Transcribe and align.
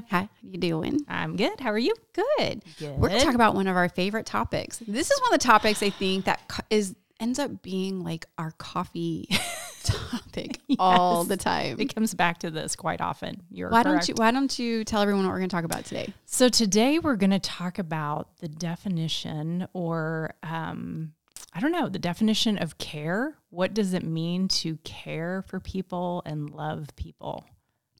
Tina. 0.00 0.06
How 0.10 0.28
you 0.42 0.58
doing? 0.58 1.00
I'm 1.08 1.36
good. 1.36 1.60
How 1.60 1.70
are 1.70 1.78
you? 1.78 1.94
Good. 2.12 2.62
Good. 2.78 2.98
We're 2.98 3.08
going 3.08 3.20
to 3.20 3.24
talk 3.26 3.34
about 3.34 3.54
one 3.54 3.66
of 3.66 3.76
our 3.76 3.88
favorite 3.88 4.26
topics. 4.26 4.78
This 4.86 5.10
is 5.10 5.20
one 5.20 5.34
of 5.34 5.40
the 5.40 5.44
topics 5.44 5.82
I 5.82 5.90
think 5.90 6.24
that 6.26 6.46
co- 6.48 6.62
is 6.70 6.94
ends 7.20 7.38
up 7.38 7.62
being 7.62 8.02
like 8.02 8.26
our 8.38 8.50
coffee 8.58 9.28
topic 9.84 10.60
all 10.78 11.24
the 11.24 11.36
time. 11.36 11.78
It 11.78 11.94
comes 11.94 12.14
back 12.14 12.38
to 12.38 12.50
this 12.50 12.74
quite 12.76 13.00
often. 13.00 13.42
You're 13.50 13.70
Why 13.70 13.82
correct. 13.82 14.06
don't 14.06 14.08
you 14.08 14.14
why 14.16 14.30
don't 14.30 14.58
you 14.58 14.84
tell 14.84 15.00
everyone 15.02 15.24
what 15.24 15.30
we're 15.30 15.38
going 15.38 15.48
to 15.48 15.56
talk 15.56 15.64
about 15.64 15.84
today? 15.84 16.12
So 16.24 16.48
today 16.48 16.98
we're 16.98 17.16
going 17.16 17.30
to 17.30 17.38
talk 17.38 17.78
about 17.78 18.36
the 18.38 18.48
definition, 18.48 19.68
or 19.72 20.34
um, 20.42 21.12
I 21.52 21.60
don't 21.60 21.72
know, 21.72 21.88
the 21.88 21.98
definition 21.98 22.58
of 22.58 22.78
care. 22.78 23.36
What 23.50 23.74
does 23.74 23.94
it 23.94 24.02
mean 24.02 24.48
to 24.48 24.76
care 24.78 25.42
for 25.46 25.60
people 25.60 26.22
and 26.26 26.50
love 26.50 26.88
people? 26.96 27.44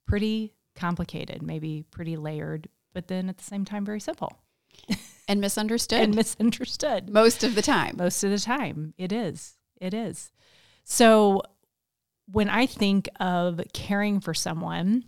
Pretty 0.07 0.53
complicated, 0.75 1.43
maybe 1.43 1.85
pretty 1.91 2.17
layered, 2.17 2.69
but 2.93 3.09
then 3.09 3.29
at 3.29 3.39
the 3.39 3.45
same 3.45 3.65
time 3.65 3.85
very 3.85 4.01
simple. 4.01 4.41
And 5.27 5.41
misunderstood. 5.41 6.03
And 6.03 6.15
misunderstood. 6.15 7.09
most 7.09 7.45
of 7.45 7.55
the 7.55 7.63
time. 7.63 7.97
most 7.97 8.23
of 8.25 8.31
the 8.31 8.39
time. 8.39 8.93
It 8.99 9.11
is. 9.11 9.55
It 9.81 9.95
is. 9.95 10.31
So 10.85 11.41
when 12.31 12.49
i 12.49 12.67
think 12.67 13.09
of 13.21 13.61
caring 13.73 14.21
for 14.21 14.35
someone 14.35 15.05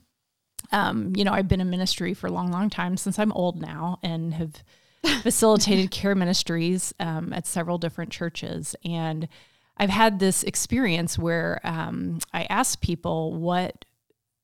um, 0.73 1.13
you 1.17 1.25
know 1.25 1.33
i've 1.33 1.49
been 1.49 1.61
in 1.61 1.71
ministry 1.71 2.15
for 2.15 2.27
a 2.27 2.33
long 2.33 2.51
long 2.51 2.69
time 2.69 2.97
since 2.97 3.19
i'm 3.19 3.33
old 3.33 3.61
now 3.61 3.99
and 4.03 4.35
have 4.35 4.63
facilitated 5.23 5.91
care 5.91 6.15
ministries 6.15 6.93
um, 6.99 7.33
at 7.33 7.47
several 7.47 7.79
different 7.79 8.11
churches. 8.11 8.75
And 8.85 9.29
i've 9.77 9.91
had 9.91 10.19
this 10.19 10.43
experience 10.43 11.19
where 11.19 11.61
um, 11.65 12.19
i 12.33 12.45
ask 12.45 12.81
people 12.81 13.35
what 13.35 13.85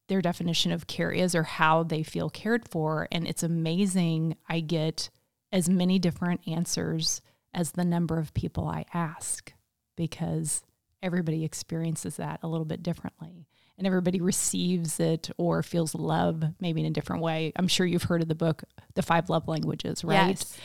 their 0.08 0.20
definition 0.20 0.72
of 0.72 0.86
care 0.86 1.10
is 1.10 1.34
or 1.34 1.44
how 1.44 1.82
they 1.82 2.02
feel 2.02 2.28
cared 2.28 2.68
for 2.68 3.08
and 3.12 3.26
it's 3.26 3.42
amazing 3.42 4.36
i 4.48 4.60
get 4.60 5.10
as 5.52 5.68
many 5.68 5.98
different 5.98 6.40
answers 6.46 7.20
as 7.54 7.72
the 7.72 7.84
number 7.84 8.18
of 8.18 8.32
people 8.34 8.66
I 8.66 8.86
ask 8.94 9.52
because 9.96 10.62
everybody 11.02 11.44
experiences 11.44 12.16
that 12.16 12.40
a 12.42 12.48
little 12.48 12.64
bit 12.64 12.82
differently 12.82 13.46
and 13.76 13.86
everybody 13.86 14.20
receives 14.20 14.98
it 15.00 15.30
or 15.36 15.62
feels 15.62 15.94
love 15.94 16.42
maybe 16.60 16.80
in 16.80 16.86
a 16.86 16.90
different 16.90 17.22
way. 17.22 17.52
I'm 17.56 17.68
sure 17.68 17.84
you've 17.84 18.04
heard 18.04 18.22
of 18.22 18.28
the 18.28 18.34
book 18.34 18.64
The 18.94 19.02
Five 19.02 19.28
Love 19.28 19.48
Languages, 19.48 20.04
right? 20.04 20.28
Yes. 20.28 20.56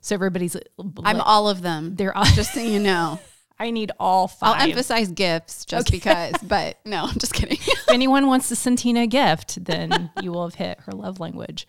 So 0.00 0.14
everybody's 0.14 0.56
I'm 1.04 1.20
all 1.20 1.48
of 1.48 1.60
them. 1.60 1.96
they're 1.96 2.16
all 2.16 2.24
Just 2.24 2.54
so 2.54 2.60
you 2.60 2.78
know. 2.78 3.20
I 3.58 3.72
need 3.72 3.92
all 4.00 4.26
5 4.26 4.38
I'll 4.48 4.68
emphasize 4.68 5.12
gifts 5.12 5.66
just 5.66 5.90
because, 5.90 6.32
but 6.42 6.78
no, 6.86 7.04
I'm 7.04 7.18
just 7.18 7.34
kidding. 7.34 7.58
if 7.90 7.94
anyone 7.94 8.26
wants 8.26 8.48
to 8.48 8.56
send 8.56 8.78
Tina 8.78 9.02
a 9.02 9.06
gift, 9.06 9.64
then 9.64 10.10
you 10.22 10.32
will 10.32 10.44
have 10.44 10.54
hit 10.54 10.80
her 10.80 10.92
love 10.92 11.20
language. 11.20 11.66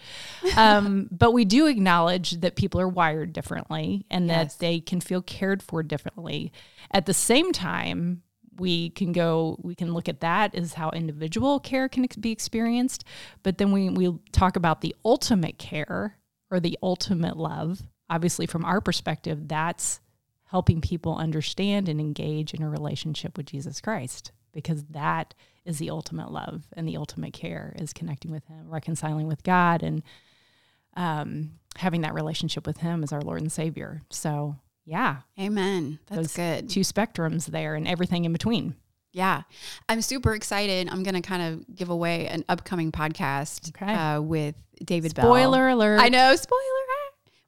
Um, 0.55 1.07
but 1.11 1.31
we 1.31 1.45
do 1.45 1.67
acknowledge 1.67 2.31
that 2.41 2.55
people 2.55 2.79
are 2.79 2.87
wired 2.87 3.33
differently 3.33 4.05
and 4.09 4.27
Yes. 4.27 4.53
that 4.55 4.59
they 4.59 4.79
can 4.79 5.01
feel 5.01 5.21
cared 5.21 5.61
for 5.63 5.83
differently. 5.83 6.51
At 6.91 7.05
the 7.05 7.13
same 7.13 7.51
time, 7.51 8.21
we 8.57 8.89
can 8.91 9.11
go, 9.11 9.57
we 9.63 9.75
can 9.75 9.93
look 9.93 10.09
at 10.09 10.19
that 10.21 10.53
as 10.55 10.73
how 10.73 10.89
individual 10.91 11.59
care 11.59 11.87
can 11.89 12.05
be 12.19 12.31
experienced. 12.31 13.03
But 13.43 13.57
then 13.57 13.71
we, 13.71 13.89
we 13.89 14.17
talk 14.31 14.55
about 14.55 14.81
the 14.81 14.95
ultimate 15.05 15.57
care 15.57 16.17
or 16.51 16.59
the 16.59 16.77
ultimate 16.83 17.37
love. 17.37 17.81
Obviously, 18.09 18.45
from 18.45 18.65
our 18.65 18.81
perspective, 18.81 19.47
that's 19.47 20.01
helping 20.45 20.81
people 20.81 21.15
understand 21.15 21.87
and 21.87 21.99
engage 22.01 22.53
in 22.53 22.61
a 22.61 22.69
relationship 22.69 23.37
with 23.37 23.45
Jesus 23.45 23.79
Christ 23.79 24.33
because 24.51 24.83
that 24.89 25.33
is 25.65 25.77
the 25.79 25.89
ultimate 25.89 26.31
love 26.31 26.63
and 26.73 26.87
the 26.87 26.97
ultimate 26.97 27.33
care 27.33 27.75
is 27.79 27.93
connecting 27.93 28.31
with 28.31 28.45
him 28.45 28.69
reconciling 28.69 29.27
with 29.27 29.43
God 29.43 29.83
and 29.83 30.01
um, 30.97 31.51
having 31.77 32.01
that 32.01 32.13
relationship 32.13 32.65
with 32.67 32.77
him 32.77 33.03
as 33.03 33.13
our 33.13 33.21
Lord 33.21 33.41
and 33.41 33.51
Savior 33.51 34.01
so 34.09 34.55
yeah 34.85 35.17
Amen. 35.39 35.99
That's 36.07 36.17
those 36.17 36.35
good. 36.35 36.69
two 36.69 36.81
spectrums 36.81 37.45
there 37.45 37.75
and 37.75 37.87
everything 37.87 38.25
in 38.25 38.33
between 38.33 38.75
Yeah. 39.13 39.43
I'm 39.89 40.01
super 40.01 40.33
excited. 40.33 40.89
I'm 40.89 41.03
going 41.03 41.15
to 41.15 41.21
kind 41.21 41.41
of 41.53 41.75
give 41.75 41.89
away 41.89 42.27
an 42.27 42.43
upcoming 42.49 42.91
podcast 42.91 43.69
Okay. 43.69 43.93
uh, 43.93 44.21
with 44.21 44.55
David 44.83 45.13
Bell. 45.13 45.25
spoiler 45.25 45.69
alert 45.69 45.99
I 45.99 46.09
know. 46.09 46.35
Spoiler. 46.35 46.61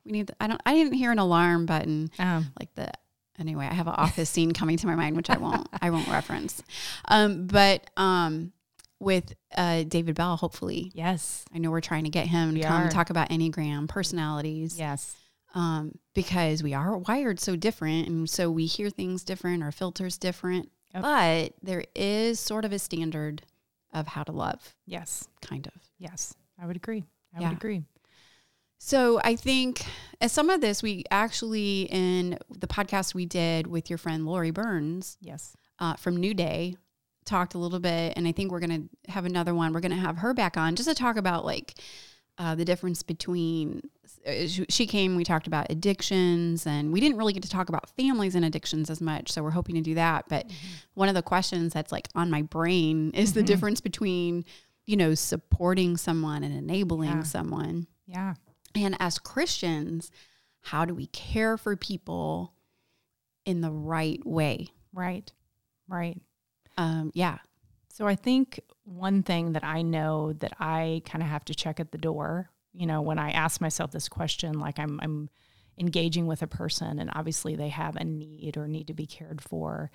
We 0.05 0.11
need, 0.11 0.27
the, 0.27 0.35
I 0.41 0.47
don't, 0.47 0.61
I 0.65 0.73
didn't 0.73 0.93
hear 0.93 1.11
an 1.13 1.19
alarm 1.19 1.65
button 1.65 2.11
um, 2.19 2.51
like 2.59 2.73
the, 2.75 2.91
anyway, 3.39 3.67
I 3.69 3.73
have 3.73 3.87
an 3.87 3.93
office 3.95 4.29
scene 4.29 4.51
coming 4.51 4.77
to 4.77 4.87
my 4.87 4.95
mind, 4.95 5.15
which 5.15 5.29
I 5.29 5.37
won't, 5.37 5.67
I 5.81 5.89
won't 5.89 6.07
reference. 6.07 6.61
Um, 7.07 7.47
but 7.47 7.89
um, 7.97 8.51
with 8.99 9.33
uh, 9.55 9.83
David 9.83 10.15
Bell, 10.15 10.37
hopefully, 10.37 10.91
yes 10.93 11.43
I 11.53 11.57
know 11.57 11.71
we're 11.71 11.81
trying 11.81 12.03
to 12.05 12.09
get 12.09 12.27
him 12.27 12.55
to 12.55 12.61
come 12.61 12.83
are. 12.83 12.89
talk 12.89 13.09
about 13.09 13.29
Enneagram 13.29 13.87
personalities. 13.89 14.77
yes 14.79 15.15
um, 15.55 15.91
because 16.15 16.63
we 16.63 16.73
are 16.73 16.97
wired 16.97 17.39
so 17.39 17.55
different 17.55 18.07
and 18.07 18.27
so 18.29 18.49
we 18.49 18.65
hear 18.65 18.89
things 18.89 19.23
different 19.23 19.61
our 19.61 19.71
filters 19.71 20.17
different 20.17 20.69
Yep. 20.95 21.01
but 21.03 21.53
there 21.61 21.83
is 21.95 22.39
sort 22.39 22.65
of 22.65 22.71
a 22.71 22.77
standard 22.79 23.41
of 23.93 24.07
how 24.07 24.23
to 24.23 24.31
love 24.31 24.73
yes 24.85 25.27
kind 25.41 25.67
of 25.67 25.73
yes 25.99 26.33
I 26.61 26.65
would 26.67 26.75
agree 26.75 27.03
I 27.35 27.41
Yeah. 27.41 27.49
would 27.49 27.57
agree 27.57 27.83
so 28.85 29.19
i 29.23 29.35
think 29.35 29.85
as 30.19 30.31
some 30.31 30.49
of 30.49 30.59
this 30.59 30.83
we 30.83 31.03
actually 31.09 31.83
in 31.83 32.37
the 32.49 32.67
podcast 32.67 33.13
we 33.15 33.25
did 33.25 33.65
with 33.67 33.89
your 33.89 33.97
friend 33.97 34.25
lori 34.25 34.51
burns 34.51 35.17
yes. 35.21 35.55
uh, 35.79 35.95
from 35.95 36.17
new 36.17 36.33
day 36.33 36.75
talked 37.25 37.53
a 37.53 37.57
little 37.57 37.79
bit 37.79 38.11
and 38.17 38.27
i 38.27 38.31
think 38.33 38.51
we're 38.51 38.59
going 38.59 38.89
to 39.05 39.11
have 39.11 39.25
another 39.25 39.53
one. 39.55 39.71
We're 39.73 39.79
going 39.79 39.91
to 39.93 39.97
have 39.97 40.17
her 40.17 40.33
back 40.33 40.57
on 40.57 40.75
just 40.75 40.89
to 40.89 40.95
talk 40.95 41.15
about 41.15 41.45
like 41.45 41.75
uh, 42.37 42.55
the 42.55 42.65
difference 42.65 43.03
between 43.03 43.81
uh, 44.27 44.47
she- 44.47 44.87
came 44.87 45.15
we 45.15 45.23
talked 45.23 45.47
about 45.47 45.67
addictions 45.69 46.65
and 46.67 46.91
we 46.91 46.99
didn't 46.99 47.17
really 47.17 47.31
get 47.31 47.43
to 47.43 47.49
talk 47.49 47.69
about 47.69 47.89
families 47.95 48.35
and 48.35 48.43
addictions 48.43 48.89
as 48.89 48.99
much 48.99 49.31
so 49.31 49.41
we're 49.43 49.51
hoping 49.51 49.75
to 49.75 49.81
do 49.81 49.93
that 49.95 50.25
but 50.27 50.49
one 50.95 51.07
of 51.07 51.15
the 51.15 51.21
questions 51.21 51.71
that's 51.73 51.91
like 51.91 52.07
on 52.15 52.29
my 52.29 52.41
brain 52.41 53.11
is 53.13 53.33
the 53.33 53.41
Mhm. 53.43 53.45
difference 53.45 53.81
between 53.81 54.43
you 54.85 54.97
know 54.97 55.13
supporting 55.15 55.95
someone 55.95 56.43
and 56.43 56.53
enabling 56.53 57.09
Yeah. 57.09 57.23
someone. 57.23 57.87
Yeah 58.05 58.33
and 58.75 58.95
as 58.99 59.19
christians 59.19 60.11
how 60.61 60.85
do 60.85 60.93
we 60.93 61.07
care 61.07 61.57
for 61.57 61.75
people 61.75 62.53
in 63.45 63.61
the 63.61 63.71
right 63.71 64.25
way 64.25 64.67
right 64.93 65.31
right 65.87 66.19
um, 66.77 67.11
yeah 67.13 67.37
So 67.89 68.07
I 68.07 68.15
think 68.15 68.59
one 68.85 69.21
thing 69.21 69.53
that 69.53 69.63
I 69.63 69.83
know 69.83 70.33
that 70.33 70.53
I 70.59 71.03
kind 71.05 71.21
of 71.21 71.29
have 71.29 71.45
to 71.45 71.53
check 71.55 71.79
at 71.79 71.91
the 71.91 71.97
door, 71.99 72.49
you 72.73 72.87
know, 72.87 73.01
when 73.01 73.19
I 73.19 73.31
ask 73.31 73.61
myself 73.61 73.91
this 73.91 74.09
question, 74.09 74.59
like 74.59 74.79
I'm 74.79 74.99
I'm 75.03 75.29
engaging 75.77 76.25
with 76.27 76.41
a 76.41 76.47
person 76.47 76.99
and 76.99 77.09
obviously 77.13 77.55
they 77.55 77.69
have 77.69 77.95
a 77.95 78.03
need 78.03 78.57
or 78.57 78.67
need 78.67 78.87
to 78.87 78.93
be 78.95 79.05
cared 79.05 79.41
for. 79.41 79.91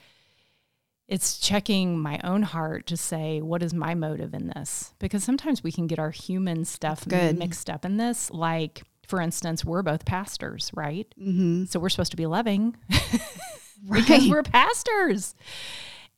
It's 1.09 1.39
checking 1.39 1.99
my 1.99 2.21
own 2.23 2.43
heart 2.43 2.87
to 2.89 2.97
say, 2.97 3.41
what 3.41 3.63
is 3.63 3.73
my 3.73 3.95
motive 3.95 4.35
in 4.35 4.49
this? 4.49 4.95
Because 4.99 5.25
sometimes 5.25 5.63
we 5.63 5.73
can 5.73 5.87
get 5.87 5.99
our 5.99 6.11
human 6.11 6.67
stuff 6.67 7.09
good. 7.09 7.39
mixed 7.39 7.71
up 7.71 7.87
in 7.87 7.97
this. 7.97 8.31
Like, 8.31 8.83
for 9.07 9.23
instance, 9.23 9.65
we're 9.65 9.83
both 9.83 10.05
pastors, 10.05 10.71
right? 10.75 11.07
mm-hmm. 11.19 11.65
So 11.65 11.81
we're 11.81 11.89
supposed 11.89 12.11
to 12.11 12.19
be 12.19 12.27
loving 12.27 12.77
right 13.87 14.07
because 14.07 14.29
we're 14.29 14.43
pastors. 14.43 15.35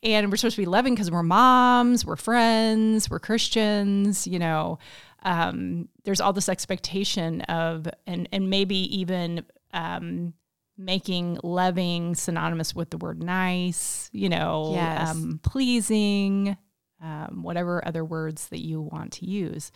And 0.03 0.29
we're 0.29 0.37
supposed 0.37 0.57
to 0.57 0.63
be 0.63 0.67
loving 0.67 0.95
because 0.95 1.11
we're 1.11 1.23
moms, 1.23 2.05
we're 2.05 2.17
friends, 2.17 3.09
we're 3.09 3.21
Christians, 3.21 4.27
you 4.27 4.41
know. 4.41 4.81
Um, 5.23 5.89
there's 6.05 6.21
all 6.21 6.33
this 6.33 6.49
expectation 6.49 7.43
of, 7.43 7.87
and, 8.07 8.29
and 8.33 8.51
maybe 8.51 8.77
even 8.99 9.45
um, 9.73 10.33
making 10.81 11.39
loving 11.45 12.15
synonymous 12.15 12.75
with 12.75 12.91
the 12.91 12.97
word 12.97 13.23
nice, 13.23 14.09
you 14.13 14.29
know, 14.29 14.71
Yes. 14.73 15.11
um, 15.11 15.39
pleasing, 15.43 16.57
um, 17.03 17.43
whatever 17.43 17.87
other 17.87 18.05
words 18.05 18.49
that 18.49 18.61
you 18.65 18.81
want 18.81 19.13
to 19.13 19.27
use. 19.27 19.71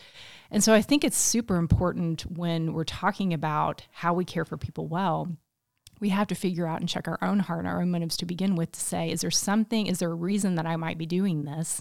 And 0.50 0.64
so 0.64 0.72
I 0.74 0.82
think 0.82 1.04
it's 1.04 1.16
super 1.16 1.56
important 1.56 2.22
when 2.22 2.72
we're 2.72 2.84
talking 2.84 3.32
about 3.34 3.86
how 3.90 4.14
we 4.14 4.24
care 4.24 4.44
for 4.44 4.56
people 4.56 4.88
well 4.88 5.28
we 6.00 6.08
have 6.08 6.26
to 6.26 6.34
figure 6.34 6.66
out 6.66 6.80
and 6.80 6.88
check 6.88 7.06
our 7.06 7.18
own 7.22 7.38
heart 7.38 7.60
and 7.60 7.68
our 7.68 7.80
own 7.80 7.90
motives 7.90 8.16
to 8.16 8.26
begin 8.26 8.56
with 8.56 8.72
to 8.72 8.80
say, 8.80 9.10
is 9.10 9.20
there 9.20 9.30
something, 9.30 9.86
is 9.86 10.00
there 10.00 10.10
a 10.10 10.14
reason 10.14 10.56
that 10.56 10.66
I 10.66 10.74
might 10.74 10.98
be 10.98 11.06
doing 11.06 11.44
this 11.44 11.80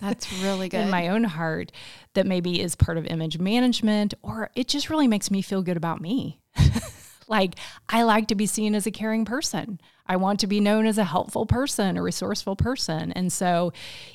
That's 0.00 0.30
really 0.42 0.68
good. 0.68 0.80
in 0.80 0.90
my 0.90 1.08
own 1.08 1.22
heart 1.24 1.70
that 2.14 2.26
maybe 2.26 2.60
is 2.60 2.74
part 2.74 2.98
of 2.98 3.06
image 3.06 3.38
management 3.38 4.14
or 4.20 4.50
it 4.56 4.66
just 4.66 4.90
really 4.90 5.06
makes 5.06 5.30
me 5.30 5.42
feel 5.42 5.62
good 5.62 5.76
about 5.76 6.00
me? 6.00 6.40
like, 7.28 7.56
I 7.88 8.02
like 8.02 8.28
to 8.28 8.34
be 8.34 8.46
seen 8.46 8.74
as 8.74 8.86
a 8.86 8.90
caring 8.90 9.24
person. 9.24 9.80
I 10.06 10.16
want 10.16 10.40
to 10.40 10.46
be 10.46 10.60
known 10.60 10.86
as 10.86 10.98
a 10.98 11.04
helpful 11.04 11.46
person, 11.46 11.96
a 11.96 12.02
resourceful 12.02 12.56
person. 12.56 13.12
And 13.12 13.32
so, 13.32 13.72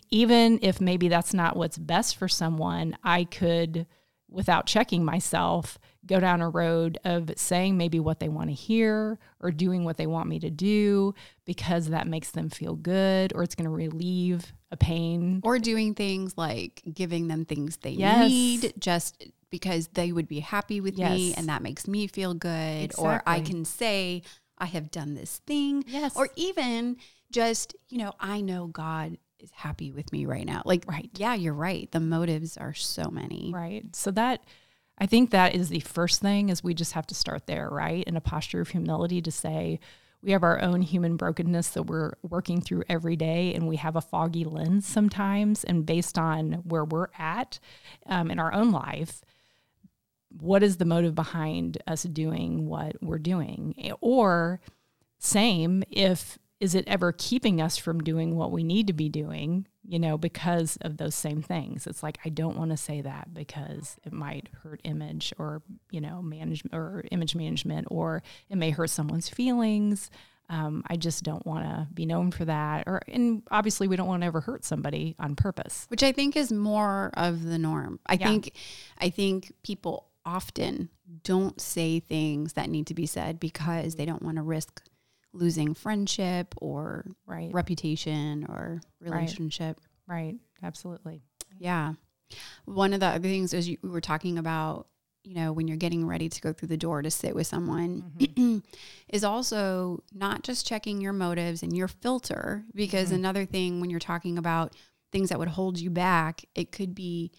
even 0.09 0.59
if 0.61 0.81
maybe 0.81 1.07
that's 1.07 1.33
not 1.33 1.55
what's 1.55 1.77
best 1.77 2.17
for 2.17 2.27
someone, 2.27 2.97
I 3.03 3.23
could, 3.23 3.87
without 4.29 4.65
checking 4.65 5.05
myself, 5.05 5.79
go 6.07 6.19
down 6.19 6.41
a 6.41 6.49
road 6.49 6.97
of 7.03 7.29
saying 7.35 7.77
maybe 7.77 7.99
what 7.99 8.19
they 8.19 8.29
want 8.29 8.49
to 8.49 8.53
hear 8.53 9.19
or 9.39 9.51
doing 9.51 9.83
what 9.83 9.97
they 9.97 10.07
want 10.07 10.29
me 10.29 10.39
to 10.39 10.49
do 10.49 11.13
because 11.45 11.87
that 11.89 12.07
makes 12.07 12.31
them 12.31 12.49
feel 12.49 12.75
good 12.75 13.33
or 13.35 13.43
it's 13.43 13.55
going 13.55 13.65
to 13.65 13.69
relieve 13.75 14.53
a 14.71 14.77
pain. 14.77 15.41
Or 15.43 15.59
doing 15.59 15.93
things 15.93 16.37
like 16.37 16.81
giving 16.93 17.27
them 17.27 17.45
things 17.45 17.77
they 17.77 17.91
Yes. 17.91 18.29
need 18.29 18.73
just 18.79 19.23
because 19.49 19.87
they 19.93 20.11
would 20.11 20.27
be 20.27 20.39
happy 20.39 20.81
with 20.81 20.97
me 20.97 21.33
and 21.35 21.47
that 21.49 21.61
makes 21.61 21.87
me 21.87 22.07
feel 22.07 22.33
good. 22.33 22.93
Or 22.97 23.21
I 23.25 23.39
can 23.41 23.63
say, 23.65 24.23
I 24.57 24.65
have 24.65 24.89
done 24.91 25.13
this 25.13 25.39
thing. 25.45 25.83
Yes. 25.87 26.15
Or 26.15 26.29
even 26.35 26.97
just, 27.31 27.75
you 27.89 27.97
know, 27.99 28.13
I 28.19 28.41
know 28.41 28.67
God 28.67 29.17
is 29.39 29.51
happy 29.51 29.91
with 29.91 30.11
me 30.11 30.25
right 30.25 30.45
now. 30.45 30.63
Like, 30.65 30.83
Right. 30.87 31.09
yeah, 31.15 31.35
you're 31.35 31.53
right. 31.53 31.89
The 31.91 31.99
motives 31.99 32.57
are 32.57 32.73
so 32.73 33.09
many. 33.11 33.51
Right. 33.53 33.83
So 33.95 34.09
that 34.11 34.43
I 34.97 35.05
think 35.05 35.29
that 35.31 35.53
is 35.55 35.69
the 35.69 35.79
first 35.81 36.21
thing 36.21 36.49
is 36.49 36.63
we 36.63 36.73
just 36.73 36.93
have 36.93 37.07
to 37.07 37.15
start 37.15 37.45
there, 37.45 37.69
right? 37.69 38.03
In 38.05 38.17
a 38.17 38.21
posture 38.21 38.61
of 38.61 38.69
humility 38.69 39.21
to 39.21 39.31
say 39.31 39.79
we 40.21 40.31
have 40.31 40.43
our 40.43 40.59
own 40.61 40.81
human 40.81 41.15
brokenness 41.15 41.69
that 41.69 41.83
we're 41.83 42.13
working 42.23 42.61
through 42.61 42.83
every 42.89 43.15
day 43.15 43.53
and 43.53 43.67
we 43.67 43.77
have 43.77 43.95
a 43.95 44.01
foggy 44.01 44.43
lens 44.43 44.85
sometimes 44.85 45.63
and 45.63 45.85
based 45.85 46.17
on 46.17 46.53
where 46.65 46.85
we're 46.85 47.07
at 47.17 47.59
um, 48.07 48.31
in 48.31 48.39
our 48.39 48.53
own 48.53 48.71
life 48.71 49.21
what 50.29 50.63
is 50.63 50.77
the 50.77 50.85
motive 50.85 51.15
behind 51.15 51.77
us 51.87 52.03
doing 52.03 52.67
what 52.67 53.01
we're 53.01 53.17
doing 53.17 53.73
or 54.01 54.59
same 55.19 55.83
if 55.89 56.37
is 56.59 56.73
it 56.73 56.83
ever 56.87 57.11
keeping 57.11 57.61
us 57.61 57.77
from 57.77 58.01
doing 58.03 58.35
what 58.35 58.51
we 58.51 58.63
need 58.63 58.87
to 58.87 58.93
be 58.93 59.09
doing 59.09 59.67
you 59.87 59.99
know 59.99 60.17
because 60.17 60.77
of 60.81 60.97
those 60.97 61.13
same 61.15 61.41
things 61.41 61.85
it's 61.87 62.01
like 62.03 62.17
i 62.25 62.29
don't 62.29 62.57
want 62.57 62.71
to 62.71 62.77
say 62.77 63.01
that 63.01 63.33
because 63.33 63.97
it 64.05 64.11
might 64.13 64.49
hurt 64.63 64.81
image 64.83 65.33
or 65.37 65.61
you 65.91 66.01
know 66.01 66.21
management 66.21 66.73
or 66.73 67.03
image 67.11 67.35
management 67.35 67.87
or 67.91 68.23
it 68.49 68.57
may 68.57 68.71
hurt 68.71 68.89
someone's 68.89 69.29
feelings 69.29 70.09
um, 70.49 70.81
i 70.87 70.95
just 70.95 71.23
don't 71.23 71.45
want 71.45 71.65
to 71.65 71.87
be 71.93 72.05
known 72.05 72.31
for 72.31 72.45
that 72.45 72.85
or 72.87 73.01
and 73.07 73.43
obviously 73.51 73.87
we 73.87 73.95
don't 73.95 74.07
want 74.07 74.21
to 74.23 74.27
ever 74.27 74.41
hurt 74.41 74.63
somebody 74.65 75.15
on 75.19 75.35
purpose 75.35 75.85
which 75.89 76.03
I 76.03 76.11
think 76.11 76.35
is 76.35 76.51
more 76.51 77.11
of 77.15 77.43
the 77.43 77.57
norm. 77.57 77.99
I 78.07 78.13
Yeah. 78.13 78.27
think 78.29 78.53
I 78.99 79.09
think 79.09 79.51
people 79.63 80.05
often 80.25 80.89
don't 81.23 81.59
say 81.61 81.99
things 81.99 82.53
that 82.53 82.69
need 82.69 82.87
to 82.87 82.93
be 82.93 83.05
said 83.05 83.39
because 83.39 83.95
they 83.95 84.05
don't 84.05 84.21
want 84.21 84.37
to 84.37 84.41
risk 84.43 84.81
losing 85.33 85.73
friendship 85.73 86.55
or 86.61 87.05
right. 87.25 87.53
reputation 87.53 88.45
or 88.49 88.81
relationship. 89.01 89.79
right. 90.07 90.35
Absolutely. 90.63 91.21
Yeah. 91.59 91.93
One 92.65 92.93
of 92.93 92.99
the 92.99 93.07
other 93.07 93.27
things 93.27 93.53
is 93.53 93.69
you 93.69 93.77
we 93.81 93.89
were 93.89 94.01
talking 94.01 94.37
about, 94.37 94.87
you 95.23 95.35
know, 95.35 95.51
when 95.51 95.67
you're 95.67 95.77
getting 95.77 96.05
ready 96.05 96.29
to 96.29 96.41
go 96.41 96.51
through 96.51 96.69
the 96.69 96.77
door 96.77 97.01
to 97.01 97.11
sit 97.11 97.35
with 97.35 97.47
someone 97.47 98.11
mm-hmm. 98.17 98.57
is 99.09 99.23
also 99.23 100.03
not 100.13 100.43
just 100.43 100.67
checking 100.67 100.99
your 100.99 101.13
motives 101.13 101.63
and 101.63 101.75
your 101.75 101.87
filter 101.87 102.65
because 102.73 103.07
mm-hmm. 103.07 103.17
another 103.17 103.45
thing 103.45 103.79
when 103.79 103.89
you're 103.89 103.99
talking 103.99 104.37
about 104.37 104.73
things 105.11 105.29
that 105.29 105.39
would 105.39 105.47
hold 105.47 105.79
you 105.79 105.89
back, 105.89 106.43
it 106.55 106.71
could 106.71 106.93
be 106.93 107.31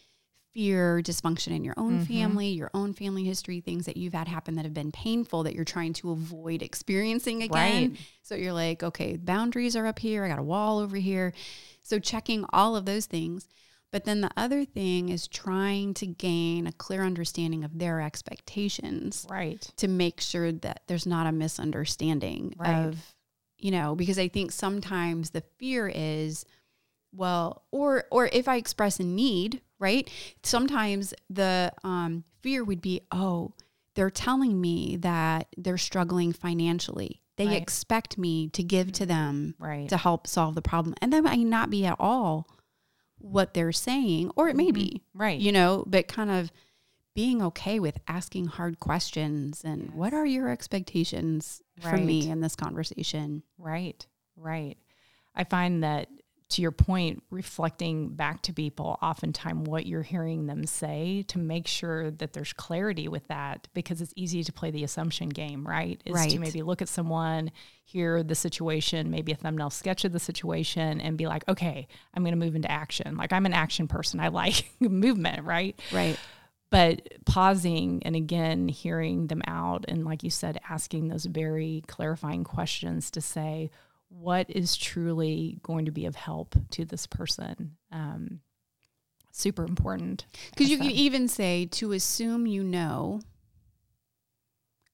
fear, 0.58 1.00
dysfunction 1.04 1.54
in 1.54 1.62
your 1.62 1.74
own 1.76 2.00
mm-hmm. 2.00 2.12
family, 2.12 2.48
your 2.48 2.68
own 2.74 2.92
family 2.92 3.22
history, 3.22 3.60
things 3.60 3.86
that 3.86 3.96
you've 3.96 4.12
had 4.12 4.26
happen 4.26 4.56
that 4.56 4.64
have 4.64 4.74
been 4.74 4.90
painful 4.90 5.44
that 5.44 5.54
you're 5.54 5.64
trying 5.64 5.92
to 5.92 6.10
avoid 6.10 6.62
experiencing 6.62 7.44
again. 7.44 7.90
Right. 7.90 8.00
So 8.22 8.34
you're 8.34 8.52
like, 8.52 8.82
okay, 8.82 9.16
boundaries 9.16 9.76
are 9.76 9.86
up 9.86 10.00
here, 10.00 10.24
I 10.24 10.28
got 10.28 10.40
a 10.40 10.42
wall 10.42 10.80
over 10.80 10.96
here. 10.96 11.32
So 11.84 12.00
checking 12.00 12.44
all 12.52 12.74
of 12.74 12.86
those 12.86 13.06
things. 13.06 13.46
But 13.92 14.04
then 14.04 14.20
the 14.20 14.32
other 14.36 14.64
thing 14.64 15.10
is 15.10 15.28
trying 15.28 15.94
to 15.94 16.06
gain 16.06 16.66
a 16.66 16.72
clear 16.72 17.04
understanding 17.04 17.62
of 17.62 17.78
their 17.78 18.00
expectations 18.00 19.28
right 19.30 19.62
to 19.76 19.86
make 19.86 20.20
sure 20.20 20.50
that 20.50 20.82
there's 20.88 21.06
not 21.06 21.28
a 21.28 21.32
misunderstanding 21.32 22.56
Right. 22.58 22.86
of, 22.86 23.14
you 23.58 23.70
know, 23.70 23.94
because 23.94 24.18
I 24.18 24.26
think 24.26 24.50
sometimes 24.50 25.30
the 25.30 25.44
fear 25.56 25.88
is, 25.94 26.44
well, 27.12 27.62
or 27.70 28.06
or 28.10 28.28
if 28.32 28.48
I 28.48 28.56
express 28.56 28.98
a 28.98 29.04
need, 29.04 29.62
right? 29.78 30.10
Sometimes 30.42 31.14
the 31.30 31.72
um, 31.84 32.24
fear 32.42 32.64
would 32.64 32.80
be, 32.80 33.00
oh, 33.12 33.52
they're 33.94 34.10
telling 34.10 34.60
me 34.60 34.96
that 34.96 35.48
they're 35.56 35.78
struggling 35.78 36.32
financially. 36.32 37.22
They 37.36 37.46
Right. 37.46 37.62
expect 37.62 38.18
me 38.18 38.48
to 38.48 38.62
give 38.62 38.92
to 38.92 39.06
them 39.06 39.54
right 39.58 39.88
to 39.88 39.96
help 39.96 40.26
solve 40.26 40.54
the 40.54 40.62
problem, 40.62 40.94
and 41.00 41.12
that 41.12 41.22
might 41.22 41.38
not 41.38 41.70
be 41.70 41.84
at 41.86 41.96
all 41.98 42.48
what 43.20 43.54
they're 43.54 43.72
saying, 43.72 44.30
or 44.36 44.48
it 44.48 44.56
may 44.56 44.70
be, 44.70 45.02
right 45.14 45.40
you 45.40 45.50
know, 45.52 45.84
but 45.86 46.06
kind 46.08 46.30
of 46.30 46.52
being 47.14 47.42
okay 47.42 47.80
with 47.80 47.98
asking 48.06 48.46
hard 48.46 48.78
questions 48.78 49.64
and 49.64 49.90
what 49.92 50.14
are 50.14 50.24
your 50.26 50.48
expectations 50.48 51.60
from 51.80 52.06
me 52.06 52.30
in 52.30 52.40
this 52.40 52.54
conversation? 52.54 53.42
Right, 53.56 54.06
right. 54.36 54.76
I 55.34 55.42
find 55.44 55.82
that 55.82 56.08
to 56.50 56.62
your 56.62 56.70
point, 56.72 57.22
reflecting 57.30 58.08
back 58.08 58.40
to 58.42 58.52
people, 58.54 58.98
oftentimes 59.02 59.68
what 59.68 59.84
you're 59.86 60.02
hearing 60.02 60.46
them 60.46 60.64
say 60.66 61.22
to 61.28 61.38
make 61.38 61.66
sure 61.66 62.10
that 62.10 62.32
there's 62.32 62.54
clarity 62.54 63.06
with 63.06 63.26
that, 63.28 63.68
because 63.74 64.00
it's 64.00 64.14
easy 64.16 64.42
to 64.42 64.52
play 64.52 64.70
the 64.70 64.82
assumption 64.82 65.28
game, 65.28 65.66
right? 65.66 66.00
Is 66.06 66.14
Right. 66.14 66.30
to 66.30 66.38
maybe 66.38 66.62
look 66.62 66.80
at 66.80 66.88
someone, 66.88 67.50
hear 67.84 68.22
the 68.22 68.34
situation, 68.34 69.10
maybe 69.10 69.32
a 69.32 69.36
thumbnail 69.36 69.68
sketch 69.70 70.04
of 70.06 70.12
the 70.12 70.18
situation, 70.18 71.00
and 71.02 71.18
be 71.18 71.26
like, 71.26 71.46
okay, 71.48 71.86
I'm 72.14 72.22
going 72.22 72.32
to 72.38 72.44
move 72.44 72.56
into 72.56 72.70
action. 72.70 73.16
Like 73.18 73.32
I'm 73.32 73.44
an 73.44 73.52
action 73.52 73.86
person. 73.86 74.18
I 74.18 74.28
like 74.28 74.70
movement, 74.80 75.44
right? 75.44 75.78
Right. 75.92 76.18
but 76.70 77.08
pausing 77.24 78.02
and 78.04 78.14
again 78.16 78.68
hearing 78.68 79.26
them 79.28 79.40
out 79.46 79.84
and 79.88 80.04
like 80.04 80.22
you 80.22 80.28
said 80.30 80.58
asking 80.68 81.08
those 81.08 81.24
very 81.24 81.82
clarifying 81.86 82.44
questions 82.44 83.10
to 83.12 83.20
say 83.22 83.70
what 84.08 84.48
is 84.48 84.76
truly 84.76 85.58
going 85.62 85.84
to 85.84 85.90
be 85.90 86.06
of 86.06 86.16
help 86.16 86.54
to 86.70 86.84
this 86.84 87.06
person 87.06 87.76
um, 87.92 88.40
super 89.32 89.64
important 89.64 90.24
Because 90.50 90.70
you 90.70 90.78
could 90.78 90.92
even 90.92 91.28
say 91.28 91.66
to 91.72 91.92
assume 91.92 92.46
you 92.46 92.62
know 92.64 93.20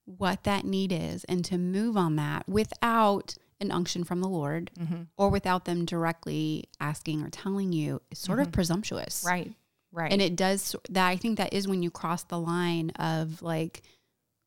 what 0.04 0.44
that 0.44 0.64
need 0.64 0.92
is 0.92 1.24
and 1.24 1.44
to 1.46 1.56
move 1.56 1.96
on 1.96 2.16
that 2.16 2.46
without 2.48 3.36
an 3.60 3.70
unction 3.70 4.04
from 4.04 4.20
the 4.20 4.28
Lord 4.28 4.70
or 5.16 5.30
without 5.30 5.64
them 5.64 5.84
directly 5.86 6.64
asking 6.80 7.22
or 7.22 7.30
telling 7.30 7.72
you 7.72 8.02
is 8.10 8.18
sort 8.18 8.40
of 8.40 8.52
presumptuous. 8.52 9.24
right 9.26 9.52
right 9.92 10.12
And 10.12 10.20
it 10.20 10.36
does 10.36 10.76
that. 10.90 11.06
I 11.08 11.16
think 11.16 11.38
that 11.38 11.54
is 11.54 11.66
when 11.68 11.82
you 11.82 11.90
cross 11.90 12.24
the 12.24 12.38
line 12.38 12.90
of 12.90 13.40
like, 13.40 13.82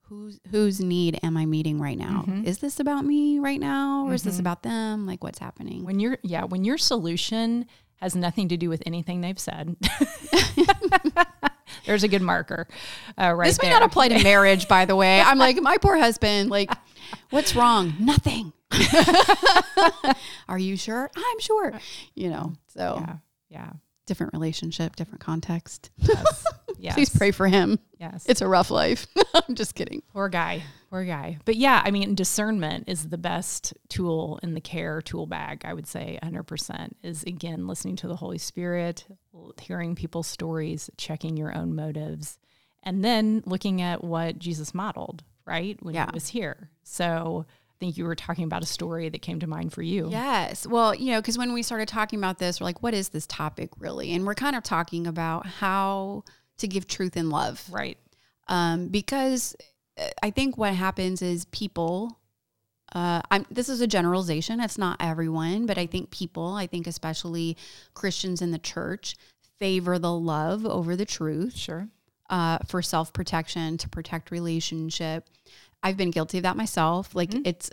whose 0.10 0.40
whose 0.52 0.80
need 0.80 1.20
am 1.24 1.38
I 1.38 1.46
meeting 1.46 1.80
right 1.80 1.98
now? 1.98 2.26
Is 2.46 2.60
this 2.60 2.80
about 2.80 3.06
me 3.06 3.40
right 3.40 3.60
now, 3.60 4.08
or 4.08 4.14
is 4.14 4.24
this 4.24 4.40
about 4.40 4.64
them? 4.64 5.06
Like, 5.06 5.24
what's 5.24 5.40
happening? 5.40 5.84
when 5.84 6.00
your 6.00 6.18
yeah 6.24 6.44
when 6.44 6.64
your 6.64 6.78
solution 6.78 7.66
has 7.98 8.16
nothing 8.16 8.48
to 8.50 8.58
do 8.58 8.70
with 8.70 8.84
anything 8.86 9.22
they've 9.22 9.40
said 9.40 9.76
there's 11.88 12.04
a 12.04 12.08
good 12.08 12.22
marker 12.22 12.68
uh, 13.20 13.34
right 13.34 13.48
this 13.48 13.60
may 13.60 13.70
there 13.70 13.80
not 13.80 13.88
apply 13.88 14.08
to 14.08 14.22
marriage, 14.24 14.68
by 14.68 14.86
the 14.86 14.96
way. 14.96 15.20
I'm 15.20 15.40
like, 15.40 15.60
my 15.62 15.78
poor 15.78 15.98
husband. 15.98 16.52
Like, 16.52 16.72
what's 17.32 17.56
wrong? 17.56 17.94
Nothing. 18.00 18.54
Are 20.48 20.60
you 20.60 20.78
sure? 20.78 21.10
I'm 21.16 21.40
sure. 21.40 21.74
You 22.16 22.30
know. 22.30 22.54
So 22.68 22.98
yeah 23.00 23.16
yeah 23.50 23.72
different 24.08 24.34
relationship, 24.34 24.96
different 24.96 25.22
context. 25.22 25.92
yes, 25.98 26.46
yes. 26.80 26.94
Please 26.96 27.10
pray 27.16 27.30
for 27.32 27.48
him. 27.48 27.78
yes 28.00 28.26
It's 28.28 28.42
a 28.42 28.48
rough 28.48 28.72
life. 28.72 29.06
I'm 29.48 29.54
just 29.54 29.76
kidding. 29.76 30.02
Poor 30.14 30.28
guy. 30.30 30.64
Poor 30.90 31.04
guy. 31.06 31.38
But 31.46 31.58
yeah, 31.58 31.82
I 31.86 31.92
mean, 31.92 32.16
discernment 32.16 32.86
is 32.88 33.10
the 33.10 33.18
best 33.18 33.74
tool 33.90 34.40
in 34.42 34.54
the 34.56 34.62
care 34.62 35.02
tool 35.02 35.28
bag, 35.28 35.62
I 35.66 35.74
would 35.74 35.86
say 35.88 36.18
100%. 36.24 36.92
Is 37.04 37.24
again, 37.24 37.68
listening 37.68 37.98
to 37.98 38.08
the 38.08 38.16
Holy 38.16 38.38
Spirit, 38.40 39.06
hearing 39.62 39.94
people's 39.96 40.28
stories, 40.28 40.90
checking 40.98 41.38
your 41.38 41.56
own 41.56 41.76
motives, 41.76 42.40
and 42.84 43.04
then 43.04 43.44
looking 43.46 43.82
at 43.82 44.04
what 44.04 44.40
Jesus 44.40 44.74
modeled, 44.74 45.24
right? 45.46 45.78
When 45.84 45.94
Yeah. 45.94 46.06
he 46.06 46.12
was 46.14 46.30
here. 46.30 46.70
So 46.84 47.46
think 47.80 47.98
you 47.98 48.06
were 48.06 48.16
talking 48.16 48.44
about 48.44 48.64
a 48.64 48.66
story 48.66 49.10
that 49.10 49.22
came 49.22 49.40
to 49.40 49.48
mind 49.48 49.74
for 49.74 49.82
you. 49.82 50.10
Yes. 50.10 50.66
Well, 50.66 50.96
you 50.96 51.12
know, 51.12 51.22
because 51.22 51.38
when 51.38 51.54
we 51.54 51.64
started 51.64 51.88
talking 51.88 52.20
about 52.20 52.40
this, 52.40 52.60
we're 52.60 52.66
like, 52.66 52.82
what 52.84 52.94
is 52.94 53.10
this 53.10 53.28
topic 53.28 53.70
really? 53.80 54.14
And 54.14 54.26
we're 54.26 54.36
kind 54.36 54.56
of 54.56 54.64
talking 54.64 55.08
about 55.08 55.46
how 55.46 56.24
to 56.58 56.68
give 56.68 56.88
truth 56.88 57.16
and 57.16 57.30
love. 57.30 57.64
Right. 57.72 57.98
Um, 58.48 58.88
because 58.88 59.56
uh, 60.00 60.08
I 60.24 60.32
think 60.32 60.58
what 60.58 60.74
happens 60.74 61.22
is 61.22 61.46
people, 61.46 62.20
uh, 62.96 63.22
I'm, 63.30 63.46
this 63.52 63.70
is 63.70 63.82
a 63.82 63.88
generalization, 63.88 64.60
it's 64.60 64.78
not 64.78 64.98
everyone, 65.00 65.66
but 65.66 65.78
I 65.78 65.86
think 65.86 66.10
people, 66.10 66.54
I 66.54 66.66
think 66.68 66.88
especially 66.88 67.58
Christians 67.94 68.42
in 68.42 68.52
the 68.52 68.60
church, 68.60 69.16
favor 69.60 70.00
the 70.00 70.14
love 70.14 70.66
over 70.66 70.96
the 70.96 71.06
truth 71.06 71.56
Sure. 71.56 71.90
uh, 72.30 72.60
for 72.68 72.82
self 72.82 73.12
protection 73.14 73.78
to 73.80 73.90
protect 73.90 74.32
relationship. 74.32 75.28
I've 75.84 75.98
been 75.98 76.12
guilty 76.12 76.38
of 76.38 76.44
that 76.44 76.58
myself. 76.58 77.16
Like 77.16 77.34
it's 77.46 77.70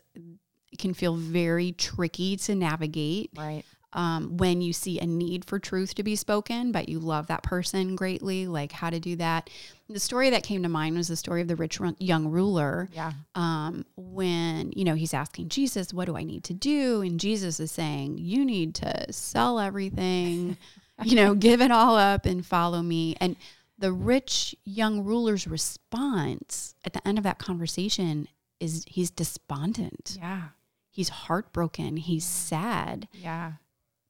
it 0.72 0.78
can 0.78 0.94
feel 0.94 1.14
very 1.16 1.72
tricky 1.72 2.36
to 2.36 2.54
navigate. 2.54 3.30
Right. 3.36 3.64
um, 3.94 4.36
when 4.36 4.60
you 4.60 4.72
see 4.72 4.98
a 4.98 5.06
need 5.06 5.44
for 5.44 5.58
truth 5.58 5.94
to 5.94 6.02
be 6.02 6.16
spoken, 6.16 6.72
but 6.72 6.88
you 6.88 6.98
love 6.98 7.28
that 7.28 7.42
person 7.42 7.94
greatly, 7.94 8.46
like 8.46 8.72
how 8.72 8.90
to 8.90 8.98
do 8.98 9.16
that. 9.16 9.48
The 9.88 10.00
story 10.00 10.30
that 10.30 10.42
came 10.42 10.62
to 10.64 10.68
mind 10.68 10.96
was 10.96 11.08
the 11.08 11.16
story 11.16 11.40
of 11.42 11.48
the 11.48 11.56
rich 11.56 11.78
young 11.98 12.26
ruler. 12.26 12.88
Yeah. 12.92 13.12
Um, 13.34 13.86
when, 13.96 14.72
you 14.74 14.84
know, 14.84 14.94
he's 14.94 15.14
asking 15.14 15.48
Jesus, 15.48 15.94
what 15.94 16.06
do 16.06 16.16
I 16.16 16.24
need 16.24 16.42
to 16.44 16.54
do? 16.54 17.02
And 17.02 17.20
Jesus 17.20 17.60
is 17.60 17.70
saying, 17.70 18.18
you 18.18 18.44
need 18.44 18.74
to 18.76 19.12
sell 19.12 19.60
everything, 19.60 20.56
you 21.04 21.14
know, 21.14 21.34
give 21.34 21.60
it 21.60 21.70
all 21.70 21.96
up 21.96 22.26
and 22.26 22.44
follow 22.44 22.82
me. 22.82 23.14
And 23.20 23.36
the 23.78 23.92
rich 23.92 24.54
young 24.64 25.02
ruler's 25.04 25.46
response 25.46 26.74
at 26.84 26.92
the 26.92 27.06
end 27.06 27.18
of 27.18 27.24
that 27.24 27.38
conversation 27.38 28.28
is 28.60 28.84
he's 28.88 29.10
despondent. 29.10 30.16
Yeah. 30.20 30.48
He's 30.90 31.08
heartbroken. 31.08 31.96
He's 31.96 32.24
sad 32.24 33.08
Yeah. 33.12 33.52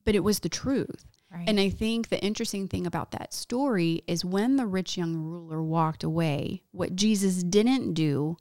but 0.05 0.15
it 0.15 0.21
was 0.21 0.41
the 0.41 0.49
truth. 0.49 1.07
Right. 1.33 1.49
And 1.49 1.59
I 1.59 1.69
think 1.71 2.11
the 2.11 2.23
interesting 2.23 2.69
thing 2.69 2.87
about 2.87 3.11
that 3.13 3.33
story 3.35 4.03
is 4.07 4.25
when 4.25 4.57
the 4.57 4.67
rich 4.67 4.97
young 4.97 5.17
ruler 5.17 5.61
walked 5.63 6.05
away, 6.05 6.63
what 6.71 6.95
Jesus 6.95 7.43
didn't 7.43 7.95
do 7.95 8.37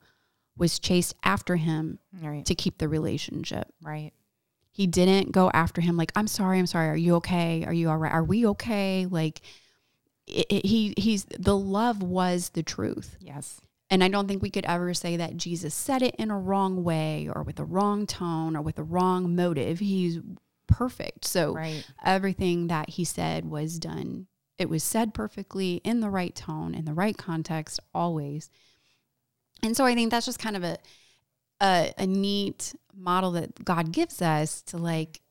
was 0.55 0.77
chase 0.77 1.13
after 1.23 1.55
him 1.55 1.97
right. 2.21 2.45
to 2.45 2.53
keep 2.53 2.77
the 2.77 2.87
relationship. 2.87 3.73
Right. 3.81 4.11
He 4.71 4.85
didn't 4.85 5.31
go 5.31 5.49
after 5.51 5.81
him 5.81 5.97
like, 5.97 6.11
"I'm 6.15 6.27
sorry, 6.27 6.59
I'm 6.59 6.67
sorry. 6.67 6.89
Are 6.89 6.95
you 6.97 7.15
okay? 7.15 7.63
Are 7.65 7.73
you 7.73 7.89
all 7.89 7.97
right? 7.97 8.11
Are 8.11 8.23
we 8.23 8.45
okay?" 8.47 9.07
Like 9.09 9.41
it, 10.27 10.45
it, 10.49 10.65
he 10.65 10.93
he's 10.97 11.25
the 11.25 11.57
love 11.57 12.01
was 12.01 12.49
the 12.49 12.63
truth. 12.63 13.17
Yes. 13.19 13.61
And 13.89 14.03
I 14.03 14.07
don't 14.07 14.27
think 14.27 14.41
we 14.41 14.49
could 14.49 14.65
ever 14.65 14.93
say 14.93 15.17
that 15.17 15.37
Jesus 15.37 15.73
said 15.73 16.01
it 16.01 16.15
in 16.15 16.31
a 16.31 16.39
wrong 16.39 16.83
way 16.83 17.29
or 17.33 17.43
with 17.43 17.59
a 17.59 17.65
wrong 17.65 18.07
tone 18.07 18.55
or 18.55 18.61
with 18.61 18.79
a 18.79 18.83
wrong 18.83 19.35
motive. 19.35 19.79
He's 19.79 20.19
perfect. 20.67 21.25
So 21.25 21.53
Right. 21.53 21.85
everything 22.03 22.67
that 22.67 22.91
he 22.91 23.03
said 23.03 23.45
was 23.45 23.77
done. 23.77 24.27
It 24.57 24.69
was 24.69 24.83
said 24.83 25.13
perfectly 25.13 25.75
in 25.83 25.99
the 25.99 26.09
right 26.09 26.33
tone, 26.33 26.73
in 26.73 26.85
the 26.85 26.93
right 26.93 27.17
context, 27.17 27.79
always. 27.93 28.49
And 29.61 29.75
so 29.77 29.85
I 29.85 29.93
think 29.93 30.09
that's 30.09 30.25
just 30.25 30.39
kind 30.39 30.55
of 30.55 30.63
a 30.63 30.77
a, 31.61 31.93
a 31.97 32.07
neat 32.07 32.73
model 32.95 33.31
that 33.31 33.63
God 33.63 33.91
gives 33.91 34.21
us 34.21 34.61
to 34.63 34.77
like, 34.77 35.21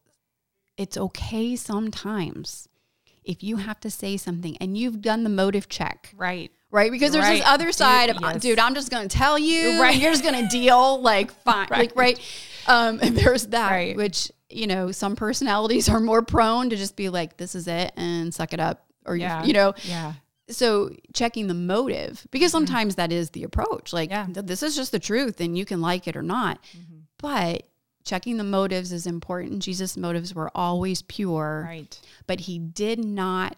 it's 0.77 0.97
okay 0.97 1.57
sometimes 1.57 2.69
if 3.25 3.43
you 3.43 3.57
have 3.57 3.79
to 3.81 3.91
say 3.91 4.17
something 4.17 4.57
and 4.59 4.77
you've 4.77 5.01
done 5.01 5.23
the 5.25 5.31
motive 5.31 5.69
check, 5.69 6.13
Right. 6.17 6.51
right? 6.71 6.91
Because 6.91 7.13
there's 7.13 7.27
this 7.29 7.43
other 7.47 7.71
side 7.73 8.11
of, 8.11 8.19
Yes. 8.21 8.41
dude, 8.43 8.59
I'm 8.59 8.75
just 8.75 8.91
going 8.91 9.09
to 9.09 9.17
tell 9.17 9.39
you, 9.39 9.73
Right. 9.73 9.81
right? 9.81 9.97
You're 10.01 10.11
just 10.13 10.25
going 10.25 10.43
to 10.43 10.49
deal, 10.49 11.01
like, 11.01 11.31
fine, 11.45 11.69
like, 11.71 11.93
Right. 11.95 12.19
right? 12.19 12.21
Um, 12.67 12.99
and 13.03 13.17
there's 13.17 13.47
that, 13.49 13.71
Right. 13.71 13.97
which 13.97 14.31
you 14.55 14.67
know, 14.67 14.93
some 14.93 15.17
personalities 15.17 15.89
are 15.89 15.99
more 15.99 16.21
prone 16.21 16.69
to 16.69 16.77
just 16.77 16.95
be 16.95 17.09
like, 17.09 17.39
this 17.39 17.55
is 17.55 17.67
it, 17.67 17.91
and 17.97 18.35
suck 18.35 18.53
it 18.53 18.61
up, 18.61 18.85
or 19.07 19.17
you- 19.17 19.23
Yeah. 19.23 19.45
you 19.45 19.55
know. 19.55 19.73
Yeah. 19.85 20.13
So 20.51 20.91
checking 21.15 21.47
the 21.47 21.55
motive, 21.55 22.27
because 22.31 22.53
sometimes 22.53 22.97
that 22.97 23.11
is 23.13 23.31
the 23.31 23.45
approach. 23.45 23.95
Like, 23.95 24.11
Yeah. 24.11 24.27
this 24.29 24.63
is 24.63 24.77
just 24.77 24.93
the 24.93 24.99
truth, 24.99 25.41
and 25.41 25.57
you 25.57 25.65
can 25.65 25.81
like 25.81 26.07
it 26.07 26.17
or 26.17 26.23
not. 26.23 26.59
But 27.17 27.67
checking 28.05 28.37
the 28.37 28.45
motives 28.45 28.93
is 28.93 29.07
important. 29.07 29.63
Jesus' 29.63 29.97
motives 29.97 30.35
were 30.35 30.51
always 30.55 31.03
pure 31.03 31.65
Right. 31.69 31.99
but 32.27 32.41
he 32.41 32.59
did 32.59 33.05
not 33.05 33.57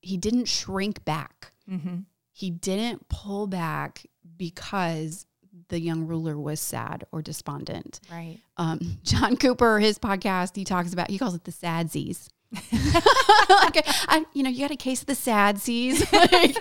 he 0.00 0.16
didn't 0.16 0.46
shrink 0.46 1.04
back 1.04 1.52
Mm-hmm. 1.70 1.96
he 2.32 2.50
didn't 2.50 3.08
pull 3.08 3.46
back 3.48 4.06
because 4.36 5.26
the 5.68 5.80
young 5.80 6.06
ruler 6.06 6.38
was 6.38 6.60
sad 6.60 7.04
or 7.10 7.22
despondent 7.22 7.98
Right. 8.10 8.38
um, 8.56 8.98
john 9.02 9.36
cooper 9.36 9.80
his 9.80 9.98
podcast 9.98 10.54
he 10.54 10.64
talks 10.64 10.92
about 10.92 11.10
he 11.10 11.18
calls 11.18 11.34
it 11.34 11.42
the 11.44 11.50
sadsies 11.52 12.28
like, 12.52 13.82
I, 14.08 14.24
you 14.32 14.42
know 14.44 14.50
you 14.50 14.60
got 14.60 14.70
a 14.70 14.76
case 14.76 15.00
of 15.00 15.06
the 15.06 15.14
sadsies 15.14 16.10
like, 16.32 16.56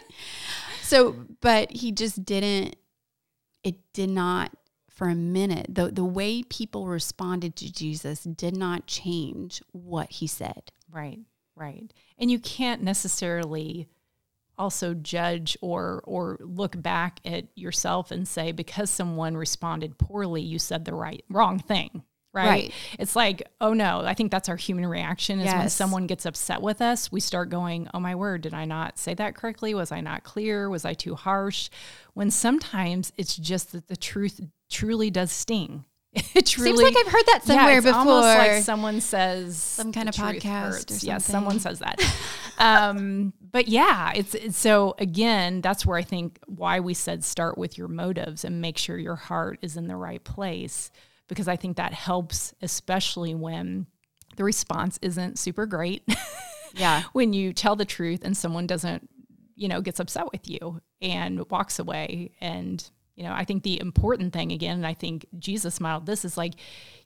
so 0.82 1.16
but 1.42 1.72
he 1.72 1.92
just 1.92 2.26
didn't 2.26 2.76
it 3.64 3.76
did 3.94 4.10
not 4.10 4.52
for 4.96 5.08
a 5.10 5.16
minute 5.16 5.68
the, 5.70 5.92
the 5.92 6.04
way 6.04 6.42
people 6.42 6.88
responded 6.88 7.56
to 7.56 7.72
jesus 7.72 8.24
did 8.24 8.58
not 8.58 8.88
change 8.88 9.62
what 9.72 10.10
he 10.10 10.26
said 10.28 10.72
Right. 10.92 11.20
Right. 11.58 11.92
And 12.18 12.32
you 12.32 12.40
can't 12.40 12.82
necessarily 12.84 13.88
also 14.58 14.94
judge 14.94 15.58
or 15.62 16.02
or 16.06 16.38
look 16.40 16.82
back 16.82 17.20
at 17.26 17.46
yourself 17.56 18.12
and 18.12 18.26
say 18.28 18.54
because 18.54 18.90
someone 18.90 19.36
responded 19.36 19.98
poorly 19.98 20.42
you 20.42 20.58
said 20.58 20.86
the 20.86 20.94
right 20.94 21.26
wrong 21.30 21.60
thing 21.60 22.04
right, 22.34 22.48
Right. 22.48 22.74
it's 22.98 23.18
like 23.18 23.44
oh 23.60 23.74
no 23.74 24.02
i 24.06 24.14
think 24.14 24.32
that's 24.32 24.48
our 24.48 24.56
human 24.56 24.86
reaction 24.86 25.42
is 25.42 25.54
when 25.54 25.70
someone 25.70 26.08
gets 26.08 26.26
upset 26.26 26.62
with 26.62 26.82
us 26.82 27.12
we 27.12 27.20
start 27.20 27.50
going 27.50 27.90
oh 27.94 28.00
my 28.00 28.16
word 28.16 28.42
did 28.44 28.54
i 28.54 28.64
not 28.64 28.98
say 28.98 29.14
that 29.14 29.36
correctly 29.36 29.74
was 29.74 29.92
i 29.92 30.00
not 30.00 30.24
clear 30.24 30.70
was 30.70 30.86
i 30.86 30.94
too 30.94 31.16
harsh 31.16 31.70
when 32.14 32.32
sometimes 32.32 33.12
it's 33.18 33.36
just 33.36 33.74
that 33.74 33.90
the 33.90 33.98
truth 33.98 34.40
truly 34.70 35.10
does 35.10 35.32
sting 35.32 35.86
it 36.34 36.46
truly 36.46 36.70
Seems 36.70 36.82
like 36.82 37.06
I've 37.06 37.12
heard 37.12 37.26
that 37.26 37.44
somewhere 37.44 37.72
yeah, 37.72 37.78
it's 37.78 37.86
before. 37.86 38.00
almost 38.00 38.38
like 38.38 38.64
someone 38.64 39.02
says 39.02 39.58
some 39.58 39.92
kind 39.92 40.08
of 40.08 40.16
podcast 40.16 41.04
or 41.04 41.06
Yes, 41.06 41.26
someone 41.26 41.60
says 41.60 41.80
that. 41.80 42.00
um, 42.58 43.34
but 43.52 43.68
yeah, 43.68 44.14
it's, 44.16 44.34
it's 44.34 44.58
so 44.58 44.96
again, 44.98 45.60
that's 45.60 45.86
where 45.86 45.98
I 45.98 46.04
think 46.04 46.40
why 46.46 46.80
we 46.80 46.94
said 46.94 47.26
start 47.26 47.58
with 47.58 47.78
your 47.78 47.90
motives 47.90 48.46
and 48.46 48.62
make 48.62 48.78
sure 48.78 48.98
your 48.98 49.18
heart 49.18 49.60
is 49.62 49.76
in 49.76 49.88
the 49.88 49.98
right 49.98 50.24
place 50.24 50.90
because 51.28 51.50
I 51.50 51.58
think 51.58 51.76
that 51.76 51.94
helps, 51.94 52.54
especially 52.62 53.36
when 53.36 53.86
the 54.38 54.46
response 54.46 54.98
isn't 55.02 55.38
super 55.38 55.66
great. 55.66 56.08
yeah 56.76 57.04
when 57.12 57.34
you 57.34 57.52
tell 57.52 57.76
the 57.76 57.86
truth 57.86 58.22
and 58.24 58.38
someone 58.38 58.68
doesn't, 58.68 59.10
you 59.56 59.68
know, 59.68 59.82
gets 59.82 60.00
upset 60.00 60.32
with 60.32 60.50
you 60.50 60.80
and 61.02 61.50
walks 61.50 61.78
away. 61.78 62.32
And, 62.40 62.90
you 63.16 63.24
know, 63.24 63.32
I 63.34 63.46
think 63.46 63.64
the 63.64 63.80
important 63.80 64.34
thing 64.34 64.52
again, 64.52 64.78
and 64.78 64.88
I 64.88 64.94
think 64.94 65.26
Jesus 65.40 65.80
modeled 65.80 66.06
this 66.06 66.26
is 66.26 66.38
like 66.38 66.54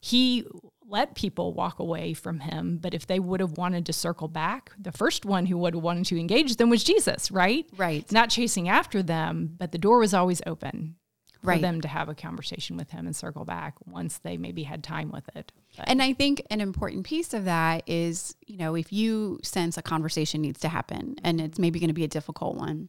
he 0.00 0.44
let 0.88 1.14
people 1.14 1.54
walk 1.54 1.78
away 1.78 2.14
from 2.14 2.40
him. 2.40 2.78
But 2.82 2.94
if 2.94 3.06
they 3.06 3.20
would 3.20 3.38
have 3.40 3.56
wanted 3.56 3.86
to 3.86 3.92
circle 3.92 4.26
back, 4.26 4.72
the 4.76 4.90
first 4.90 5.24
one 5.24 5.46
who 5.46 5.56
would 5.58 5.74
have 5.74 5.82
wanted 5.84 6.06
to 6.06 6.18
engage 6.18 6.56
them 6.56 6.68
was 6.68 6.82
Jesus, 6.82 7.30
right? 7.30 7.64
Right. 7.76 8.10
Not 8.10 8.28
chasing 8.30 8.68
after 8.68 9.02
them, 9.02 9.54
but 9.56 9.70
the 9.70 9.78
door 9.78 9.98
was 10.00 10.12
always 10.12 10.42
open 10.46 10.96
for 11.40 11.46
Right. 11.50 11.62
them 11.62 11.80
to 11.80 11.88
have 11.88 12.08
a 12.08 12.14
conversation 12.14 12.76
with 12.76 12.90
him 12.90 13.06
and 13.06 13.14
circle 13.16 13.44
back 13.44 13.74
once 13.86 14.18
they 14.18 14.36
maybe 14.36 14.64
had 14.64 14.82
time 14.82 15.10
with 15.12 15.24
it. 15.36 15.52
But- 15.76 15.88
And 15.88 16.02
I 16.02 16.12
think 16.12 16.42
an 16.50 16.60
important 16.60 17.06
piece 17.06 17.32
of 17.32 17.44
that 17.44 17.88
is, 17.88 18.34
you 18.46 18.56
know, 18.58 18.74
if 18.74 18.92
you 18.92 19.38
sense 19.44 19.78
a 19.78 19.82
conversation 19.82 20.42
needs 20.42 20.58
to 20.60 20.68
happen 20.68 21.14
and 21.22 21.40
it's 21.40 21.58
maybe 21.58 21.78
going 21.78 21.88
to 21.88 21.94
be 21.94 22.04
a 22.04 22.08
difficult 22.08 22.56
one, 22.56 22.88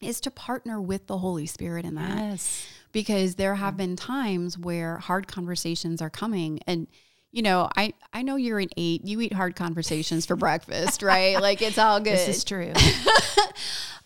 is 0.00 0.20
to 0.22 0.30
partner 0.30 0.80
with 0.80 1.06
the 1.06 1.18
Holy 1.18 1.46
Spirit 1.46 1.84
in 1.84 1.94
that. 1.96 2.16
yes. 2.18 2.66
Because 2.92 3.34
there 3.34 3.56
have 3.56 3.76
been 3.76 3.94
times 3.96 4.56
where 4.58 4.98
hard 4.98 5.26
conversations 5.28 6.00
are 6.00 6.10
coming 6.10 6.60
and 6.66 6.86
you 7.32 7.42
know, 7.42 7.68
I, 7.76 7.92
I 8.14 8.22
know 8.22 8.36
you're 8.36 8.60
an 8.60 8.70
eight. 8.78 9.04
You 9.04 9.20
eat 9.20 9.34
hard 9.34 9.56
conversations 9.56 10.24
for 10.24 10.36
breakfast, 10.36 11.02
right? 11.02 11.38
Like 11.42 11.60
it's 11.60 11.76
all 11.76 12.00
good. 12.00 12.14
This 12.14 12.28
is 12.28 12.44
true. 12.44 12.72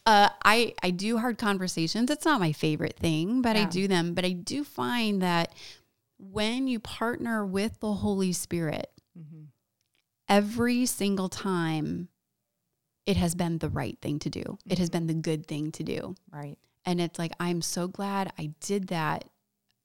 Uh, 0.07 0.31
I 0.43 0.75
I 0.83 0.91
do 0.91 1.19
hard 1.19 1.37
conversations. 1.37 2.11
It's 2.11 2.25
not 2.25 2.41
my 2.41 2.53
favorite 2.53 2.97
thing, 2.97 3.43
but 3.43 3.55
I 3.55 3.65
do 3.67 3.87
them. 3.87 4.15
But 4.15 4.25
I 4.25 4.33
do 4.33 4.65
find 4.65 5.21
that 5.21 5.53
when 6.19 6.67
you 6.67 6.81
partner 6.81 7.45
with 7.45 7.79
the 7.81 7.93
Holy 7.93 8.33
Spirit, 8.33 8.91
Mhm. 9.17 9.49
every 10.27 10.87
single 10.87 11.29
time, 11.29 12.09
it 13.07 13.17
has 13.17 13.35
been 13.35 13.59
the 13.59 13.69
right 13.69 13.99
thing 14.03 14.19
to 14.21 14.31
do. 14.31 14.59
It 14.67 14.79
has 14.79 14.91
been 14.91 15.07
the 15.07 15.15
good 15.15 15.47
thing 15.47 15.73
to 15.73 15.83
do, 15.83 16.15
Right. 16.33 16.57
and 16.85 17.01
it's 17.01 17.19
like 17.19 17.33
I'm 17.41 17.63
so 17.63 17.89
glad 17.89 18.33
I 18.39 18.53
did 18.61 18.89
that 18.89 19.25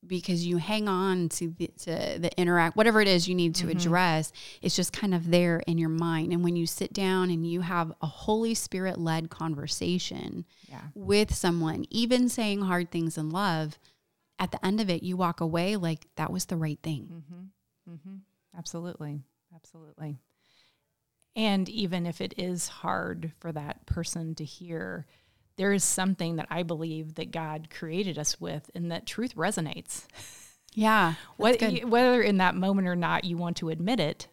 because 0.07 0.45
you 0.45 0.57
hang 0.57 0.87
on 0.87 1.29
to 1.29 1.49
the 1.57 1.67
to 1.79 2.17
the 2.19 2.29
interact 2.39 2.75
whatever 2.77 3.01
it 3.01 3.07
is 3.07 3.27
you 3.27 3.33
need 3.33 3.55
to 3.55 3.69
address 3.69 4.31
it's 4.61 4.75
just 4.75 4.93
kind 4.93 5.15
of 5.15 5.31
there 5.31 5.63
in 5.65 5.79
your 5.79 5.89
mind 5.89 6.31
and 6.31 6.43
when 6.43 6.55
you 6.55 6.67
sit 6.67 6.93
down 6.93 7.31
and 7.31 7.49
you 7.49 7.61
have 7.61 7.91
a 8.03 8.05
holy 8.05 8.53
spirit 8.53 8.99
led 8.99 9.31
conversation 9.31 10.45
Yeah. 10.69 10.81
with 10.93 11.33
someone 11.33 11.85
even 11.89 12.29
saying 12.29 12.61
hard 12.61 12.91
things 12.91 13.17
in 13.17 13.31
love 13.31 13.79
at 14.37 14.51
the 14.51 14.63
end 14.63 14.79
of 14.79 14.91
it 14.91 15.01
you 15.01 15.17
walk 15.17 15.41
away 15.41 15.75
like 15.75 16.05
that 16.17 16.31
was 16.31 16.45
the 16.45 16.57
right 16.57 16.79
thing 16.83 17.23
Mm-hmm. 17.31 17.93
Mm-hmm. 17.95 18.15
Absolutely. 18.55 19.21
Absolutely. 19.55 20.19
And 21.35 21.67
even 21.69 22.05
if 22.05 22.21
it 22.21 22.33
is 22.37 22.67
hard 22.67 23.31
for 23.39 23.51
that 23.51 23.85
person 23.85 24.35
to 24.35 24.43
hear, 24.45 25.05
there 25.57 25.73
is 25.73 25.83
something 25.83 26.37
that 26.37 26.47
I 26.49 26.63
believe 26.63 27.15
that 27.15 27.31
God 27.31 27.69
created 27.69 28.17
us 28.17 28.39
with 28.39 28.69
and 28.75 28.91
that 28.91 29.05
truth 29.05 29.35
resonates. 29.35 30.05
yeah 30.73 31.13
What, 31.37 31.61
whether 31.85 32.21
in 32.21 32.37
that 32.37 32.55
moment 32.55 32.87
or 32.87 32.95
not 32.95 33.25
you 33.25 33.37
want 33.37 33.57
to 33.57 33.69
admit 33.69 33.99
it, 33.99 34.27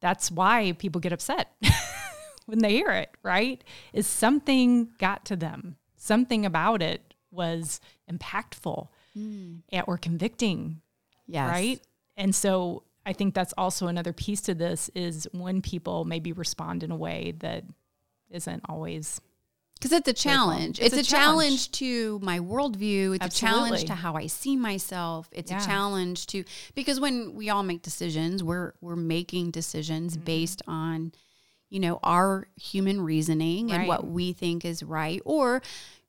that's 0.00 0.30
why 0.30 0.72
people 0.78 1.00
get 1.00 1.12
upset 1.12 1.52
when 2.46 2.58
they 2.60 2.72
hear 2.72 2.90
it, 2.90 3.10
right? 3.22 3.62
Is 3.92 4.06
something 4.06 4.90
got 4.98 5.24
to 5.26 5.36
them. 5.36 5.76
Something 5.96 6.46
about 6.46 6.82
it 6.82 7.14
was 7.30 7.80
impactful 8.10 8.88
Mm. 9.16 9.62
or 9.88 9.98
convicting 9.98 10.80
yes 11.26 11.50
right? 11.50 11.80
And 12.16 12.32
so 12.34 12.84
I 13.08 13.12
think 13.14 13.34
that's 13.34 13.54
also 13.56 13.86
another 13.86 14.12
piece 14.12 14.42
to 14.42 14.54
this 14.54 14.90
is 14.94 15.26
when 15.32 15.62
people 15.62 16.04
maybe 16.04 16.32
respond 16.32 16.82
in 16.82 16.90
a 16.90 16.96
way 16.96 17.34
that 17.38 17.64
isn't 18.30 18.62
always 18.68 19.20
because 19.74 19.92
it's 19.92 20.08
a 20.08 20.12
challenge. 20.12 20.80
It's, 20.80 20.88
It's 20.88 20.96
a, 20.96 21.00
a 21.00 21.18
challenge. 21.18 21.70
to 21.72 22.18
my 22.20 22.40
worldview. 22.40 23.14
It's 23.16 23.26
a 23.36 23.40
challenge 23.40 23.84
to 23.84 23.94
how 23.94 24.14
I 24.14 24.26
see 24.26 24.56
myself. 24.56 25.28
It's 25.32 25.50
Yeah. 25.52 25.62
a 25.62 25.66
challenge 25.66 26.26
to 26.28 26.44
because 26.74 26.98
when 27.00 27.34
we 27.34 27.48
all 27.48 27.62
make 27.62 27.82
decisions, 27.82 28.42
we're 28.42 28.72
we're 28.80 28.96
making 29.16 29.52
decisions 29.52 30.14
Mm-hmm. 30.14 30.24
based 30.24 30.62
on, 30.66 31.12
you 31.70 31.80
know, 31.80 32.00
our 32.02 32.48
human 32.56 33.00
reasoning 33.00 33.70
and 33.72 33.86
what 33.88 34.02
we 34.06 34.32
think 34.32 34.64
is 34.64 34.82
right, 34.82 35.22
or 35.24 35.62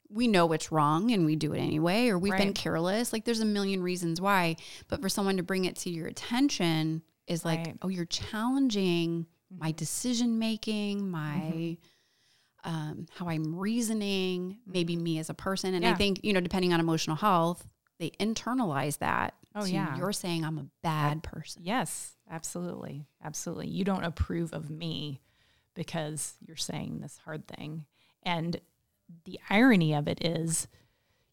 we 0.10 0.28
know 0.28 0.52
it's 0.54 0.72
wrong 0.72 1.12
and 1.12 1.26
we 1.26 1.36
do 1.36 1.54
it 1.54 1.60
anyway, 1.60 2.10
or 2.10 2.18
we've 2.18 2.36
been 2.38 2.54
careless. 2.54 3.14
Like 3.14 3.26
there's 3.26 3.42
a 3.42 3.46
million 3.46 3.84
reasons 3.84 4.20
why. 4.20 4.56
But 4.88 5.02
for 5.02 5.10
someone 5.10 5.38
to 5.38 5.44
bring 5.44 5.66
it 5.66 5.76
to 5.78 5.90
your 5.90 6.08
attention 6.08 7.04
is 7.28 7.46
like, 7.46 7.60
Right. 7.60 7.68
Mm-hmm. 7.68 7.86
oh, 7.86 7.90
you're 7.90 8.06
challenging 8.06 9.28
my 9.56 9.72
decision 9.72 10.40
making, 10.40 11.10
my 11.10 11.78
um, 12.64 13.06
how 13.16 13.30
I'm 13.30 13.56
reasoning, 13.56 14.58
maybe 14.66 14.96
me 14.96 15.20
as 15.20 15.30
a 15.30 15.34
person. 15.34 15.74
And 15.74 15.86
I 15.86 15.94
think, 15.94 16.22
you 16.24 16.34
know, 16.34 16.42
depending 16.42 16.74
on 16.74 16.80
emotional 16.80 17.16
health, 17.16 17.66
they 18.00 18.10
internalize 18.20 18.98
that. 19.00 19.36
Oh, 19.56 19.66
to 19.66 19.72
yeah. 19.72 19.98
You're 19.98 20.12
saying 20.14 20.44
I'm 20.44 20.58
a 20.58 20.66
bad 20.84 21.24
person. 21.24 21.64
Yes, 21.66 22.14
absolutely. 22.30 23.08
Absolutely. 23.24 23.68
You 23.68 23.84
don't 23.84 24.04
approve 24.04 24.54
of 24.54 24.70
me 24.70 25.22
because 25.74 26.34
you're 26.46 26.58
saying 26.58 27.00
this 27.00 27.18
hard 27.24 27.48
thing. 27.48 27.86
And 28.24 28.60
the 29.26 29.40
irony 29.50 29.94
of 29.94 30.08
it 30.08 30.24
is 30.26 30.68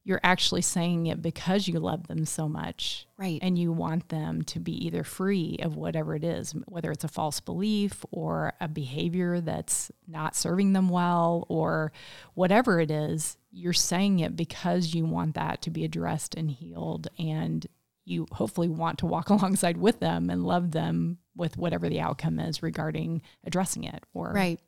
you're 0.04 0.20
actually 0.22 0.62
saying 0.62 1.06
it 1.06 1.20
because 1.20 1.66
you 1.66 1.80
love 1.80 2.06
them 2.06 2.24
so 2.24 2.48
much 2.48 3.08
Right. 3.16 3.40
and 3.42 3.58
you 3.58 3.72
want 3.72 4.08
them 4.08 4.42
to 4.42 4.60
be 4.60 4.86
either 4.86 5.02
free 5.02 5.58
of 5.60 5.74
whatever 5.74 6.14
it 6.14 6.22
is, 6.22 6.52
whether 6.68 6.92
it's 6.92 7.02
a 7.02 7.08
false 7.08 7.40
belief 7.40 8.04
or 8.12 8.52
a 8.60 8.68
behavior 8.68 9.40
that's 9.40 9.90
not 10.06 10.36
serving 10.36 10.74
them 10.74 10.88
well 10.90 11.44
or 11.48 11.90
whatever 12.34 12.78
it 12.78 12.92
is, 12.92 13.36
you're 13.50 13.72
saying 13.72 14.20
it 14.20 14.36
because 14.36 14.94
you 14.94 15.04
want 15.04 15.34
that 15.34 15.60
to 15.62 15.70
be 15.70 15.84
addressed 15.84 16.36
and 16.36 16.52
healed 16.52 17.08
and 17.18 17.66
you 18.04 18.28
hopefully 18.30 18.68
want 18.68 18.98
to 19.00 19.06
walk 19.06 19.28
alongside 19.30 19.76
with 19.76 19.98
them 19.98 20.30
and 20.30 20.44
love 20.44 20.70
them 20.70 21.18
with 21.34 21.56
whatever 21.56 21.88
the 21.88 21.98
outcome 22.00 22.38
is 22.38 22.62
regarding 22.62 23.22
addressing 23.42 23.82
it 23.82 24.04
or 24.14 24.30
right. 24.32 24.60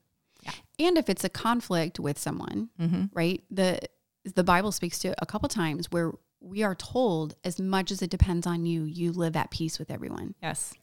Yeah. 0.49 0.87
And 0.87 0.99
if 0.99 1.09
it's 1.09 1.25
a 1.25 1.29
conflict 1.29 2.01
with 2.01 2.19
someone, 2.19 2.71
mm-hmm. 2.81 3.05
right? 3.13 3.43
The 3.51 3.81
the 4.25 4.45
Bible 4.45 4.73
speaks 4.73 4.99
to 5.01 5.15
a 5.23 5.27
couple 5.27 5.49
times 5.49 5.91
where 5.91 6.13
we 6.41 6.63
are 6.63 6.75
told 6.75 7.35
as 7.45 7.59
much 7.59 7.91
as 7.91 8.03
it 8.03 8.11
depends 8.11 8.47
on 8.47 8.67
you, 8.67 8.85
you 8.85 9.11
live 9.13 9.37
at 9.37 9.51
peace 9.51 9.79
with 9.79 9.91
everyone. 9.91 10.35
yes 10.43 10.75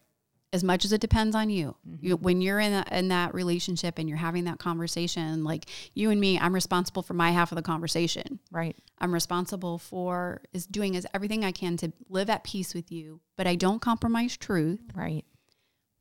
as 0.56 0.64
much 0.64 0.86
as 0.86 0.94
it 0.94 1.02
depends 1.02 1.36
on 1.36 1.50
you. 1.50 1.76
Mm-hmm. 1.88 2.06
you 2.06 2.16
when 2.16 2.42
you're 2.42 2.62
in 2.62 2.72
that, 2.72 2.92
in 2.92 3.10
that 3.10 3.34
relationship 3.34 4.00
and 4.00 4.08
you're 4.08 4.18
having 4.18 4.46
that 4.46 4.58
conversation, 4.58 5.44
like 5.44 5.66
you 5.94 6.12
and 6.12 6.20
me, 6.20 6.40
I'm 6.40 6.56
responsible 6.56 7.04
for 7.04 7.14
my 7.14 7.32
half 7.32 7.52
of 7.52 7.58
the 7.58 7.62
conversation. 7.62 8.40
right 8.52 8.76
I'm 9.00 9.14
responsible 9.14 9.78
for 9.78 10.42
is 10.54 10.66
doing 10.66 10.96
as 10.96 11.06
everything 11.14 11.44
I 11.44 11.52
can 11.52 11.76
to 11.78 11.92
live 12.10 12.30
at 12.30 12.46
peace 12.46 12.74
with 12.74 12.90
you, 12.90 13.20
but 13.36 13.48
I 13.48 13.56
don't 13.56 13.82
compromise 13.82 14.38
truth, 14.38 14.80
right 14.96 15.26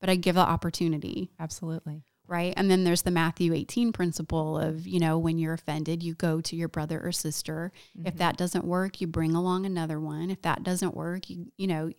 but 0.01 0.09
I 0.09 0.17
give 0.17 0.37
the 0.37 0.43
opportunity, 0.43 1.33
absolutely 1.41 2.05
right? 2.27 2.55
And 2.57 2.71
then 2.71 2.85
there's 2.85 3.03
the 3.03 3.11
Matthew 3.11 3.53
18 3.53 3.93
principle 3.93 4.59
of, 4.59 4.87
you 4.87 4.99
know, 4.99 5.19
when 5.19 5.39
you're 5.39 5.55
offended, 5.55 6.03
you 6.03 6.15
go 6.15 6.41
to 6.41 6.57
your 6.57 6.69
brother 6.69 7.01
or 7.01 7.13
sister. 7.13 7.73
If 7.95 8.05
mm-hmm. 8.05 8.19
that 8.19 8.37
doesn't 8.37 8.65
work, 8.65 9.01
you 9.01 9.07
bring 9.07 9.35
along 9.35 9.67
another 9.67 10.01
one. 10.01 10.31
If 10.31 10.43
that 10.43 10.63
doesn't 10.63 10.95
work, 10.95 11.29
you 11.29 11.53
you 11.57 11.67
know, 11.67 11.91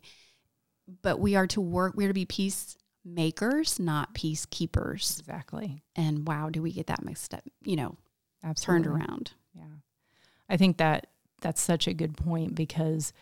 but 1.01 1.19
we 1.19 1.35
are 1.35 1.47
to 1.47 1.61
work, 1.61 1.93
we're 1.95 2.07
to 2.07 2.13
be 2.13 2.25
peacemakers, 2.25 3.79
not 3.79 4.13
peacekeepers. 4.13 5.19
exactly 5.19 5.83
And 5.95 6.27
wow, 6.27 6.49
do 6.49 6.61
we 6.61 6.71
get 6.71 6.87
that 6.87 7.03
mixed 7.03 7.33
up, 7.33 7.43
you 7.63 7.75
know, 7.75 7.95
absolutely 8.43 8.85
turned 8.85 8.95
around? 8.95 9.31
Yeah. 9.55 9.63
I 10.49 10.57
think 10.57 10.77
that 10.77 11.07
that's 11.41 11.61
such 11.61 11.87
a 11.87 11.93
good 11.93 12.17
point 12.17 12.55
because 12.55 13.13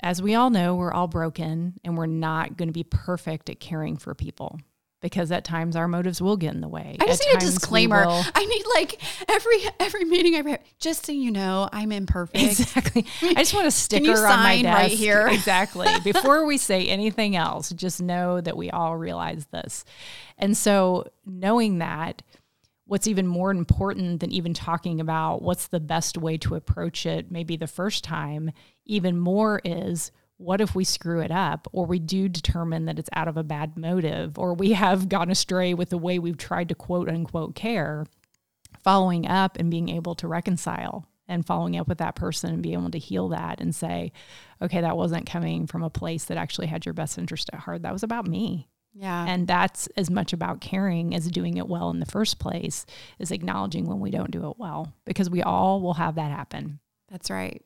as 0.00 0.20
we 0.20 0.34
all 0.34 0.50
know, 0.50 0.74
we're 0.74 0.92
all 0.92 1.06
broken 1.06 1.74
and 1.84 1.96
we're 1.96 2.06
not 2.06 2.56
going 2.56 2.68
to 2.68 2.72
be 2.72 2.84
perfect 2.84 3.48
at 3.48 3.60
caring 3.60 3.96
for 3.96 4.14
people 4.14 4.58
because 5.04 5.30
at 5.30 5.44
times 5.44 5.76
our 5.76 5.86
motives 5.86 6.22
will 6.22 6.38
get 6.38 6.54
in 6.54 6.62
the 6.62 6.68
way. 6.68 6.96
I 6.98 7.04
just 7.04 7.20
At 7.20 7.34
need 7.34 7.36
a 7.36 7.40
disclaimer. 7.40 8.06
I 8.08 8.46
need 8.46 8.64
like 8.74 8.98
every 9.28 9.58
every 9.78 10.06
meeting 10.06 10.34
I 10.34 10.48
have, 10.48 10.60
just 10.78 11.04
so 11.04 11.12
you 11.12 11.30
know, 11.30 11.68
I'm 11.70 11.92
imperfect. 11.92 12.42
Exactly. 12.42 13.04
I 13.20 13.34
just 13.34 13.52
want 13.52 13.66
a 13.66 13.70
sticker 13.70 14.12
on 14.12 14.38
my 14.38 14.62
desk 14.62 14.78
right 14.78 14.90
here? 14.90 15.28
Exactly. 15.34 15.88
Before 16.04 16.46
we 16.46 16.56
say 16.56 16.86
anything 16.86 17.36
else, 17.36 17.68
just 17.72 18.00
know 18.00 18.40
that 18.40 18.56
we 18.56 18.70
all 18.70 18.96
realize 18.96 19.44
this. 19.52 19.84
And 20.38 20.56
so, 20.56 21.10
knowing 21.26 21.80
that, 21.80 22.22
what's 22.86 23.06
even 23.06 23.26
more 23.26 23.50
important 23.50 24.20
than 24.20 24.32
even 24.32 24.54
talking 24.54 25.00
about 25.00 25.42
what's 25.42 25.66
the 25.66 25.80
best 25.80 26.16
way 26.16 26.38
to 26.38 26.54
approach 26.54 27.04
it, 27.04 27.30
maybe 27.30 27.58
the 27.58 27.66
first 27.66 28.04
time, 28.04 28.52
even 28.86 29.18
more 29.18 29.60
is 29.66 30.12
what 30.44 30.60
if 30.60 30.74
we 30.74 30.84
screw 30.84 31.20
it 31.20 31.30
up 31.30 31.66
or 31.72 31.86
we 31.86 31.98
do 31.98 32.28
determine 32.28 32.84
that 32.84 32.98
it's 32.98 33.10
out 33.14 33.28
of 33.28 33.36
a 33.36 33.42
bad 33.42 33.76
motive 33.76 34.38
or 34.38 34.54
we 34.54 34.72
have 34.72 35.08
gone 35.08 35.30
astray 35.30 35.74
with 35.74 35.90
the 35.90 35.98
way 35.98 36.18
we've 36.18 36.36
tried 36.36 36.68
to 36.68 36.74
quote 36.74 37.08
unquote 37.08 37.54
care? 37.54 38.04
following 38.84 39.26
up 39.26 39.56
and 39.58 39.70
being 39.70 39.88
able 39.88 40.14
to 40.14 40.28
reconcile 40.28 41.08
and 41.26 41.46
following 41.46 41.76
up 41.76 41.88
with 41.88 41.98
that 41.98 42.14
person 42.14 42.52
and 42.52 42.62
being 42.62 42.78
able 42.78 42.90
to 42.90 42.98
heal 42.98 43.30
that 43.30 43.58
and 43.60 43.74
say, 43.74 44.12
okay, 44.60 44.82
that 44.82 44.96
wasn't 44.96 45.26
coming 45.26 45.66
from 45.66 45.82
a 45.82 45.90
place 45.90 46.26
that 46.26 46.36
actually 46.36 46.66
had 46.66 46.84
your 46.84 46.92
best 46.92 47.16
interest 47.16 47.48
at 47.52 47.60
heart. 47.60 47.82
That 47.82 47.94
was 47.94 48.02
about 48.02 48.26
me. 48.26 48.68
Yeah. 48.92 49.24
And 49.26 49.48
that's 49.48 49.88
as 49.96 50.10
much 50.10 50.34
about 50.34 50.60
caring 50.60 51.14
as 51.14 51.26
doing 51.28 51.56
it 51.56 51.66
well 51.66 51.90
in 51.90 51.98
the 51.98 52.06
first 52.06 52.38
place, 52.38 52.84
is 53.18 53.32
acknowledging 53.32 53.86
when 53.86 54.00
we 54.00 54.10
don't 54.10 54.30
do 54.30 54.48
it 54.50 54.58
well, 54.58 54.92
because 55.06 55.30
we 55.30 55.42
all 55.42 55.80
will 55.80 55.94
have 55.94 56.14
that 56.16 56.30
happen. 56.30 56.78
That's 57.10 57.30
right. 57.30 57.62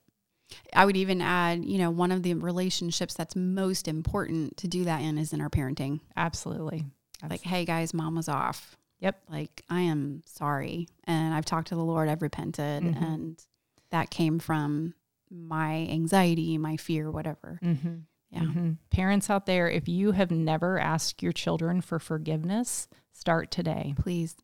I 0.73 0.87
would 0.87 0.97
even 0.97 1.21
add, 1.21 1.65
you 1.65 1.79
know, 1.79 1.91
one 1.91 2.13
of 2.13 2.23
the 2.23 2.35
relationships 2.35 3.15
that's 3.15 3.37
most 3.37 3.89
important 3.89 4.57
to 4.59 4.69
do 4.69 4.85
that 4.85 5.01
in 5.03 5.19
is 5.19 5.33
in 5.33 5.41
our 5.41 5.51
parenting. 5.51 6.01
Absolutely. 6.17 6.85
Like, 7.29 7.43
hey 7.43 7.65
guys, 7.65 7.93
mom 7.93 8.15
was 8.17 8.29
off. 8.29 8.77
Yep. 9.01 9.23
Like, 9.29 9.63
I 9.69 9.83
am 9.83 10.23
sorry. 10.27 10.89
And 11.05 11.35
I've 11.35 11.45
talked 11.45 11.69
to 11.69 11.75
the 11.75 11.85
Lord, 11.85 12.09
I've 12.09 12.23
repented. 12.23 12.83
Mhm. 12.83 13.03
And 13.03 13.47
that 13.91 14.11
came 14.11 14.39
from 14.39 14.95
my 15.31 15.87
anxiety, 15.91 16.59
my 16.59 16.77
fear, 16.77 17.11
whatever. 17.11 17.59
Mm-hmm. 17.63 17.95
Yeah. 18.31 18.41
Mhm. 18.41 18.77
Parents 18.91 19.31
out 19.31 19.47
there, 19.47 19.71
if 19.71 19.89
you 19.89 20.13
have 20.13 20.31
never 20.31 20.79
asked 20.79 21.23
your 21.23 21.33
children 21.33 21.81
for 21.81 21.99
forgiveness, 21.99 22.89
start 23.13 23.51
today. 23.51 23.95
Please 23.99 24.37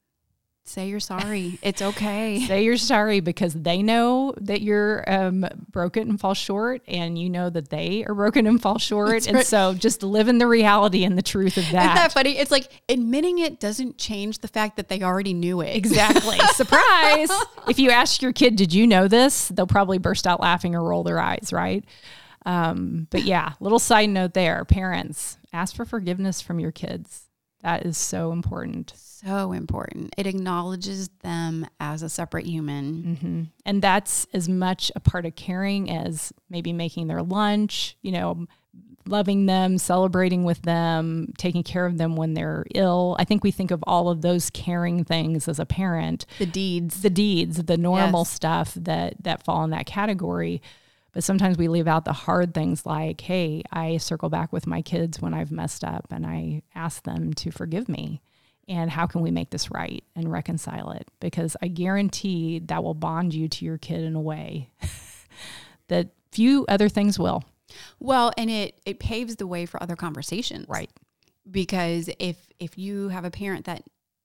say 0.64 0.88
you're 0.88 1.00
sorry. 1.00 1.58
it's 1.62 1.82
okay. 1.82 2.44
Say 2.46 2.64
you're 2.64 2.76
sorry 2.76 3.20
because 3.20 3.54
they 3.54 3.82
know 3.82 4.34
that 4.40 4.60
you're 4.60 5.04
um, 5.06 5.46
broken 5.70 6.08
and 6.08 6.20
fall 6.20 6.34
short, 6.34 6.82
and 6.88 7.18
you 7.18 7.28
know 7.30 7.50
that 7.50 7.68
they 7.68 8.04
are 8.04 8.14
broken 8.14 8.46
and 8.46 8.60
fall 8.60 8.78
short. 8.78 9.10
That's 9.10 9.26
and 9.26 9.36
right. 9.36 9.46
so 9.46 9.74
just 9.74 10.02
live 10.02 10.28
in 10.28 10.38
the 10.38 10.46
reality 10.46 11.04
and 11.04 11.16
the 11.16 11.22
truth 11.22 11.56
of 11.56 11.64
that. 11.70 11.84
Isn't 11.84 11.94
that 11.94 12.12
funny? 12.12 12.38
It's 12.38 12.50
like 12.50 12.82
admitting 12.88 13.38
it 13.38 13.60
doesn't 13.60 13.98
change 13.98 14.38
the 14.38 14.48
fact 14.48 14.76
that 14.76 14.88
they 14.88 15.02
already 15.02 15.34
knew 15.34 15.60
it. 15.60 15.76
Exactly. 15.76 16.38
Surprise. 16.54 17.30
If 17.68 17.78
you 17.78 17.90
ask 17.90 18.22
your 18.22 18.32
kid, 18.32 18.56
did 18.56 18.72
you 18.72 18.86
know 18.86 19.08
this? 19.08 19.48
They'll 19.48 19.66
probably 19.66 19.98
burst 19.98 20.26
out 20.26 20.40
laughing 20.40 20.74
or 20.74 20.82
roll 20.82 21.02
their 21.02 21.20
eyes, 21.20 21.50
right? 21.52 21.84
Um, 22.46 23.06
but 23.10 23.22
yeah, 23.24 23.52
little 23.60 23.78
side 23.78 24.10
note 24.10 24.34
there 24.34 24.64
parents, 24.64 25.38
ask 25.52 25.74
for 25.74 25.84
forgiveness 25.84 26.40
from 26.40 26.58
your 26.58 26.72
kids. 26.72 27.22
That 27.62 27.86
is 27.86 27.96
so 27.96 28.32
important. 28.32 28.92
So 29.24 29.52
important. 29.52 30.14
It 30.18 30.26
acknowledges 30.26 31.08
them 31.22 31.66
as 31.80 32.02
a 32.02 32.08
separate 32.08 32.46
human. 32.46 33.16
hmm 33.20 33.42
And 33.64 33.80
that's 33.80 34.26
as 34.34 34.48
much 34.48 34.92
a 34.94 35.00
part 35.00 35.24
of 35.26 35.34
caring 35.34 35.90
as 35.90 36.32
maybe 36.50 36.72
making 36.72 37.06
their 37.06 37.22
lunch, 37.22 37.96
you 38.02 38.12
know, 38.12 38.46
loving 39.06 39.46
them, 39.46 39.76
celebrating 39.78 40.44
with 40.44 40.62
them, 40.62 41.32
taking 41.38 41.62
care 41.62 41.84
of 41.86 41.98
them 41.98 42.16
when 42.16 42.34
they're 42.34 42.64
ill. 42.74 43.16
I 43.18 43.24
think 43.24 43.44
we 43.44 43.50
think 43.50 43.70
of 43.70 43.82
all 43.86 44.08
of 44.08 44.22
those 44.22 44.48
caring 44.50 45.04
things 45.04 45.46
as 45.48 45.58
a 45.58 45.66
parent, 45.66 46.24
The 46.38 46.46
deeds. 46.46 47.02
the 47.02 47.10
deeds, 47.10 47.62
the 47.64 47.76
normal 47.76 48.20
Yes. 48.20 48.30
stuff 48.30 48.74
that 48.74 49.22
that 49.22 49.42
fall 49.44 49.62
in 49.64 49.70
that 49.70 49.86
category. 49.86 50.62
But 51.12 51.22
sometimes 51.22 51.56
we 51.58 51.68
leave 51.68 51.86
out 51.86 52.04
the 52.06 52.12
hard 52.12 52.54
things 52.54 52.84
like, 52.84 53.20
hey, 53.20 53.62
I 53.70 53.98
circle 53.98 54.30
back 54.30 54.52
with 54.52 54.66
my 54.66 54.82
kids 54.82 55.20
when 55.22 55.32
I've 55.32 55.52
messed 55.52 55.84
up 55.84 56.06
and 56.10 56.26
I 56.26 56.62
ask 56.74 57.04
them 57.04 57.32
to 57.34 57.50
forgive 57.50 57.88
me. 57.88 58.20
And 58.68 58.90
how 58.90 59.06
can 59.06 59.20
we 59.20 59.30
make 59.30 59.50
this 59.50 59.70
right 59.70 60.02
and 60.16 60.30
reconcile 60.30 60.92
it? 60.92 61.06
Because 61.20 61.56
I 61.60 61.68
guarantee 61.68 62.60
that 62.60 62.82
will 62.82 62.94
bond 62.94 63.34
you 63.34 63.48
to 63.48 63.64
your 63.64 63.78
kid 63.78 64.02
in 64.02 64.14
a 64.14 64.20
way 64.20 64.70
that 65.88 66.08
few 66.32 66.64
other 66.68 66.88
things 66.88 67.18
will. 67.18 67.44
Well, 68.00 68.32
and 68.38 68.50
it 68.50 68.80
it 68.86 68.98
paves 68.98 69.36
the 69.36 69.46
way 69.46 69.66
for 69.66 69.82
other 69.82 69.96
conversations. 69.96 70.66
Right. 70.68 70.90
Because 71.50 72.08
if 72.18 72.36
if 72.58 72.78
you 72.78 73.08
have 73.08 73.24
a 73.24 73.30
parent 73.30 73.66
that 73.66 73.82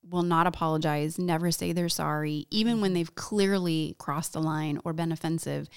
will 0.07 0.23
not 0.23 0.47
apologize, 0.47 1.19
never 1.19 1.51
say 1.51 1.71
they're 1.71 1.89
sorry, 1.89 2.47
even 2.49 2.81
when 2.81 2.93
they've 2.93 3.13
clearly 3.15 3.95
crossed 3.99 4.33
the 4.33 4.41
line 4.41 4.79
or 4.83 4.93
been 4.93 5.11
offensive, 5.11 5.69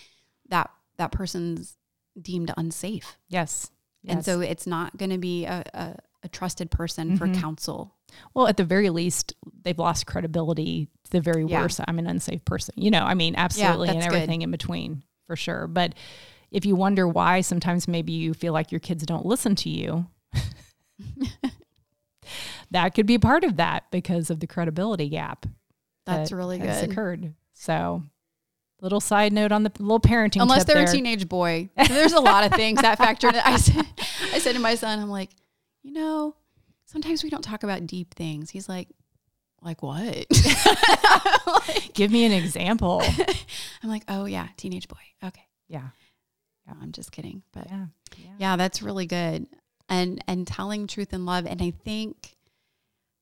that 0.48 0.70
that 0.98 1.12
person's 1.12 1.76
deemed 2.20 2.52
unsafe. 2.56 3.16
Yes. 3.28 3.70
And 4.06 4.24
so 4.24 4.40
it's 4.40 4.66
not 4.66 4.96
going 4.96 5.10
to 5.10 5.18
be 5.18 5.44
a, 5.44 5.62
a, 5.72 5.94
a 6.22 6.28
trusted 6.28 6.70
person 6.70 7.16
for 7.16 7.26
Mhm. 7.26 7.40
counsel. 7.40 7.94
Well, 8.34 8.46
at 8.46 8.56
the 8.56 8.64
very 8.64 8.90
least, 8.90 9.34
they've 9.62 9.78
lost 9.78 10.06
credibility 10.06 10.88
to 11.04 11.10
the 11.10 11.20
very 11.20 11.44
Yeah. 11.44 11.62
worst. 11.62 11.80
I'm 11.88 11.98
an 11.98 12.06
unsafe 12.06 12.44
person. 12.44 12.74
You 12.76 12.90
know, 12.90 13.02
I 13.02 13.14
mean, 13.14 13.34
absolutely, 13.36 13.88
and 13.88 13.98
that's 13.98 14.08
good. 14.08 14.14
everything 14.16 14.42
in 14.42 14.50
between 14.50 15.02
for 15.26 15.36
sure. 15.36 15.66
But 15.66 15.94
if 16.50 16.64
you 16.66 16.76
wonder 16.76 17.08
why 17.08 17.40
sometimes 17.40 17.88
maybe 17.88 18.12
you 18.12 18.34
feel 18.34 18.52
like 18.52 18.70
your 18.70 18.80
kids 18.80 19.04
don't 19.06 19.24
listen 19.26 19.54
to 19.56 19.70
you, 19.70 20.06
that 22.70 22.94
could 22.94 23.06
be 23.06 23.18
part 23.18 23.44
of 23.44 23.56
that 23.56 23.90
because 23.90 24.30
of 24.30 24.40
the 24.40 24.46
credibility 24.46 25.08
gap. 25.08 25.46
That's 26.06 26.30
that 26.30 26.36
really 26.36 26.58
good. 26.58 26.90
occurred. 26.90 27.34
So, 27.54 28.02
little 28.80 29.00
side 29.00 29.32
note 29.32 29.52
on 29.52 29.62
the 29.62 29.72
little 29.78 30.00
parenting. 30.00 30.42
Unless 30.42 30.64
they're 30.64 30.76
there. 30.76 30.88
a 30.88 30.92
teenage 30.92 31.28
boy. 31.28 31.70
So 31.84 31.84
there's 31.94 32.12
a 32.12 32.20
lot 32.20 32.44
of 32.44 32.52
things 32.52 32.80
that 32.82 32.98
factor 32.98 33.28
in. 33.28 33.36
I 33.36 33.56
said, 33.56 33.86
I 34.32 34.38
said 34.38 34.54
to 34.54 34.58
my 34.60 34.74
son, 34.74 34.98
I'm 34.98 35.10
like, 35.10 35.30
you 35.82 35.92
know, 35.92 36.34
sometimes 36.86 37.22
we 37.24 37.30
don't 37.30 37.42
talk 37.42 37.62
about 37.62 37.86
deep 37.86 38.14
things. 38.14 38.50
He's 38.50 38.68
like, 38.68 38.88
like 39.62 39.82
what? 39.82 40.26
Like- 41.46 41.94
Give 41.94 42.10
me 42.10 42.24
an 42.24 42.32
example. 42.32 43.02
I'm 43.82 43.88
like, 43.88 44.04
oh 44.08 44.24
yeah, 44.24 44.48
teenage 44.56 44.88
boy. 44.88 44.96
Okay. 45.24 45.42
yeah. 45.68 45.88
No, 46.66 46.74
I'm 46.80 46.92
just 46.92 47.10
kidding. 47.12 47.42
But 47.52 47.66
Yeah. 47.68 47.86
Yeah. 48.16 48.30
yeah, 48.38 48.56
that's 48.56 48.82
really 48.82 49.06
good. 49.06 49.46
And 49.88 50.22
and 50.28 50.46
telling 50.46 50.86
truth 50.86 51.12
and 51.12 51.26
love. 51.26 51.46
And 51.46 51.60
I 51.60 51.70
think, 51.84 52.36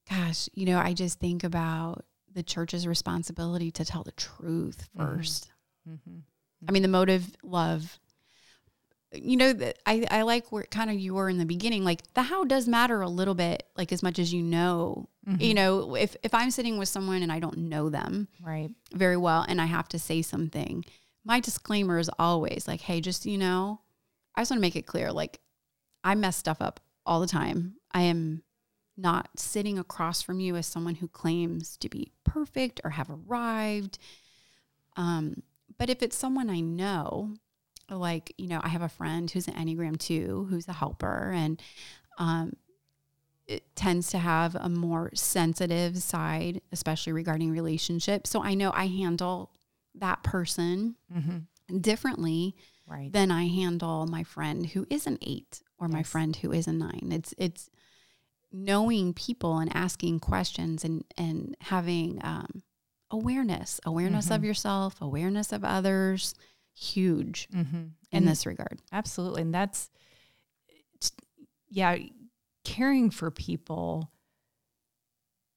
gosh, 0.08 0.48
you 0.54 0.66
know, 0.66 0.78
I 0.78 0.92
just 0.94 1.18
think 1.18 1.42
about 1.44 2.04
the 2.32 2.42
church's 2.42 2.86
responsibility 2.86 3.70
to 3.72 3.84
tell 3.84 4.02
the 4.04 4.12
truth 4.12 4.88
Mhm. 4.96 5.16
1st 5.18 5.48
Mhm. 5.88 6.22
I 6.68 6.72
mean, 6.72 6.82
the 6.82 6.88
motive, 6.88 7.34
love. 7.42 7.98
You 9.12 9.36
know, 9.36 9.52
that 9.52 9.78
I, 9.86 10.06
I 10.10 10.22
like 10.22 10.52
where 10.52 10.62
kind 10.64 10.88
of 10.90 10.98
you 10.98 11.14
were 11.14 11.28
in 11.28 11.38
the 11.38 11.44
beginning. 11.46 11.82
Like 11.84 12.02
the 12.14 12.22
how 12.22 12.44
does 12.44 12.68
matter 12.68 13.00
a 13.02 13.08
little 13.08 13.34
bit, 13.34 13.64
like 13.76 13.92
as 13.92 14.02
much 14.02 14.18
as 14.18 14.32
you 14.32 14.42
know. 14.42 15.08
You 15.38 15.52
Mhm. 15.52 15.56
know, 15.56 15.94
if 15.96 16.16
if 16.22 16.34
I'm 16.34 16.50
sitting 16.50 16.78
with 16.78 16.88
someone 16.88 17.22
and 17.22 17.32
I 17.32 17.38
don't 17.40 17.58
know 17.58 17.88
them 17.88 18.28
Right. 18.40 18.70
very 18.92 19.16
well 19.16 19.44
and 19.48 19.60
I 19.60 19.66
have 19.66 19.88
to 19.88 19.98
say 19.98 20.22
something, 20.22 20.84
my 21.24 21.40
disclaimer 21.40 21.98
is 21.98 22.10
always 22.18 22.66
like, 22.68 22.80
hey, 22.82 23.00
just 23.00 23.26
you 23.26 23.38
know, 23.38 23.80
I 24.34 24.42
just 24.42 24.50
want 24.50 24.58
to 24.58 24.62
make 24.62 24.76
it 24.76 24.86
clear, 24.86 25.12
like 25.12 25.40
I 26.04 26.14
mess 26.14 26.36
stuff 26.36 26.60
up 26.60 26.80
all 27.04 27.20
the 27.20 27.26
time. 27.26 27.76
I 27.92 28.02
am 28.02 28.42
not 28.96 29.28
sitting 29.38 29.78
across 29.78 30.20
from 30.22 30.40
you 30.40 30.56
as 30.56 30.66
someone 30.66 30.96
who 30.96 31.08
claims 31.08 31.76
to 31.78 31.88
be 31.88 32.12
perfect 32.24 32.80
or 32.84 32.90
have 32.90 33.08
arrived. 33.10 33.98
Um, 34.96 35.42
but 35.78 35.88
if 35.90 36.02
it's 36.02 36.16
someone 36.16 36.50
I 36.50 36.60
know, 36.60 37.34
like, 37.96 38.32
you 38.38 38.46
know, 38.48 38.60
I 38.62 38.68
have 38.68 38.82
a 38.82 38.88
friend 38.88 39.30
who's 39.30 39.48
an 39.48 39.54
Enneagram 39.54 39.98
2, 39.98 40.46
who's 40.50 40.68
a 40.68 40.72
helper, 40.72 41.32
and 41.34 41.60
um, 42.18 42.52
it 43.46 43.64
tends 43.74 44.08
to 44.10 44.18
have 44.18 44.54
a 44.54 44.68
more 44.68 45.10
sensitive 45.14 45.98
side, 45.98 46.60
especially 46.72 47.12
regarding 47.12 47.50
relationships. 47.50 48.30
So 48.30 48.42
I 48.42 48.54
know 48.54 48.70
I 48.74 48.86
handle 48.86 49.50
that 49.94 50.22
person 50.22 50.96
Mm-hmm. 51.12 51.78
differently 51.80 52.54
Right. 52.86 53.12
than 53.12 53.30
I 53.30 53.46
handle 53.48 54.06
my 54.06 54.22
friend 54.24 54.66
who 54.66 54.86
is 54.90 55.06
an 55.06 55.18
eight 55.22 55.62
or 55.78 55.88
my 55.88 56.02
friend 56.02 56.34
who 56.36 56.52
is 56.52 56.66
a 56.68 56.72
nine. 56.72 57.08
It's 57.12 57.34
it's 57.38 57.70
knowing 58.52 59.14
people 59.14 59.58
and 59.58 59.74
asking 59.74 60.20
questions 60.20 60.84
and 60.84 61.04
and 61.16 61.56
having 61.60 62.20
um, 62.24 62.62
awareness, 63.10 63.80
awareness 63.84 64.30
of 64.30 64.40
Mhm. 64.42 64.44
yourself, 64.46 65.00
awareness 65.00 65.52
of 65.52 65.64
others, 65.64 66.34
huge 66.80 67.46
mm-hmm. 67.54 67.76
in 67.76 67.92
And 68.10 68.26
this 68.26 68.46
regard. 68.46 68.80
Absolutely. 68.90 69.42
And 69.42 69.54
that's, 69.54 69.90
yeah, 71.68 71.96
caring 72.64 73.10
for 73.10 73.30
people, 73.30 74.10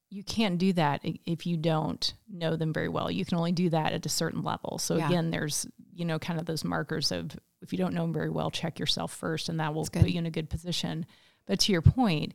you 0.10 0.24
can't 0.24 0.58
do 0.58 0.74
that 0.74 1.02
if 1.26 1.48
you 1.48 1.56
don't 1.56 2.14
know 2.30 2.56
them 2.56 2.74
very 2.74 2.90
well. 2.90 3.10
You 3.10 3.24
can 3.26 3.38
only 3.38 3.54
do 3.54 3.70
that 3.70 3.94
at 3.94 4.06
a 4.06 4.10
certain 4.10 4.44
level. 4.44 4.78
So, 4.80 4.98
Yeah. 4.98 5.08
again, 5.08 5.32
there's, 5.32 5.66
you 5.94 6.06
know, 6.06 6.20
kind 6.20 6.40
of 6.40 6.46
those 6.46 6.64
markers 6.64 7.12
of 7.12 7.32
if 7.62 7.72
you 7.72 7.78
don't 7.78 7.94
know 7.94 8.02
them 8.02 8.14
very 8.14 8.30
well, 8.30 8.52
check 8.52 8.78
yourself 8.78 9.14
first, 9.14 9.48
and 9.48 9.60
that 9.62 9.74
will 9.74 9.86
put 9.86 10.10
you 10.10 10.20
in 10.20 10.26
a 10.26 10.32
good 10.32 10.50
position. 10.50 11.06
But 11.46 11.62
to 11.62 11.72
your 11.72 11.82
point, 11.82 12.34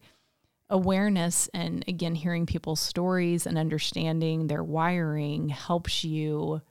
awareness 0.71 1.49
and 1.53 1.85
again, 1.87 2.15
hearing 2.15 2.47
people's 2.47 2.81
stories 2.81 3.47
and 3.47 3.59
understanding 3.59 4.47
their 4.47 4.65
wiring 4.65 5.51
helps 5.51 6.05
you 6.05 6.63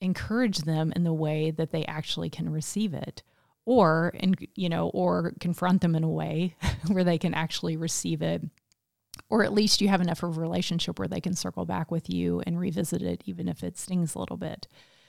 encourage 0.00 0.58
them 0.58 0.92
in 0.94 1.04
the 1.04 1.12
way 1.12 1.50
that 1.50 1.70
they 1.72 1.84
actually 1.86 2.30
can 2.30 2.48
receive 2.50 2.94
it 2.94 3.22
or 3.64 4.12
and 4.20 4.36
you 4.54 4.68
know 4.68 4.88
or 4.90 5.32
confront 5.40 5.80
them 5.80 5.94
in 5.94 6.04
a 6.04 6.08
way 6.08 6.54
where 6.88 7.04
they 7.04 7.18
can 7.18 7.34
actually 7.34 7.76
receive 7.76 8.22
it 8.22 8.42
or 9.30 9.42
at 9.42 9.52
least 9.52 9.80
you 9.80 9.88
have 9.88 10.00
enough 10.00 10.22
of 10.22 10.36
a 10.36 10.40
relationship 10.40 10.98
where 10.98 11.08
they 11.08 11.20
can 11.20 11.34
circle 11.34 11.66
back 11.66 11.90
with 11.90 12.08
you 12.08 12.40
and 12.46 12.58
revisit 12.58 13.02
it 13.02 13.22
even 13.26 13.48
if 13.48 13.62
it 13.64 13.76
stings 13.76 14.14
a 14.14 14.18
little 14.18 14.36
bit 14.36 14.68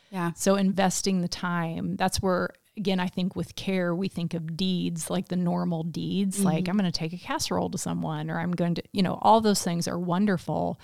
Yeah. 0.10 0.32
so 0.36 0.56
investing 0.56 1.21
the 1.21 1.28
time 1.28 1.95
that's 1.95 2.21
where 2.21 2.49
again 2.75 2.99
i 2.99 3.08
think 3.08 3.36
with 3.36 3.56
care 3.56 3.93
we 3.93 4.08
think 4.08 4.34
of 4.34 4.58
deeds 4.58 5.10
like 5.10 5.28
the 5.28 5.36
normal 5.36 5.84
deeds 5.84 6.43
like 6.43 6.65
Mhm. 6.65 6.69
i'm 6.69 6.78
going 6.78 6.91
to 6.91 6.97
take 6.97 7.13
a 7.13 7.17
casserole 7.17 7.69
to 7.69 7.78
someone 7.78 8.30
or 8.32 8.39
i'm 8.39 8.52
going 8.52 8.73
to 8.75 8.84
you 8.91 9.04
know 9.04 9.19
all 9.21 9.39
those 9.39 9.62
things 9.62 9.88
are 9.88 9.99
wonderful 9.99 10.80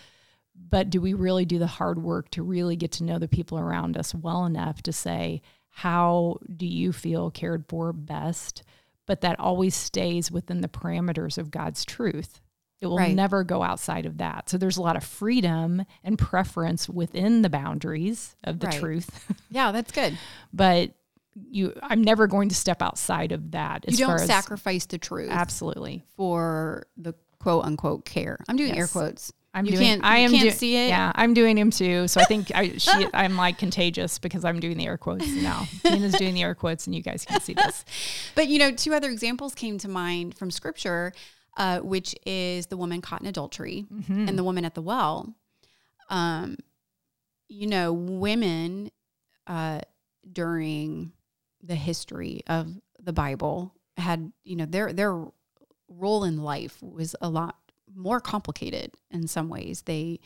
but 0.58 0.90
do 0.90 1.00
we 1.02 1.14
really 1.14 1.46
do 1.46 1.60
the 1.60 1.68
hard 1.68 2.02
work 2.02 2.30
to 2.32 2.44
really 2.44 2.76
get 2.76 2.92
to 2.94 3.04
know 3.04 3.20
the 3.20 3.28
people 3.28 3.60
around 3.60 3.98
us 3.98 4.14
well 4.16 4.46
enough 4.46 4.82
to 4.84 4.94
say 4.94 5.42
how 5.70 6.38
do 6.56 6.66
you 6.66 6.92
feel 6.94 7.30
cared 7.32 7.66
for 7.68 7.92
best 7.94 8.64
but 9.06 9.22
that 9.22 9.40
always 9.40 9.76
stays 9.76 10.32
within 10.32 10.62
the 10.62 10.68
parameters 10.70 11.38
of 11.38 11.52
god's 11.52 11.84
truth 11.86 12.40
it 12.82 12.88
will 12.88 12.98
Right. 12.98 13.16
never 13.16 13.44
go 13.44 13.64
outside 13.64 14.06
of 14.06 14.18
that 14.20 14.50
so 14.50 14.58
there's 14.58 14.78
a 14.78 14.82
lot 14.82 14.96
of 14.96 15.04
freedom 15.04 15.84
and 16.04 16.18
preference 16.20 16.88
within 16.90 17.42
the 17.42 17.50
boundaries 17.50 18.36
of 18.44 18.60
the 18.60 18.68
Right. 18.68 18.80
truth 18.80 19.34
Yeah, 19.50 19.72
that's 19.72 19.92
good. 19.92 20.18
but 20.54 20.92
you 21.52 21.74
i'm 21.84 22.02
never 22.02 22.28
going 22.28 22.48
to 22.48 22.56
step 22.56 22.82
outside 22.82 23.34
of 23.34 23.52
that 23.52 23.84
You 23.88 23.94
as 23.94 23.98
don't 24.00 24.08
far 24.08 24.22
as 24.22 24.26
sacrifice 24.28 24.86
the 24.86 24.98
truth 24.98 25.30
absolutely 25.30 26.04
for 26.16 26.88
the 26.96 27.14
quote 27.40 27.66
unquote 27.66 28.06
care. 28.06 28.40
I'm 28.48 28.56
doing 28.56 28.76
air 28.76 28.88
quotes. 28.88 29.32
I'm 29.56 29.66
You 29.66 29.72
doing. 29.72 29.84
can't- 29.84 30.04
I 30.04 30.18
am 30.18 30.32
can't 30.32 30.44
do- 30.44 30.52
see 30.52 30.76
it? 30.76 30.90
Yeah, 30.90 31.12
I'm 31.16 31.34
doing 31.34 31.56
them 31.56 31.72
too. 31.72 32.08
So 32.10 32.20
I 32.20 32.26
think 32.26 32.52
I, 32.54 32.78
she, 32.78 33.08
I'm 33.14 33.38
like 33.38 33.58
contagious 33.58 34.20
because 34.20 34.44
I'm 34.44 34.60
doing 34.60 34.78
the 34.78 34.86
air 34.86 34.98
quotes 34.98 35.26
now. 35.28 35.66
Tina's 35.84 36.14
doing 36.14 36.34
the 36.34 36.44
air 36.44 36.54
quotes, 36.56 36.86
and 36.88 36.94
you 36.96 37.02
guys 37.02 37.24
can 37.26 37.40
see 37.42 37.54
this. 37.54 37.86
But 38.36 38.50
you 38.50 38.60
know, 38.60 38.72
two 38.72 38.94
other 38.94 39.10
examples 39.10 39.56
came 39.56 39.78
to 39.80 39.88
mind 39.88 40.38
from 40.38 40.52
scripture, 40.52 41.14
uh, 41.58 41.80
which 41.80 42.14
is 42.26 42.68
the 42.68 42.76
woman 42.76 43.02
caught 43.02 43.22
in 43.22 43.28
adultery 43.28 43.86
Mhm. 43.92 44.28
and 44.28 44.38
the 44.38 44.44
woman 44.44 44.66
at 44.66 44.76
the 44.76 44.82
well. 44.82 45.34
Um, 46.10 46.58
you 47.48 47.68
know, 47.68 47.94
women 47.94 48.92
uh, 49.48 49.80
during 50.32 51.14
the 51.64 51.76
history 51.76 52.42
of 52.48 52.74
the 53.02 53.14
Bible 53.14 53.74
had, 53.98 54.32
you 54.44 54.56
know, 54.58 54.66
their 54.66 54.92
their 54.92 55.24
role 55.88 56.24
in 56.26 56.42
life 56.42 56.82
was 56.82 57.16
a 57.22 57.30
lot 57.30 57.56
more 57.96 58.20
complicated 58.20 58.92
in 59.10 59.28
some 59.28 59.50
ways. 59.50 59.84
They 59.84 60.20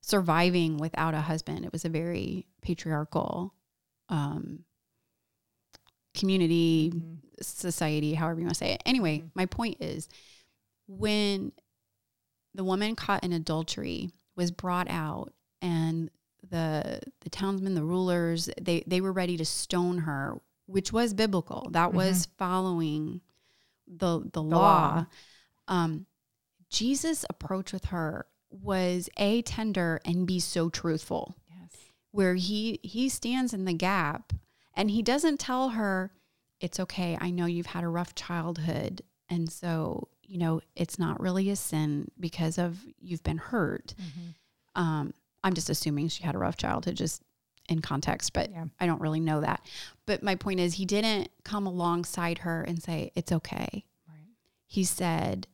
surviving 0.00 0.78
without 0.78 1.14
a 1.14 1.20
husband. 1.20 1.64
It 1.64 1.72
was 1.72 1.84
a 1.84 1.88
very 1.90 2.46
patriarchal 2.62 3.54
um, 4.08 4.64
community 6.14 6.90
Mhm. 6.90 7.18
society, 7.42 8.14
however 8.14 8.40
you 8.40 8.46
want 8.46 8.54
to 8.54 8.58
say 8.58 8.72
it. 8.72 8.82
Anyway, 8.84 9.20
Mhm. 9.20 9.30
my 9.34 9.46
point 9.46 9.76
is 9.80 10.08
when 10.88 11.52
the 12.54 12.64
woman 12.64 12.96
caught 12.96 13.22
in 13.22 13.32
adultery 13.32 14.10
was 14.34 14.50
brought 14.50 14.88
out 14.88 15.32
and 15.62 16.10
the 16.42 17.00
the 17.20 17.30
townsmen, 17.30 17.74
the 17.74 17.84
rulers, 17.84 18.48
they 18.60 18.82
they 18.86 19.00
were 19.00 19.12
ready 19.12 19.36
to 19.36 19.44
stone 19.44 19.98
her, 19.98 20.40
which 20.66 20.92
was 20.92 21.14
biblical. 21.14 21.68
That 21.70 21.92
was 21.92 22.26
following 22.38 23.20
the 23.86 24.28
the, 24.32 24.42
law. 24.42 24.58
law. 24.58 25.06
Um, 25.68 26.06
Jesus' 26.70 27.24
approach 27.28 27.72
with 27.72 27.86
her 27.86 28.26
was 28.50 29.08
a 29.16 29.42
tender 29.42 30.00
and 30.04 30.26
be 30.26 30.40
so 30.40 30.68
truthful 30.68 31.36
Yes. 31.48 31.76
where 32.10 32.34
he 32.34 32.80
he 32.82 33.08
stands 33.08 33.52
in 33.54 33.64
the 33.64 33.72
gap 33.72 34.32
and 34.74 34.90
he 34.90 35.02
doesn't 35.02 35.38
tell 35.38 35.70
her 35.70 36.12
it's 36.60 36.80
okay 36.80 37.16
i 37.20 37.30
know 37.30 37.46
you've 37.46 37.66
had 37.66 37.84
a 37.84 37.88
rough 37.88 38.14
childhood 38.16 39.02
and 39.28 39.50
so 39.52 40.08
you 40.24 40.36
know 40.38 40.60
it's 40.74 40.98
not 40.98 41.20
really 41.20 41.48
a 41.50 41.54
sin 41.56 42.10
because 42.18 42.58
of 42.58 42.78
you've 43.00 43.22
been 43.22 43.38
hurt 43.38 43.94
Mhm. 44.00 44.34
um 44.80 45.14
i'm 45.44 45.54
just 45.54 45.70
assuming 45.70 46.08
she 46.08 46.24
had 46.24 46.34
a 46.34 46.38
rough 46.38 46.56
childhood 46.56 46.96
just 46.96 47.22
in 47.68 47.80
context 47.80 48.32
but 48.32 48.50
Yeah. 48.50 48.64
i 48.80 48.86
don't 48.86 49.00
really 49.00 49.20
know 49.20 49.40
that 49.42 49.64
but 50.06 50.24
my 50.24 50.34
point 50.34 50.58
is 50.58 50.74
he 50.74 50.86
didn't 50.86 51.30
come 51.44 51.66
alongside 51.68 52.38
her 52.38 52.62
and 52.62 52.82
say 52.82 53.12
it's 53.14 53.30
okay 53.30 53.84
Right. 54.08 54.34
he 54.66 54.82
said 54.82 55.46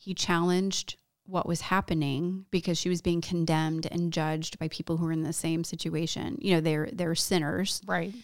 he 0.00 0.14
challenged 0.14 0.96
what 1.26 1.46
was 1.46 1.60
happening 1.60 2.46
because 2.50 2.78
she 2.78 2.88
was 2.88 3.02
being 3.02 3.20
condemned 3.20 3.86
and 3.92 4.12
judged 4.12 4.58
by 4.58 4.66
people 4.68 4.96
who 4.96 5.04
were 5.04 5.12
in 5.12 5.22
the 5.22 5.32
same 5.32 5.62
situation. 5.62 6.36
You 6.40 6.54
know, 6.54 6.60
they're 6.60 6.88
they're 6.92 7.14
sinners. 7.14 7.82
Right. 7.86 8.14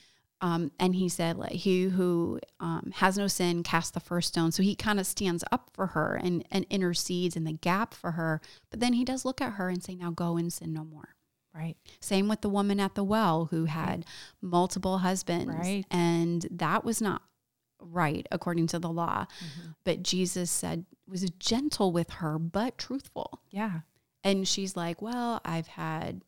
Um, 0.41 0.71
and 0.79 0.95
he 0.95 1.09
said, 1.09 1.39
like, 1.39 1.53
he 1.53 1.85
who 1.85 2.41
um, 2.61 2.93
has 2.97 3.17
no 3.17 3.27
sin 3.27 3.63
cast 3.63 3.95
the 3.95 4.01
first 4.01 4.29
stone. 4.29 4.53
So 4.53 4.63
he 4.63 4.75
kind 4.75 5.01
of 5.01 5.07
stands 5.07 5.43
up 5.51 5.71
for 5.73 5.89
her 5.89 6.21
and, 6.23 6.45
and 6.51 6.67
intercedes 6.69 7.37
in 7.37 7.45
the 7.45 7.55
gap 7.55 7.95
for 7.95 8.13
her. 8.13 8.43
But 8.71 8.81
then 8.81 8.93
he 8.93 9.05
does 9.05 9.25
look 9.25 9.41
at 9.41 9.55
her 9.55 9.71
and 9.71 9.83
say, 9.83 9.95
now 9.95 10.11
go 10.11 10.37
and 10.37 10.53
sin 10.53 10.75
no 10.75 10.85
more. 10.85 11.15
Right. 11.55 11.77
Same 12.01 12.29
with 12.29 12.43
the 12.43 12.51
woman 12.51 12.81
at 12.81 12.95
the 12.95 13.05
well 13.05 13.47
who 13.47 13.65
had 13.65 14.05
multiple 14.43 14.99
husbands. 14.99 15.55
Right. 15.55 15.87
And 15.91 16.47
that 16.51 16.85
was 16.85 17.01
not 17.01 17.23
right 17.81 18.27
according 18.31 18.67
to 18.69 18.79
the 18.79 18.89
law. 18.91 19.27
Mm-hmm. 19.27 19.69
But 19.85 20.03
Jesus 20.03 20.51
said, 20.51 20.85
was 21.09 21.29
gentle 21.39 21.93
with 21.93 22.11
her, 22.11 22.39
but 22.39 22.79
truthful. 22.79 23.41
Yeah. 23.51 23.81
And 24.25 24.47
she's 24.49 24.77
like, 24.77 25.01
well, 25.03 25.41
I've 25.45 25.69
had, 25.69 26.23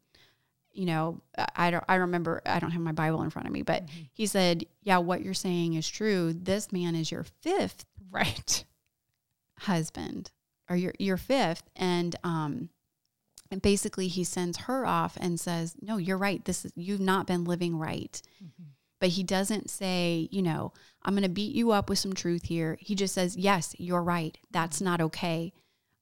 you 0.73 0.87
know, 0.87 1.21
I- 1.57 1.71
don't, 1.71 1.85
I 1.89 1.97
remember, 1.97 2.43
I 2.47 2.59
don't 2.61 2.71
have 2.71 2.83
my 2.83 2.93
Bible 2.93 3.23
in 3.23 3.31
front 3.31 3.47
of 3.49 3.53
me, 3.53 3.63
but 3.63 3.87
Mm-hmm. 3.87 4.03
he 4.13 4.27
said, 4.27 4.65
yeah, 4.83 4.99
what 4.99 5.23
you're 5.23 5.35
saying 5.35 5.75
is 5.75 5.89
true. 5.89 6.33
This 6.33 6.71
man 6.73 6.95
is 6.95 7.11
your 7.11 7.25
fifth 7.43 7.85
Right. 8.11 8.65
husband 9.61 10.31
or 10.71 10.77
your, 10.77 10.93
your 10.99 11.17
fifth. 11.17 11.65
And, 11.77 12.15
um, 12.25 12.69
and 13.51 13.61
basically 13.63 14.09
he 14.09 14.25
sends 14.25 14.59
her 14.59 14.87
off 14.87 15.17
and 15.21 15.41
says, 15.41 15.75
no, 15.81 15.97
you're 15.97 16.19
right. 16.19 16.45
This 16.45 16.65
is, 16.65 16.73
you've 16.77 17.01
not 17.01 17.27
been 17.27 17.45
living 17.45 17.77
right. 17.77 18.21
But 19.01 19.11
he 19.11 19.23
doesn't 19.23 19.71
say, 19.71 20.29
you 20.33 20.43
know, 20.43 20.73
I'm 21.03 21.15
going 21.15 21.23
to 21.23 21.29
beat 21.29 21.55
you 21.55 21.71
up 21.71 21.89
with 21.89 21.99
some 21.99 22.15
truth 22.15 22.45
here. 22.45 22.77
He 22.81 22.95
just 22.95 23.15
says, 23.15 23.37
yes, 23.37 23.75
you're 23.79 24.03
right. 24.03 24.37
That's 24.51 24.81
not 24.81 25.01
okay. 25.01 25.53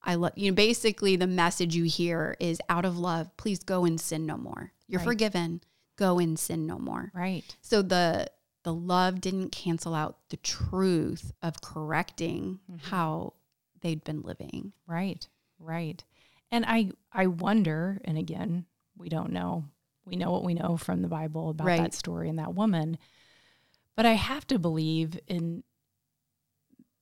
I 0.03 0.15
love 0.15 0.33
you. 0.37 0.51
Know, 0.51 0.55
basically, 0.55 1.17
the 1.17 1.27
message 1.27 1.75
you 1.75 1.85
hear 1.85 2.37
is 2.41 2.61
out 2.69 2.85
of 2.85 2.97
love, 2.99 3.37
please 3.37 3.59
go 3.59 3.85
and 3.85 4.01
sin 4.01 4.25
no 4.25 4.37
more. 4.37 4.73
You're 4.87 5.01
Right. 5.01 5.05
forgiven. 5.05 5.61
Go 5.97 6.19
and 6.19 6.39
sin 6.39 6.67
no 6.67 6.79
more. 6.79 7.11
Right. 7.15 7.45
So 7.61 7.83
the 7.83 8.31
the 8.63 8.75
love 8.75 9.21
didn't 9.21 9.51
cancel 9.51 9.95
out 9.95 10.19
the 10.31 10.37
truth 10.39 11.33
of 11.41 11.61
correcting 11.61 12.59
mm-hmm. 12.71 12.89
how 12.89 13.35
they'd 13.81 14.03
been 14.05 14.23
living. 14.23 14.73
Right. 14.87 15.27
Right. 15.59 16.03
And 16.51 16.65
I 16.67 16.91
I 17.13 17.27
wonder, 17.27 18.01
and 18.05 18.17
again, 18.19 18.67
we 18.97 19.09
don't 19.09 19.33
know. 19.33 19.65
We 20.07 20.17
know 20.17 20.31
what 20.31 20.45
we 20.45 20.55
know 20.55 20.77
from 20.77 21.03
the 21.03 21.09
Bible 21.09 21.51
about 21.51 21.67
Right. 21.67 21.81
that 21.81 21.95
story 21.95 22.29
and 22.29 22.39
that 22.39 22.55
woman. 22.55 22.97
But 23.97 24.07
I 24.07 24.13
have 24.13 24.47
to 24.49 24.59
believe 24.59 25.19
in 25.27 25.65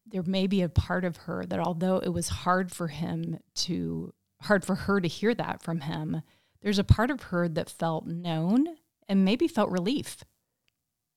there 0.07 0.23
may 0.23 0.47
be 0.47 0.63
a 0.63 0.69
part 0.69 1.05
of 1.05 1.17
her 1.19 1.45
that 1.47 1.59
although 1.59 1.99
it 1.99 2.11
was 2.11 2.29
hard 2.29 2.71
for 2.71 2.89
him 2.89 3.39
to 3.55 4.13
hard 4.43 4.65
for 4.65 4.75
her 4.75 5.01
to 5.01 5.09
hear 5.09 5.35
that 5.35 5.63
from 5.63 5.81
him, 5.81 6.23
there's 6.63 6.79
a 6.79 6.85
part 6.85 7.11
of 7.11 7.25
her 7.25 7.49
that 7.49 7.71
felt 7.71 8.07
known 8.07 8.67
and 9.09 9.25
maybe 9.25 9.49
felt 9.49 9.71
relief. 9.71 10.23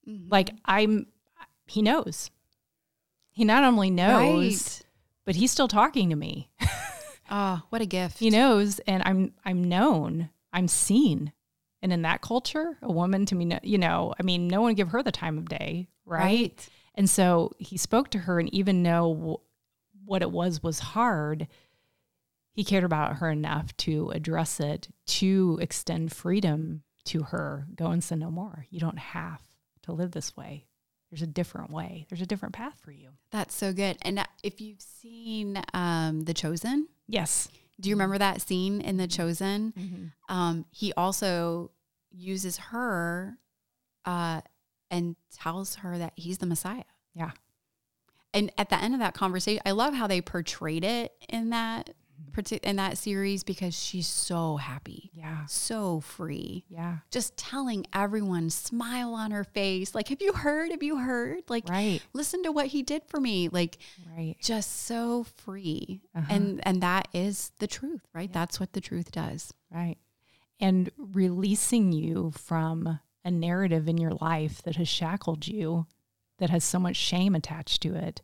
Mm-hmm. 0.06 0.28
Like 0.30 0.50
I'm 0.64 1.06
he 1.66 1.82
knows. 1.82 2.30
He 3.30 3.44
not 3.44 3.62
only 3.62 3.90
knows, 3.90 4.80
right. 4.80 4.86
but 5.24 5.36
he's 5.36 5.52
still 5.52 5.68
talking 5.68 6.10
to 6.10 6.16
me. 6.16 6.50
Oh, 7.30 7.62
what 7.68 7.82
a 7.82 7.86
gift. 7.86 8.18
He 8.18 8.30
knows, 8.30 8.80
and 8.80 9.02
I'm 9.06 9.32
I'm 9.44 9.62
known. 9.62 10.30
I'm 10.52 10.66
seen. 10.66 11.32
And 11.82 11.92
in 11.92 12.02
that 12.02 12.22
culture, 12.22 12.76
a 12.82 12.90
woman 12.90 13.24
to 13.26 13.34
me, 13.34 13.56
you 13.62 13.78
know, 13.78 14.14
I 14.18 14.22
mean, 14.22 14.48
no 14.48 14.60
one 14.62 14.74
give 14.74 14.88
her 14.88 15.02
the 15.02 15.12
time 15.12 15.38
of 15.38 15.48
day, 15.48 15.88
right? 16.04 16.24
Right. 16.24 16.68
And 16.94 17.08
so 17.08 17.52
he 17.58 17.76
spoke 17.76 18.10
to 18.10 18.18
her, 18.18 18.40
and 18.40 18.52
even 18.52 18.82
though 18.82 19.40
what 20.04 20.22
it 20.22 20.30
was 20.32 20.62
was 20.62 20.80
hard, 20.80 21.46
he 22.52 22.64
cared 22.64 22.82
about 22.82 23.18
her 23.18 23.30
enough 23.30 23.76
to 23.78 24.10
address 24.10 24.58
it, 24.58 24.88
to 25.06 25.58
extend 25.62 26.12
freedom 26.12 26.82
to 27.04 27.22
her. 27.22 27.68
Go 27.76 27.86
and 27.86 28.02
sin 28.02 28.18
no 28.18 28.30
more. 28.32 28.66
You 28.70 28.80
don't 28.80 28.98
have 28.98 29.40
to 29.82 29.92
live 29.92 30.10
this 30.10 30.36
way. 30.36 30.66
There's 31.10 31.22
a 31.22 31.26
different 31.26 31.70
way. 31.70 32.06
There's 32.08 32.20
a 32.20 32.26
different 32.26 32.54
path 32.54 32.80
for 32.82 32.90
you. 32.90 33.10
That's 33.30 33.54
so 33.54 33.72
good. 33.72 33.96
And 34.02 34.26
if 34.42 34.60
you've 34.60 34.82
seen 34.82 35.62
um, 35.72 36.22
The 36.22 36.34
Chosen, 36.34 36.88
Yes. 37.06 37.48
Do 37.80 37.88
you 37.88 37.94
remember 37.94 38.18
that 38.18 38.40
scene 38.40 38.80
in 38.80 38.96
The 38.96 39.06
Chosen? 39.06 40.12
Um, 40.28 40.66
he 40.70 40.92
also 40.94 41.70
uses 42.10 42.56
her 42.56 43.38
uh, 44.04 44.40
and 44.90 45.16
tells 45.32 45.76
her 45.76 45.98
that 45.98 46.12
he's 46.16 46.38
the 46.38 46.46
Messiah. 46.46 46.84
Yeah. 47.14 47.30
And 48.34 48.52
at 48.58 48.68
the 48.70 48.76
end 48.76 48.94
of 48.94 49.00
that 49.00 49.14
conversation, 49.14 49.62
I 49.64 49.70
love 49.70 49.94
how 49.94 50.06
they 50.06 50.20
portrayed 50.20 50.84
it 50.84 51.12
in 51.28 51.50
that 51.50 51.90
in 52.62 52.76
that 52.76 52.96
series 52.96 53.42
because 53.42 53.74
she's 53.74 54.06
so 54.06 54.56
happy, 54.58 55.10
Yeah. 55.12 55.44
so 55.46 55.98
free. 56.00 56.64
Yeah. 56.68 56.98
Just 57.10 57.36
telling 57.36 57.84
everyone, 57.92 58.48
smile 58.50 59.12
on 59.14 59.32
her 59.32 59.42
face, 59.42 59.92
like, 59.92 60.06
"Have 60.08 60.22
you 60.22 60.32
heard? 60.32 60.70
Have 60.70 60.82
you 60.84 60.98
heard? 60.98 61.42
Like, 61.50 61.68
Right. 61.68 62.00
listen 62.12 62.44
to 62.44 62.52
what 62.52 62.68
he 62.68 62.84
did 62.84 63.02
for 63.08 63.18
me." 63.20 63.48
Like, 63.48 63.78
Right. 64.16 64.36
just 64.40 64.70
so 64.84 65.24
free, 65.24 66.00
Uh-huh. 66.14 66.26
and 66.30 66.60
and 66.66 66.80
that 66.80 67.08
is 67.12 67.50
the 67.58 67.66
truth, 67.66 68.02
right? 68.14 68.32
That's 68.32 68.60
what 68.60 68.72
the 68.72 68.80
truth 68.80 69.10
does. 69.10 69.52
Right. 69.70 69.98
And 70.60 70.90
releasing 70.96 71.92
you 71.92 72.30
from 72.32 73.00
a 73.24 73.30
narrative 73.32 73.88
in 73.88 73.98
your 73.98 74.14
life 74.20 74.62
that 74.62 74.76
has 74.76 74.88
shackled 74.88 75.46
you, 75.48 75.86
that 76.38 76.50
has 76.50 76.62
so 76.62 76.78
much 76.78 76.96
shame 76.96 77.34
attached 77.34 77.82
to 77.82 77.94
it. 77.96 78.22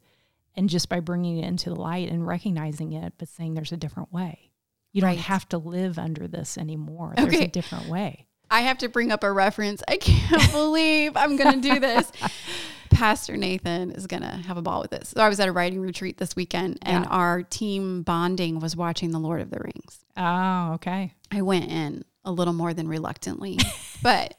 And 0.57 0.69
just 0.69 0.89
by 0.89 1.01
bringing 1.01 1.39
it 1.39 1.47
into 1.47 1.71
the 1.71 1.77
light 1.81 2.11
and 2.11 2.27
recognizing 2.27 2.93
it, 2.93 3.15
but 3.19 3.29
saying 3.29 3.55
there's 3.55 3.73
a 3.73 3.77
different 3.77 4.13
way. 4.13 4.51
You 4.93 5.03
Right. 5.03 5.15
don't 5.17 5.25
have 5.25 5.49
to 5.49 5.59
live 5.59 5.99
under 5.99 6.29
this 6.29 6.57
anymore. 6.57 7.15
There's 7.17 7.35
a 7.35 7.49
different 7.49 7.89
way. 7.89 8.27
I 8.51 8.61
have 8.61 8.79
to 8.79 8.89
bring 8.89 9.11
up 9.11 9.25
a 9.25 9.33
reference. 9.33 9.83
I 9.89 9.97
can't 9.97 10.53
believe 10.53 11.17
I'm 11.17 11.37
going 11.37 11.61
to 11.61 11.69
do 11.75 11.81
this. 11.81 12.13
Pastor 12.91 13.37
Nathan 13.37 13.91
is 13.91 14.07
going 14.07 14.23
to 14.23 14.29
have 14.29 14.57
a 14.57 14.63
ball 14.63 14.81
with 14.81 14.93
this. 14.93 15.09
So 15.09 15.21
I 15.21 15.29
was 15.29 15.41
at 15.41 15.49
a 15.49 15.53
writing 15.53 15.81
retreat 15.81 16.19
this 16.19 16.37
weekend 16.37 16.79
and 16.83 17.05
Yeah. 17.05 17.11
our 17.11 17.43
team 17.43 18.03
bonding 18.03 18.61
was 18.61 18.77
watching 18.77 19.11
The 19.11 19.19
Lord 19.19 19.41
of 19.41 19.51
the 19.51 19.59
Rings. 19.59 20.05
Oh, 20.17 20.75
okay. 20.75 21.15
I 21.33 21.43
went 21.43 21.69
in 21.71 22.05
a 22.25 22.31
little 22.31 22.55
more 22.55 22.73
than 22.73 22.87
reluctantly, 22.87 23.59
but 24.03 24.37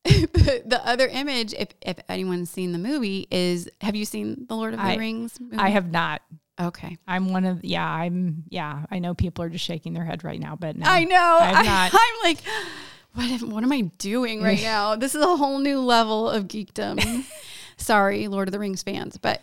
the, 0.04 0.62
the 0.64 0.80
other 0.86 1.06
image, 1.06 1.52
if, 1.54 1.68
if 1.82 1.98
anyone's 2.08 2.50
seen 2.50 2.72
the 2.72 2.78
movie, 2.78 3.26
is 3.30 3.68
have 3.80 3.94
you 3.94 4.04
seen 4.04 4.46
The 4.48 4.56
Lord 4.56 4.72
of 4.74 4.80
the 4.80 4.86
I- 4.86 4.96
Rings? 4.96 5.38
Movie? 5.40 5.56
I 5.56 5.68
have 5.70 5.90
not. 5.90 6.22
Okay. 6.60 6.98
I'm 7.08 7.32
one 7.32 7.44
of, 7.46 7.64
yeah, 7.64 7.86
I'm, 7.88 8.44
yeah, 8.50 8.84
I 8.90 8.98
know 8.98 9.14
people 9.14 9.44
are 9.44 9.48
just 9.48 9.64
shaking 9.64 9.94
their 9.94 10.04
head 10.04 10.24
right 10.24 10.38
now, 10.38 10.56
but 10.56 10.76
no. 10.76 10.86
I 10.86 11.04
know. 11.04 11.38
I've 11.40 11.56
I, 11.56 11.62
not. 11.64 11.90
I'm 11.94 12.14
like, 12.22 12.38
what, 13.14 13.24
am- 13.42 13.50
what 13.50 13.64
am 13.64 13.72
I 13.72 13.82
doing 13.98 14.42
right 14.42 14.60
now? 14.62 14.94
This 14.96 15.14
is 15.14 15.22
a 15.22 15.36
whole 15.36 15.58
new 15.58 15.80
level 15.80 16.28
of 16.28 16.44
geekdom. 16.48 17.24
Sorry, 17.78 18.28
Lord 18.28 18.48
of 18.48 18.52
the 18.52 18.58
Rings 18.58 18.82
fans, 18.82 19.16
but 19.16 19.40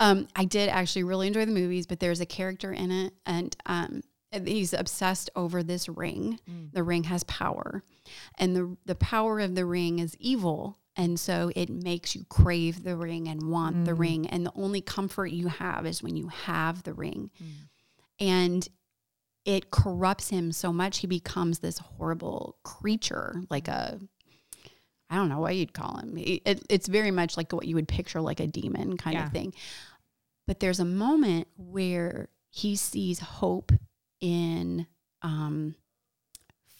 um, 0.00 0.28
I 0.36 0.44
did 0.44 0.68
actually 0.68 1.04
really 1.04 1.26
enjoy 1.26 1.46
the 1.46 1.52
movies. 1.52 1.86
But 1.86 2.00
there's 2.00 2.20
a 2.20 2.26
character 2.26 2.70
in 2.72 2.90
it, 2.90 3.14
and 3.24 3.56
um, 3.64 4.02
he's 4.44 4.74
obsessed 4.74 5.30
over 5.34 5.62
this 5.62 5.88
ring. 5.88 6.38
The 6.72 6.82
ring 6.82 7.04
has 7.04 7.24
power, 7.24 7.82
and 8.36 8.54
the 8.56 8.76
the 8.86 8.94
power 8.94 9.40
of 9.40 9.54
the 9.54 9.64
ring 9.66 9.98
is 9.98 10.16
evil. 10.18 10.78
And 10.96 11.18
so 11.20 11.52
it 11.54 11.70
makes 11.70 12.16
you 12.16 12.24
crave 12.28 12.82
the 12.82 12.96
ring 12.96 13.28
and 13.28 13.50
want 13.52 13.84
the 13.84 13.94
ring. 13.94 14.26
And 14.26 14.44
the 14.44 14.52
only 14.56 14.80
comfort 14.80 15.26
you 15.26 15.46
have 15.46 15.86
is 15.86 16.02
when 16.02 16.16
you 16.16 16.26
have 16.26 16.82
the 16.82 16.92
ring. 16.92 17.30
And 18.18 18.66
it 19.44 19.70
corrupts 19.70 20.28
him 20.30 20.50
so 20.52 20.72
much 20.72 20.98
he 20.98 21.06
becomes 21.06 21.60
this 21.60 21.78
horrible 21.78 22.56
creature 22.64 23.40
like 23.48 23.66
a 23.68 23.98
i 25.08 25.14
don't 25.14 25.28
know 25.30 25.38
what 25.40 25.56
you'd 25.56 25.72
call 25.72 25.96
him 25.98 26.18
It- 26.18 26.42
it- 26.44 26.66
it's 26.68 26.88
very 26.88 27.10
much 27.12 27.36
like 27.36 27.52
what 27.52 27.66
you 27.66 27.76
would 27.76 27.88
picture 27.88 28.20
like 28.20 28.40
a 28.40 28.46
demon 28.46 28.96
kind 28.98 29.14
Yeah. 29.14 29.26
of 29.26 29.32
thing 29.32 29.54
but 30.46 30.60
there's 30.60 30.80
a 30.80 30.84
moment 30.84 31.46
where 31.56 32.28
he 32.50 32.74
sees 32.76 33.20
hope 33.20 33.72
in 34.20 34.86
um, 35.22 35.76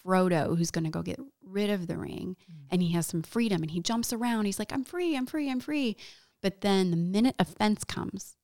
frodo 0.09 0.57
who's 0.57 0.71
going 0.71 0.85
to 0.85 0.90
go 0.90 1.03
get 1.03 1.21
rid 1.42 1.68
of 1.71 1.87
the 1.87 1.99
ring 1.99 2.37
and 2.71 2.83
he 2.83 2.92
has 2.92 3.07
some 3.07 3.23
freedom 3.23 3.62
and 3.62 3.71
he 3.71 3.81
jumps 3.81 4.12
around. 4.12 4.47
He's 4.47 4.59
like 4.59 4.73
i'm 4.73 4.85
free 4.85 5.16
i'm 5.16 5.27
free 5.27 5.51
i'm 5.51 5.61
free. 5.61 5.97
But 6.42 6.61
then 6.62 6.90
the 6.90 6.97
minute 6.97 7.35
offense 7.38 7.85
comes 7.85 8.37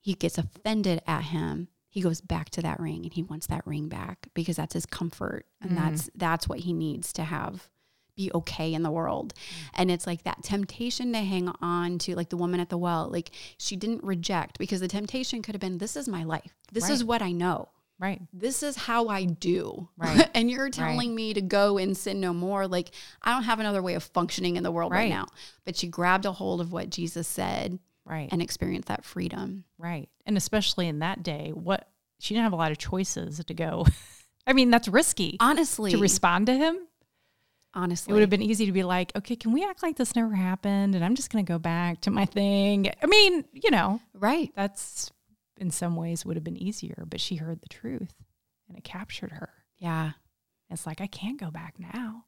he 0.00 0.14
gets 0.14 0.36
offended 0.38 1.00
at 1.06 1.24
him. 1.24 1.68
He 1.88 2.00
goes 2.00 2.20
back 2.20 2.50
to 2.50 2.62
that 2.62 2.80
ring 2.80 3.04
and 3.04 3.12
he 3.12 3.22
wants 3.22 3.46
that 3.46 3.66
ring 3.66 3.88
back 3.88 4.28
because 4.34 4.56
that's 4.56 4.74
his 4.74 4.86
comfort 4.86 5.46
and 5.60 5.72
Mm. 5.72 5.76
that's 5.76 6.10
that's 6.14 6.48
what 6.48 6.60
he 6.60 6.72
needs 6.72 7.12
to 7.14 7.24
have 7.24 7.68
be 8.14 8.30
okay 8.34 8.74
in 8.74 8.82
the 8.82 8.90
world. 8.90 9.32
And 9.74 9.90
it's 9.90 10.06
like 10.06 10.24
that 10.24 10.42
temptation 10.42 11.12
to 11.14 11.20
hang 11.20 11.48
on 11.62 11.98
to 12.00 12.14
like 12.14 12.28
the 12.28 12.36
woman 12.36 12.60
at 12.60 12.68
the 12.68 12.76
well 12.76 13.08
like 13.10 13.30
she 13.58 13.76
didn't 13.76 14.04
reject 14.04 14.58
because 14.58 14.80
the 14.80 14.88
temptation 14.88 15.40
could 15.42 15.54
have 15.54 15.60
been 15.60 15.78
this 15.78 15.96
is 15.96 16.08
my 16.08 16.24
life. 16.24 16.54
This 16.72 16.90
is 16.90 17.04
what 17.04 17.22
i 17.22 17.32
know 17.32 17.68
Right. 18.02 18.20
this 18.32 18.64
is 18.64 18.76
how 18.76 19.06
I 19.08 19.24
do. 19.26 19.88
Right. 19.96 20.28
and 20.34 20.50
you're 20.50 20.70
telling 20.70 21.14
me 21.14 21.34
to 21.34 21.40
go 21.40 21.78
and 21.78 21.96
sin 21.96 22.20
no 22.20 22.34
more. 22.34 22.66
Like, 22.66 22.90
I 23.22 23.32
don't 23.32 23.44
have 23.44 23.60
another 23.60 23.80
way 23.80 23.94
of 23.94 24.02
functioning 24.02 24.56
in 24.56 24.64
the 24.64 24.72
world 24.72 24.90
right, 24.90 25.02
Right. 25.04 25.08
now. 25.10 25.28
But 25.64 25.76
she 25.76 25.86
grabbed 25.86 26.26
a 26.26 26.32
hold 26.32 26.60
of 26.60 26.72
what 26.72 26.90
Jesus 26.90 27.28
said 27.28 27.78
Right. 28.04 28.28
and 28.32 28.42
experienced 28.42 28.88
that 28.88 29.04
freedom. 29.04 29.62
Right. 29.78 30.08
And 30.26 30.36
especially 30.36 30.88
in 30.88 30.98
that 30.98 31.22
day, 31.22 31.52
what 31.54 31.88
she 32.18 32.34
didn't 32.34 32.44
have 32.44 32.52
a 32.52 32.56
lot 32.56 32.72
of 32.72 32.78
choices 32.78 33.40
to 33.44 33.54
go. 33.54 33.86
I 34.48 34.52
mean, 34.52 34.70
that's 34.70 34.88
risky 34.88 35.36
Honestly, 35.38 35.92
to 35.92 35.98
respond 35.98 36.46
to 36.46 36.54
him. 36.54 36.78
Honestly, 37.74 38.10
It 38.10 38.14
would 38.14 38.20
have 38.20 38.30
been 38.30 38.42
easy 38.42 38.66
to 38.66 38.72
be 38.72 38.82
like, 38.82 39.12
okay, 39.16 39.34
can 39.36 39.52
we 39.52 39.64
act 39.64 39.82
like 39.82 39.96
this 39.96 40.14
never 40.14 40.34
happened? 40.34 40.94
And 40.94 41.04
I'm 41.04 41.14
just 41.14 41.32
going 41.32 41.44
to 41.46 41.50
go 41.50 41.58
back 41.58 42.00
to 42.02 42.10
my 42.10 42.26
thing. 42.26 42.90
I 43.02 43.06
mean, 43.06 43.44
you 43.52 43.70
know, 43.70 44.00
right. 44.12 44.52
that's 44.54 45.10
in 45.58 45.70
some 45.70 45.96
ways 45.96 46.24
would 46.24 46.36
have 46.36 46.44
been 46.44 46.56
easier, 46.56 47.04
but 47.08 47.20
she 47.20 47.36
heard 47.36 47.60
the 47.60 47.68
truth 47.68 48.14
and 48.68 48.76
it 48.76 48.84
captured 48.84 49.32
her. 49.32 49.50
Yeah. 49.78 50.12
It's 50.70 50.86
like, 50.86 51.00
I 51.00 51.06
can't 51.06 51.38
go 51.38 51.50
back 51.50 51.74
now. 51.78 52.24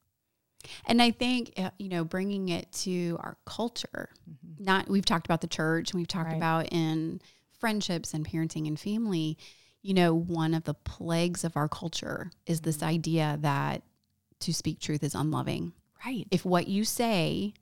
And 0.86 1.00
I 1.02 1.10
think, 1.10 1.52
uh, 1.56 1.70
you 1.78 1.88
know, 1.88 2.04
bringing 2.04 2.48
it 2.48 2.70
to 2.72 3.18
our 3.20 3.36
culture, 3.44 4.10
not, 4.58 4.88
we've 4.88 5.04
talked 5.04 5.26
about 5.26 5.40
the 5.40 5.46
church 5.46 5.90
and 5.92 6.00
we've 6.00 6.08
talked 6.08 6.30
Right. 6.30 6.36
about 6.36 6.72
in 6.72 7.20
friendships 7.58 8.14
and 8.14 8.26
parenting 8.26 8.66
and 8.66 8.78
family, 8.78 9.38
you 9.82 9.94
know, 9.94 10.14
one 10.14 10.54
of 10.54 10.64
the 10.64 10.74
plagues 10.74 11.44
of 11.44 11.56
our 11.56 11.68
culture 11.68 12.30
is 12.46 12.60
this 12.60 12.82
idea 12.82 13.38
that 13.40 13.82
to 14.40 14.52
speak 14.54 14.80
truth 14.80 15.02
is 15.02 15.14
unloving. 15.14 15.72
Right. 16.04 16.26
If 16.30 16.44
what 16.44 16.68
you 16.68 16.84
say 16.84 17.54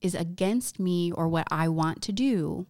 is 0.00 0.14
against 0.14 0.78
me 0.78 1.12
or 1.12 1.28
what 1.28 1.46
I 1.50 1.68
want 1.68 2.02
to 2.02 2.12
do, 2.12 2.66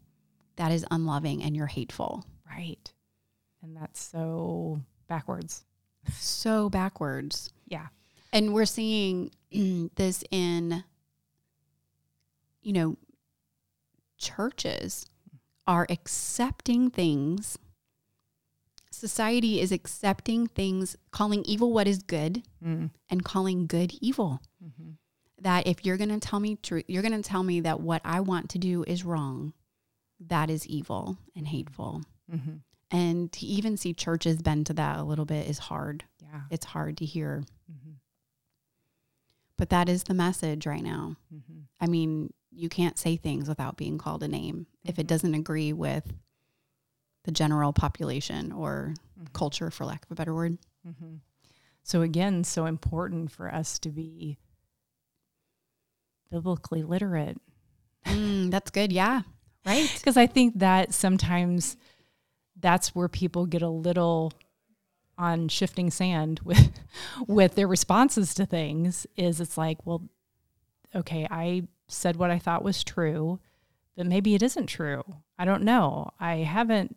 that 0.57 0.73
is 0.73 0.85
unloving 0.91 1.43
and 1.43 1.57
you're 1.57 1.67
hateful. 1.67 2.25
Right. 2.57 2.93
And 3.63 3.77
that's 3.77 4.01
so 4.03 4.81
backwards. 5.09 5.65
So 6.13 6.69
backwards. 6.69 7.51
Yeah. 7.67 7.87
And 8.33 8.53
we're 8.55 8.67
seeing 8.67 9.31
this 9.97 10.23
in, 10.31 10.85
you 12.63 12.73
know, 12.73 12.97
churches 14.19 15.07
are 15.67 15.87
accepting 15.89 16.91
things. 16.91 17.59
Society 18.91 19.61
is 19.61 19.73
accepting 19.73 20.47
things, 20.47 20.97
calling 21.11 21.43
evil 21.45 21.73
what 21.73 21.89
is 21.89 22.03
good 22.03 22.43
Mm. 22.65 22.91
and 23.11 23.25
calling 23.25 23.67
good 23.67 23.93
evil. 24.01 24.41
Mm-hmm. 24.65 24.91
That 25.43 25.67
if 25.67 25.85
you're 25.85 25.97
going 25.97 26.09
to 26.11 26.21
tell 26.21 26.41
me 26.41 26.57
truth, 26.57 26.85
you're 26.87 27.03
going 27.03 27.21
to 27.21 27.29
tell 27.29 27.43
me 27.43 27.61
that 27.61 27.81
what 27.81 28.01
I 28.05 28.21
want 28.21 28.49
to 28.51 28.59
do 28.59 28.85
is 28.87 29.05
wrong. 29.05 29.53
That 30.21 30.49
is 30.49 30.67
evil 30.67 31.19
and 31.37 31.47
hateful. 31.49 32.03
Mm-hmm. 32.33 32.57
And 32.91 33.33
to 33.33 33.47
even 33.47 33.77
see 33.77 33.93
churches 33.93 34.41
bend 34.41 34.67
to 34.67 34.75
that 34.75 34.99
a 34.99 35.03
little 35.05 35.25
bit 35.25 35.49
is 35.49 35.59
hard. 35.59 36.05
Yeah. 36.23 36.43
It's 36.51 36.67
hard 36.67 36.97
to 36.99 37.05
hear. 37.05 37.43
Mm-hmm. 37.71 37.91
But 39.57 39.71
that 39.71 39.89
is 39.89 40.05
the 40.05 40.15
message 40.15 40.67
right 40.67 40.83
now. 40.83 41.17
Mm-hmm. 41.35 41.61
I 41.81 41.87
mean, 41.87 42.33
you 42.51 42.69
can't 42.69 42.99
say 42.99 43.17
things 43.17 43.49
without 43.49 43.77
being 43.77 43.99
called 43.99 44.23
a 44.23 44.29
name 44.29 44.67
if 44.85 44.99
it 44.99 45.05
Mhm. 45.05 45.09
doesn't 45.09 45.35
agree 45.35 45.73
with 45.73 46.13
the 47.25 47.33
general 47.33 47.73
population 47.73 48.53
or 48.53 48.95
Mhm. 49.19 49.33
culture, 49.33 49.71
for 49.71 49.85
lack 49.85 50.05
of 50.05 50.11
a 50.13 50.15
better 50.15 50.35
word. 50.35 50.59
Mm-hmm. 50.87 51.17
So 51.83 52.03
again, 52.03 52.45
so 52.45 52.67
important 52.67 53.31
for 53.33 53.53
us 53.53 53.79
to 53.81 53.91
be 53.91 54.39
biblically 56.31 56.83
literate 56.83 57.39
Mm, 58.07 58.51
that's 58.51 58.71
good. 58.71 58.93
Yeah. 58.93 59.23
Right. 59.67 59.91
because 59.95 60.19
I 60.19 60.27
think 60.27 60.59
that 60.59 60.93
sometimes 60.93 61.79
that's 62.65 62.95
where 62.95 63.09
people 63.09 63.45
get 63.45 63.61
a 63.61 63.69
little 63.69 64.33
on 65.19 65.49
shifting 65.49 65.91
sand 65.91 66.41
with 66.45 66.71
with 67.29 67.55
their 67.57 67.69
responses 67.69 68.35
to 68.35 68.47
things 68.47 69.07
is 69.17 69.39
it's 69.39 69.59
like, 69.59 69.85
well, 69.85 70.03
okay, 70.95 71.29
I 71.31 71.65
said 71.89 72.17
what 72.17 72.31
I 72.31 72.39
thought 72.39 72.65
was 72.65 72.83
true, 72.83 73.39
but 73.97 74.07
maybe 74.07 74.35
it 74.35 74.43
isn't 74.43 74.67
true. 74.67 75.05
I 75.39 75.45
don't 75.45 75.63
know. 75.63 76.11
I 76.19 76.37
haven't 76.37 76.97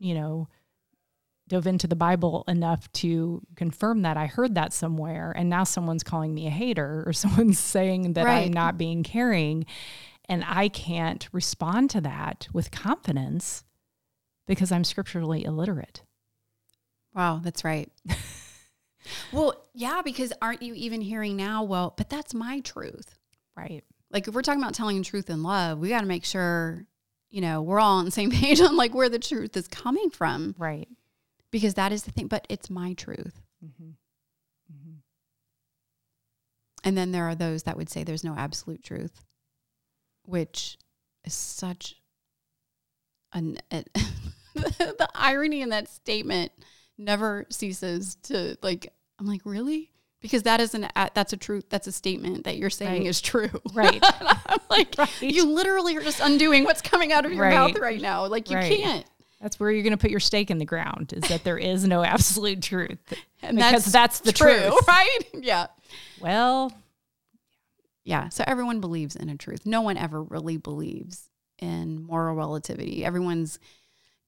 you 0.00 0.14
know 0.14 0.48
dove 1.46 1.68
into 1.68 1.86
the 1.86 1.94
Bible 1.94 2.42
enough 2.48 2.90
to 2.92 3.40
confirm 3.54 4.02
that 4.02 4.16
I 4.16 4.26
heard 4.26 4.56
that 4.56 4.72
somewhere 4.72 5.32
and 5.36 5.48
now 5.48 5.62
someone's 5.62 6.02
calling 6.02 6.34
me 6.34 6.48
a 6.48 6.50
hater 6.50 7.04
or 7.06 7.12
someone's 7.22 7.60
saying 7.60 8.14
that 8.14 8.24
Right. 8.24 8.46
I'm 8.46 8.52
not 8.52 8.76
being 8.76 9.04
caring 9.04 9.64
and 10.28 10.42
I 10.44 10.68
can't 10.68 11.28
respond 11.30 11.90
to 11.90 12.00
that 12.00 12.48
with 12.52 12.72
confidence 12.72 13.62
because 14.46 14.72
I'm 14.72 14.84
scripturally 14.84 15.44
illiterate. 15.44 16.02
Wow. 17.14 17.40
That's 17.42 17.64
right. 17.64 17.90
well, 19.32 19.54
yeah, 19.72 20.02
because 20.04 20.32
aren't 20.42 20.62
you 20.62 20.74
even 20.74 21.00
hearing 21.00 21.36
now? 21.36 21.62
Well, 21.62 21.94
but 21.96 22.10
that's 22.10 22.34
my 22.34 22.60
truth. 22.60 23.18
Right. 23.56 23.84
Like 24.10 24.28
if 24.28 24.34
we're 24.34 24.42
talking 24.42 24.60
about 24.62 24.74
telling 24.74 25.02
truth 25.02 25.30
in 25.30 25.42
love, 25.42 25.78
we 25.78 25.88
got 25.88 26.00
to 26.00 26.06
make 26.06 26.24
sure, 26.24 26.84
you 27.30 27.40
know, 27.40 27.62
we're 27.62 27.80
all 27.80 27.98
on 27.98 28.04
the 28.04 28.10
same 28.10 28.30
page 28.32 28.60
on 28.60 28.76
like 28.76 28.94
where 28.94 29.08
the 29.08 29.18
truth 29.18 29.56
is 29.56 29.68
coming 29.68 30.10
from 30.10 30.54
Right. 30.58 30.88
because 31.50 31.74
that 31.74 31.92
is 31.92 32.04
the 32.04 32.10
thing. 32.10 32.26
But 32.28 32.46
it's 32.48 32.68
my 32.70 32.94
truth. 32.94 33.42
Mm-hmm. 33.64 33.90
Mm-hmm. 34.72 34.92
And 36.84 36.98
then 36.98 37.12
there 37.12 37.24
are 37.28 37.34
those 37.34 37.62
that 37.64 37.76
would 37.76 37.88
say 37.90 38.04
there's 38.04 38.24
no 38.24 38.34
absolute 38.36 38.82
truth, 38.82 39.24
which 40.26 40.78
is 41.24 41.34
such 41.34 41.96
an, 43.32 43.58
a, 43.72 43.84
the 44.54 45.08
irony 45.14 45.60
in 45.62 45.70
that 45.70 45.88
statement 45.88 46.52
never 46.98 47.46
ceases 47.50 48.16
to 48.24 48.56
like, 48.62 48.92
I'm 49.18 49.26
like, 49.26 49.42
really? 49.44 49.90
Because 50.22 50.44
that 50.44 50.60
is 50.60 50.74
an, 50.74 50.88
that's 51.14 51.32
a 51.32 51.36
truth. 51.36 51.66
That's 51.68 51.86
a 51.86 51.92
statement 51.92 52.44
that 52.44 52.56
you're 52.56 52.70
saying 52.70 53.02
Right. 53.02 53.08
is 53.08 53.20
true. 53.20 53.50
Right. 53.74 54.00
I'm 54.02 54.58
like, 54.70 54.94
Right. 54.96 55.10
you 55.22 55.46
literally 55.46 55.96
are 55.96 56.02
just 56.02 56.20
undoing 56.20 56.64
what's 56.64 56.80
coming 56.80 57.12
out 57.12 57.26
of 57.26 57.32
your 57.32 57.42
Right. 57.44 57.54
mouth 57.54 57.78
right 57.78 58.00
now. 58.00 58.26
Like 58.26 58.48
you 58.50 58.56
can't. 58.56 59.04
That's 59.40 59.60
where 59.60 59.70
you're 59.70 59.82
going 59.82 59.90
to 59.92 59.98
put 59.98 60.10
your 60.10 60.20
stake 60.20 60.50
in 60.50 60.56
the 60.56 60.64
ground 60.64 61.12
is 61.12 61.28
that 61.28 61.44
there 61.44 61.58
is 61.58 61.86
no 61.86 62.02
absolute 62.04 62.62
truth. 62.62 62.98
And 63.42 63.58
Because 63.58 63.84
that's 63.84 64.20
the 64.20 64.32
true, 64.32 64.56
truth. 64.70 64.88
right? 64.88 65.18
Yeah. 65.34 65.66
Well, 66.20 66.72
Yeah. 68.04 68.28
So 68.30 68.44
everyone 68.46 68.80
believes 68.80 69.16
in 69.16 69.28
a 69.28 69.36
truth. 69.36 69.66
No 69.66 69.82
one 69.82 69.96
ever 69.98 70.22
really 70.22 70.56
believes 70.56 71.28
in 71.58 72.02
moral 72.02 72.34
relativity. 72.34 73.04
Everyone's 73.04 73.58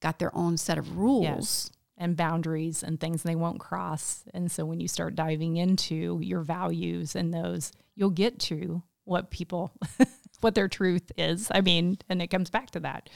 got 0.00 0.18
their 0.18 0.34
own 0.36 0.56
set 0.56 0.78
of 0.78 0.96
rules. 0.96 1.24
Yes. 1.24 1.70
and 1.98 2.14
boundaries 2.14 2.82
and 2.82 3.00
things 3.00 3.22
they 3.22 3.34
won't 3.34 3.58
cross. 3.58 4.24
And 4.34 4.52
so 4.52 4.66
when 4.66 4.80
you 4.80 4.86
start 4.88 5.14
diving 5.14 5.56
into 5.56 6.18
your 6.22 6.42
values 6.42 7.16
and 7.16 7.32
those, 7.32 7.72
you'll 7.94 8.10
get 8.10 8.38
to 8.40 8.82
what 9.04 9.30
people, 9.30 9.72
what 10.42 10.54
their 10.54 10.68
truth 10.68 11.10
is. 11.16 11.48
I 11.50 11.62
mean, 11.62 11.96
and 12.10 12.20
it 12.20 12.26
comes 12.26 12.50
back 12.50 12.70
to 12.72 12.80
that. 12.80 13.08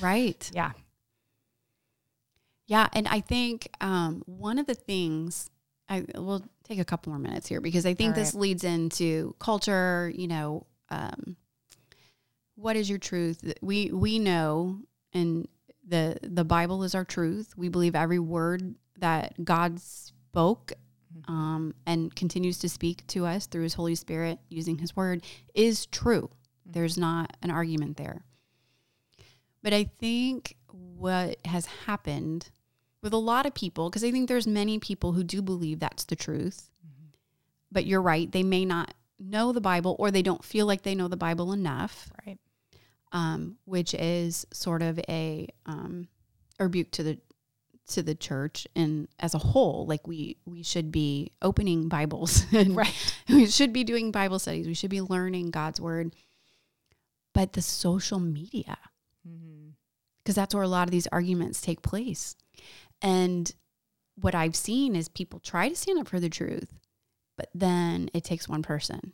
Right. 0.00 0.48
Yeah. 0.54 0.70
Yeah. 2.68 2.88
And 2.92 3.08
I 3.08 3.20
think 3.20 3.68
um, 3.80 4.22
one 4.26 4.58
of 4.58 4.66
the 4.66 4.74
things, 4.74 5.50
I 5.88 6.04
will 6.14 6.44
take 6.64 6.78
a 6.78 6.84
couple 6.84 7.10
more 7.10 7.18
minutes 7.18 7.48
here 7.48 7.60
because 7.60 7.84
I 7.84 7.94
think 7.94 8.10
All 8.14 8.22
this 8.22 8.34
leads 8.34 8.64
into 8.64 9.34
culture, 9.40 10.12
you 10.14 10.28
know, 10.28 10.66
um, 10.90 11.36
what 12.54 12.76
is 12.76 12.88
your 12.88 12.98
truth? 12.98 13.52
We 13.60 13.90
we 13.90 14.18
know 14.18 14.78
and 15.12 15.48
the 15.86 16.16
the 16.22 16.44
Bible 16.44 16.82
is 16.82 16.94
our 16.94 17.04
truth. 17.04 17.54
We 17.56 17.68
believe 17.68 17.94
every 17.94 18.18
word 18.18 18.74
that 18.98 19.44
God 19.44 19.80
spoke 19.80 20.72
mm-hmm. 21.16 21.32
um, 21.32 21.74
and 21.86 22.14
continues 22.14 22.58
to 22.58 22.68
speak 22.68 23.06
to 23.08 23.26
us 23.26 23.46
through 23.46 23.62
His 23.62 23.74
Holy 23.74 23.94
Spirit 23.94 24.38
using 24.48 24.78
His 24.78 24.94
Word 24.94 25.24
is 25.54 25.86
true. 25.86 26.30
Mm-hmm. 26.30 26.72
There's 26.72 26.96
not 26.96 27.36
an 27.42 27.50
argument 27.50 27.96
there. 27.96 28.24
But 29.62 29.72
I 29.72 29.84
think 29.84 30.56
what 30.70 31.36
has 31.44 31.66
happened 31.66 32.50
with 33.02 33.12
a 33.12 33.18
lot 33.18 33.46
of 33.46 33.54
people, 33.54 33.90
because 33.90 34.04
I 34.04 34.10
think 34.10 34.28
there's 34.28 34.46
many 34.46 34.78
people 34.78 35.12
who 35.12 35.24
do 35.24 35.42
believe 35.42 35.80
that's 35.80 36.04
the 36.04 36.16
truth. 36.16 36.70
Mm-hmm. 36.86 37.08
But 37.70 37.86
you're 37.86 38.02
right; 38.02 38.30
they 38.30 38.42
may 38.42 38.64
not 38.64 38.94
know 39.18 39.52
the 39.52 39.60
Bible, 39.60 39.96
or 39.98 40.10
they 40.10 40.22
don't 40.22 40.44
feel 40.44 40.66
like 40.66 40.82
they 40.82 40.94
know 40.94 41.08
the 41.08 41.16
Bible 41.16 41.52
enough 41.52 42.12
Right. 42.26 42.38
Um, 43.12 43.56
which 43.64 43.94
is 43.94 44.46
sort 44.52 44.82
of 44.82 44.98
a 45.08 45.48
um, 45.66 46.08
a 46.58 46.64
rebuke 46.64 46.90
to 46.92 47.02
the 47.02 47.18
to 47.88 48.02
the 48.02 48.14
church 48.14 48.66
and 48.76 49.08
as 49.20 49.34
a 49.34 49.38
whole. 49.38 49.86
Like 49.86 50.06
we 50.06 50.38
we 50.46 50.62
should 50.62 50.90
be 50.92 51.32
opening 51.42 51.88
Bibles 51.88 52.44
and 52.52 52.74
Right. 52.76 53.14
we 53.28 53.46
should 53.46 53.72
be 53.72 53.84
doing 53.84 54.10
Bible 54.12 54.38
studies. 54.38 54.66
We 54.66 54.74
should 54.74 54.90
be 54.90 55.00
learning 55.00 55.50
God's 55.50 55.80
word. 55.80 56.14
But 57.34 57.52
the 57.54 57.62
social 57.62 58.18
media, 58.20 58.76
Mm-hmm. 59.28 59.68
because 60.22 60.34
that's 60.34 60.52
where 60.54 60.64
a 60.64 60.68
lot 60.68 60.88
of 60.88 60.90
these 60.92 61.06
arguments 61.08 61.60
take 61.60 61.80
place. 61.82 62.34
And 63.00 63.52
what 64.16 64.34
I've 64.34 64.56
seen 64.56 64.94
is 64.96 65.08
people 65.08 65.38
try 65.38 65.68
to 65.68 65.76
stand 65.76 65.98
up 66.00 66.08
for 66.08 66.18
the 66.20 66.28
truth, 66.28 66.72
but 67.38 67.48
then 67.54 68.10
it 68.12 68.24
takes 68.24 68.48
one 68.48 68.62
person. 68.62 69.12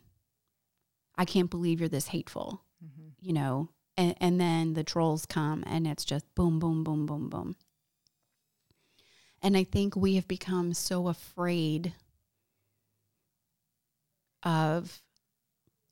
I 1.15 1.25
can't 1.25 1.49
believe 1.49 1.79
you're 1.79 1.89
this 1.89 2.07
hateful 2.07 2.63
Mm-hmm. 2.83 3.09
you 3.21 3.33
know, 3.33 3.69
and, 3.99 4.15
and 4.19 4.39
then 4.41 4.73
the 4.73 4.83
trolls 4.83 5.25
come 5.25 5.63
and 5.67 5.85
it's 5.85 6.05
just 6.05 6.25
boom, 6.33 6.57
boom, 6.59 6.83
boom, 6.83 7.05
boom, 7.05 7.29
boom. 7.29 7.55
And 9.41 9.55
I 9.57 9.63
think 9.63 9.95
we 9.95 10.15
have 10.15 10.27
become 10.27 10.73
so 10.73 11.07
afraid 11.07 11.93
of, 14.43 15.01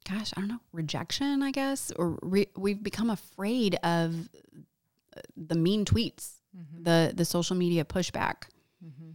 gosh, 0.09 0.31
I 0.35 0.41
don't 0.41 0.49
know, 0.49 0.59
rejection, 0.71 1.43
I 1.43 1.51
guess, 1.51 1.91
or 1.95 2.17
re- 2.21 2.49
we've 2.55 2.81
become 2.81 3.09
afraid 3.09 3.75
of 3.83 4.29
uh, 5.15 5.21
the 5.35 5.55
mean 5.55 5.85
tweets, 5.85 6.31
Mm-hmm. 6.57 6.83
the 6.83 7.13
the 7.13 7.25
social 7.25 7.55
media 7.55 7.85
pushback. 7.85 8.45
Mm-hmm. 8.83 9.11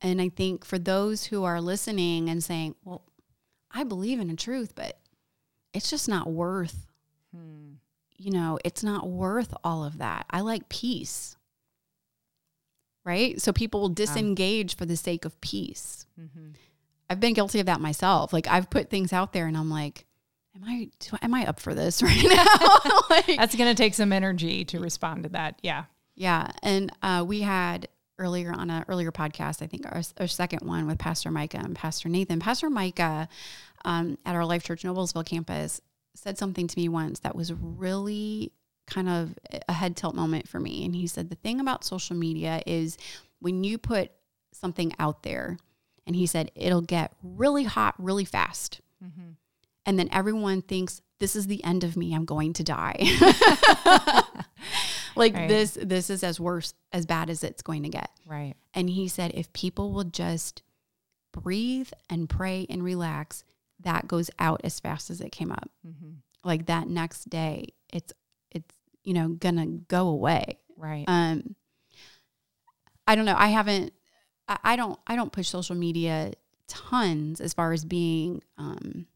And 0.00 0.22
I 0.22 0.30
think 0.30 0.64
for 0.64 0.78
those 0.78 1.24
who 1.26 1.44
are 1.44 1.60
listening 1.60 2.30
and 2.30 2.42
saying, 2.42 2.76
well, 2.84 3.02
I 3.70 3.84
believe 3.84 4.20
in 4.20 4.30
a 4.30 4.36
truth, 4.36 4.74
but 4.74 4.98
it's 5.74 5.90
just 5.90 6.08
not 6.08 6.30
worth, 6.30 6.86
Hmm. 7.36 7.72
You 8.22 8.30
know, 8.30 8.58
it's 8.64 8.84
not 8.84 9.08
worth 9.08 9.52
all 9.64 9.84
of 9.84 9.98
that. 9.98 10.26
I 10.30 10.40
like 10.40 10.68
peace. 10.68 11.36
Right? 13.04 13.40
So 13.40 13.52
people 13.52 13.80
will 13.80 13.88
disengage 13.88 14.76
for 14.76 14.86
the 14.86 14.96
sake 14.96 15.24
of 15.24 15.40
peace. 15.40 16.06
Mhm. 16.20 16.54
I've 17.10 17.18
been 17.18 17.34
guilty 17.34 17.58
of 17.58 17.66
that 17.66 17.80
myself. 17.80 18.32
Like 18.32 18.46
I've 18.46 18.70
put 18.70 18.90
things 18.90 19.12
out 19.12 19.32
there 19.32 19.46
and 19.46 19.56
I'm 19.56 19.68
like, 19.68 20.06
am 20.54 20.62
I 20.64 20.88
am 21.20 21.34
I 21.34 21.46
up 21.46 21.58
for 21.58 21.74
this 21.74 22.00
right 22.02 22.24
now? 22.24 23.00
like, 23.10 23.26
That's 23.26 23.56
going 23.56 23.74
to 23.74 23.80
take 23.80 23.94
some 23.94 24.12
energy 24.12 24.64
to 24.66 24.78
respond 24.78 25.24
to 25.24 25.28
that. 25.30 25.58
Yeah. 25.62 25.84
yeah. 26.14 26.52
And 26.62 26.92
uh, 27.02 27.24
we 27.26 27.40
had 27.40 27.88
earlier 28.20 28.52
on 28.52 28.70
a 28.70 28.84
earlier 28.86 29.10
podcast, 29.10 29.62
I 29.62 29.66
think 29.66 29.84
our, 29.86 30.02
our 30.20 30.28
second 30.28 30.60
one 30.66 30.86
with 30.86 30.98
Pastor 30.98 31.32
Micah 31.32 31.58
and 31.58 31.74
Pastor 31.74 32.08
Nathan. 32.08 32.38
Pastor 32.38 32.70
Micah 32.70 33.28
um, 33.84 34.16
at 34.24 34.36
our 34.36 34.44
Life 34.44 34.62
Church 34.62 34.84
Noblesville 34.84 35.26
campus 35.26 35.80
said 36.14 36.38
something 36.38 36.66
to 36.66 36.78
me 36.78 36.88
once 36.88 37.20
that 37.20 37.34
was 37.34 37.52
really 37.52 38.52
kind 38.86 39.08
of 39.08 39.38
a 39.68 39.72
head 39.72 39.96
tilt 39.96 40.14
moment 40.14 40.48
for 40.48 40.60
me. 40.60 40.84
And 40.84 40.94
he 40.94 41.06
said, 41.06 41.30
the 41.30 41.36
thing 41.36 41.60
about 41.60 41.84
social 41.84 42.16
media 42.16 42.62
is 42.66 42.98
when 43.40 43.64
you 43.64 43.78
put 43.78 44.10
something 44.52 44.92
out 44.98 45.22
there, 45.22 45.58
and 46.06 46.16
he 46.16 46.26
said, 46.26 46.50
it'll 46.54 46.80
get 46.82 47.12
really 47.22 47.64
hot 47.64 47.94
really 47.98 48.24
fast. 48.24 48.80
Mm-hmm. 49.02 49.30
And 49.86 49.98
then 49.98 50.08
everyone 50.12 50.62
thinks 50.62 51.00
this 51.20 51.36
is 51.36 51.46
the 51.46 51.62
end 51.64 51.84
of 51.84 51.96
me. 51.96 52.14
I'm 52.14 52.24
going 52.24 52.52
to 52.54 52.64
die. 52.64 52.96
like 55.16 55.34
Right. 55.34 55.48
this, 55.48 55.78
this 55.80 56.10
is 56.10 56.22
as 56.24 56.40
worse, 56.40 56.74
as 56.92 57.06
bad 57.06 57.30
as 57.30 57.44
it's 57.44 57.62
going 57.62 57.84
to 57.84 57.88
get. 57.88 58.10
Right. 58.26 58.54
And 58.74 58.90
he 58.90 59.08
said, 59.08 59.32
if 59.34 59.52
people 59.52 59.92
will 59.92 60.04
just 60.04 60.62
breathe 61.32 61.90
and 62.10 62.28
pray 62.28 62.66
and 62.68 62.82
relax, 62.82 63.44
that 63.82 64.08
goes 64.08 64.30
out 64.38 64.60
as 64.64 64.80
fast 64.80 65.10
as 65.10 65.20
it 65.20 65.32
came 65.32 65.50
up. 65.52 65.70
Mhm. 65.86 66.16
Like 66.44 66.66
that 66.66 66.88
next 66.88 67.28
day, 67.30 67.66
it's 67.92 68.12
it's 68.50 68.74
you 69.04 69.14
know 69.14 69.28
gonna 69.28 69.66
go 69.66 70.08
away. 70.08 70.58
Right. 70.76 71.04
Um, 71.06 71.54
I 73.06 73.14
don't 73.14 73.24
know. 73.24 73.36
I 73.36 73.48
haven't. 73.48 73.92
I, 74.48 74.58
I 74.64 74.76
don't. 74.76 74.98
I 75.06 75.16
don't 75.16 75.32
push 75.32 75.48
social 75.48 75.76
media 75.76 76.32
tons 76.68 77.40
as 77.40 77.52
far 77.52 77.72
as 77.72 77.84
being. 77.84 78.42
Um, 78.58 79.06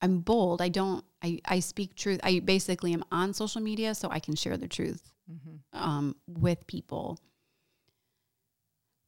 I'm 0.00 0.20
bold. 0.20 0.60
I 0.60 0.68
don't. 0.68 1.04
I 1.22 1.40
I 1.46 1.60
speak 1.60 1.94
truth. 1.94 2.20
I 2.22 2.40
basically 2.40 2.92
am 2.92 3.04
on 3.10 3.32
social 3.32 3.60
media 3.60 3.94
so 3.94 4.10
I 4.10 4.18
can 4.20 4.34
share 4.36 4.56
the 4.56 4.68
truth 4.68 5.12
Mhm. 5.30 5.60
um, 5.72 6.16
with 6.28 6.66
people. 6.66 7.18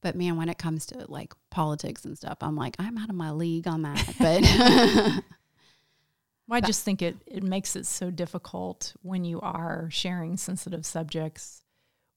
But 0.06 0.14
man, 0.14 0.36
when 0.36 0.48
it 0.48 0.56
comes 0.56 0.86
to 0.86 1.04
like 1.10 1.32
politics 1.50 2.04
and 2.04 2.16
stuff, 2.16 2.38
I'm 2.40 2.54
like, 2.54 2.76
I'm 2.78 2.96
out 2.96 3.10
of 3.10 3.16
my 3.16 3.32
league 3.32 3.66
on 3.66 3.82
that. 3.82 4.14
But 4.20 5.24
Well, 6.46 6.58
I 6.58 6.60
just 6.60 6.84
think 6.84 7.02
it, 7.02 7.16
it 7.26 7.42
makes 7.42 7.74
it 7.74 7.86
so 7.86 8.12
difficult 8.12 8.94
when 9.02 9.24
you 9.24 9.40
are 9.40 9.88
sharing 9.90 10.36
sensitive 10.36 10.86
subjects, 10.86 11.64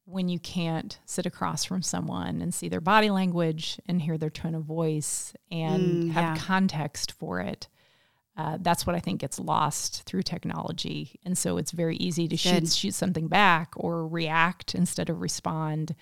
when 0.06 0.30
you 0.30 0.38
can't 0.38 1.00
sit 1.08 1.26
across 1.26 1.66
from 1.66 1.82
someone 1.82 2.40
and 2.44 2.54
see 2.54 2.70
their 2.70 2.80
body 2.80 3.10
language 3.10 3.80
and 3.88 4.00
hear 4.00 4.20
their 4.20 4.30
tone 4.30 4.54
of 4.54 4.66
voice 4.66 5.34
and 5.50 6.04
Mm, 6.04 6.12
have 6.12 6.38
yeah. 6.38 6.44
context 6.46 7.14
for 7.14 7.40
it. 7.40 7.68
Uh, 8.38 8.60
that's 8.62 8.86
what 8.86 8.96
I 8.96 9.00
think 9.00 9.22
gets 9.22 9.40
lost 9.40 10.04
through 10.04 10.22
technology. 10.22 11.20
And 11.26 11.36
so 11.36 11.58
it's 11.58 11.72
very 11.72 11.98
easy 11.98 12.28
to 12.28 12.38
shoot, 12.38 12.70
shoot 12.72 12.94
something 12.94 13.28
back 13.30 13.74
or 13.76 14.08
react 14.08 14.76
instead 14.76 15.10
of 15.10 15.22
respond 15.22 15.96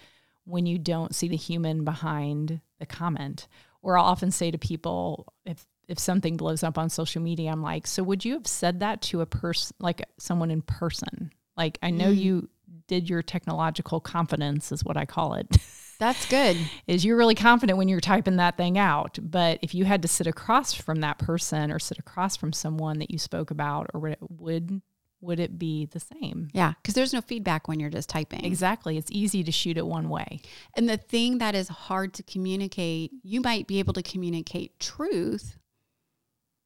when 0.47 0.65
you 0.65 0.77
don't 0.79 1.13
see 1.13 1.27
the 1.27 1.35
human 1.35 1.83
behind 1.83 2.61
the 2.79 2.85
comment. 2.85 3.47
Or 3.81 3.97
I'll 3.97 4.05
often 4.05 4.31
say 4.31 4.49
to 4.51 4.57
people, 4.57 5.31
if 5.45 5.65
if 5.87 5.97
something 5.99 6.35
blows 6.35 6.63
up 6.63 6.77
on 6.77 6.89
social 6.89 7.21
media, 7.21 7.49
I'm 7.51 7.61
like, 7.61 7.87
so 7.87 8.03
would 8.03 8.25
you 8.25 8.33
have 8.33 8.45
said 8.47 8.81
that 8.81 9.01
to 9.03 9.21
a 9.21 9.25
person, 9.25 9.73
like 9.79 10.03
someone 10.19 10.51
in 10.51 10.61
person? 10.61 11.31
Like, 11.55 11.77
I 11.81 11.91
know 11.91 12.11
Mm. 12.11 12.17
you 12.17 12.49
did 12.87 13.09
your 13.09 13.21
technological 13.21 14.01
confidence, 14.01 14.71
is 14.73 14.83
what 14.83 14.97
I 14.97 15.05
call 15.05 15.35
it. 15.35 15.47
that's 15.99 16.27
good. 16.27 16.57
is 16.87 17.05
you're 17.05 17.15
really 17.17 17.35
confident 17.35 17.77
when 17.77 17.87
you're 17.87 18.01
typing 18.01 18.35
that 18.35 18.57
thing 18.57 18.77
out. 18.77 19.17
But 19.21 19.59
if 19.61 19.73
you 19.73 19.85
had 19.85 20.01
to 20.01 20.07
sit 20.09 20.27
across 20.27 20.73
from 20.73 20.99
that 21.01 21.17
person 21.19 21.71
or 21.71 21.79
sit 21.79 21.97
across 21.99 22.35
from 22.35 22.51
someone 22.51 22.99
that 22.99 23.09
you 23.09 23.17
spoke 23.17 23.49
about, 23.49 23.89
or 23.93 24.15
would 24.29 24.81
would 25.21 25.39
it 25.39 25.57
be 25.57 25.85
the 25.85 25.99
same? 25.99 26.49
Yeah, 26.53 26.73
because 26.81 26.93
there's 26.93 27.13
no 27.13 27.21
feedback 27.21 27.67
when 27.67 27.79
you're 27.79 27.89
just 27.89 28.09
typing. 28.09 28.45
Exactly. 28.45 28.97
It's 28.97 29.11
easy 29.11 29.43
to 29.43 29.51
shoot 29.51 29.77
it 29.77 29.85
one 29.87 30.09
way. 30.09 30.41
And 30.75 30.87
the 30.87 30.97
thing 30.97 31.39
that 31.39 31.55
is 31.55 31.67
hard 31.69 32.13
to 32.15 32.23
communicate, 32.23 33.11
you 33.23 33.41
might 33.41 33.65
be 33.67 33.79
able 33.79 33.93
to 33.93 34.03
communicate 34.03 34.79
truth, 34.79 35.57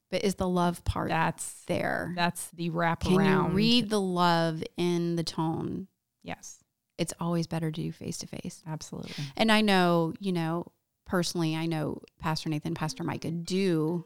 but 0.10 0.24
is 0.26 0.36
the 0.36 0.48
love 0.50 0.84
part 0.84 1.08
That's 1.10 1.64
there? 1.68 2.14
that's 2.16 2.50
the 2.52 2.70
wrap 2.70 3.00
Can 3.02 3.24
you 3.26 3.56
read 3.56 3.90
the 3.90 4.02
love 4.02 4.62
in 4.76 5.16
the 5.16 5.24
tone? 5.24 5.88
Yes, 6.24 6.58
It's 6.98 7.14
always 7.20 7.48
better 7.48 7.72
to 7.72 7.82
do 7.82 7.92
face 7.92 8.18
to 8.20 8.28
face. 8.28 8.62
absolutely. 8.68 9.12
And 9.38 9.52
I 9.52 9.62
know, 9.62 10.14
you 10.20 10.34
know, 10.34 10.68
personally, 11.06 11.56
I 11.56 11.66
know 11.66 12.02
Pastor 12.20 12.50
Nathan, 12.50 12.74
Pastor 12.76 13.04
Micah 13.06 13.32
do 13.32 14.06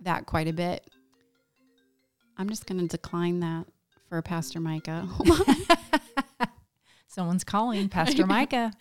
that 0.00 0.24
quite 0.26 0.48
a 0.48 0.52
bit. 0.54 0.86
I'm 2.36 2.48
just 2.48 2.66
going 2.66 2.80
to 2.80 2.86
decline 2.88 3.40
that 3.40 3.66
for 4.08 4.20
Pastor 4.22 4.60
Micah. 4.60 5.08
Someone's 7.06 7.44
calling 7.44 7.88
Pastor 7.88 8.26
Micah. 8.34 8.72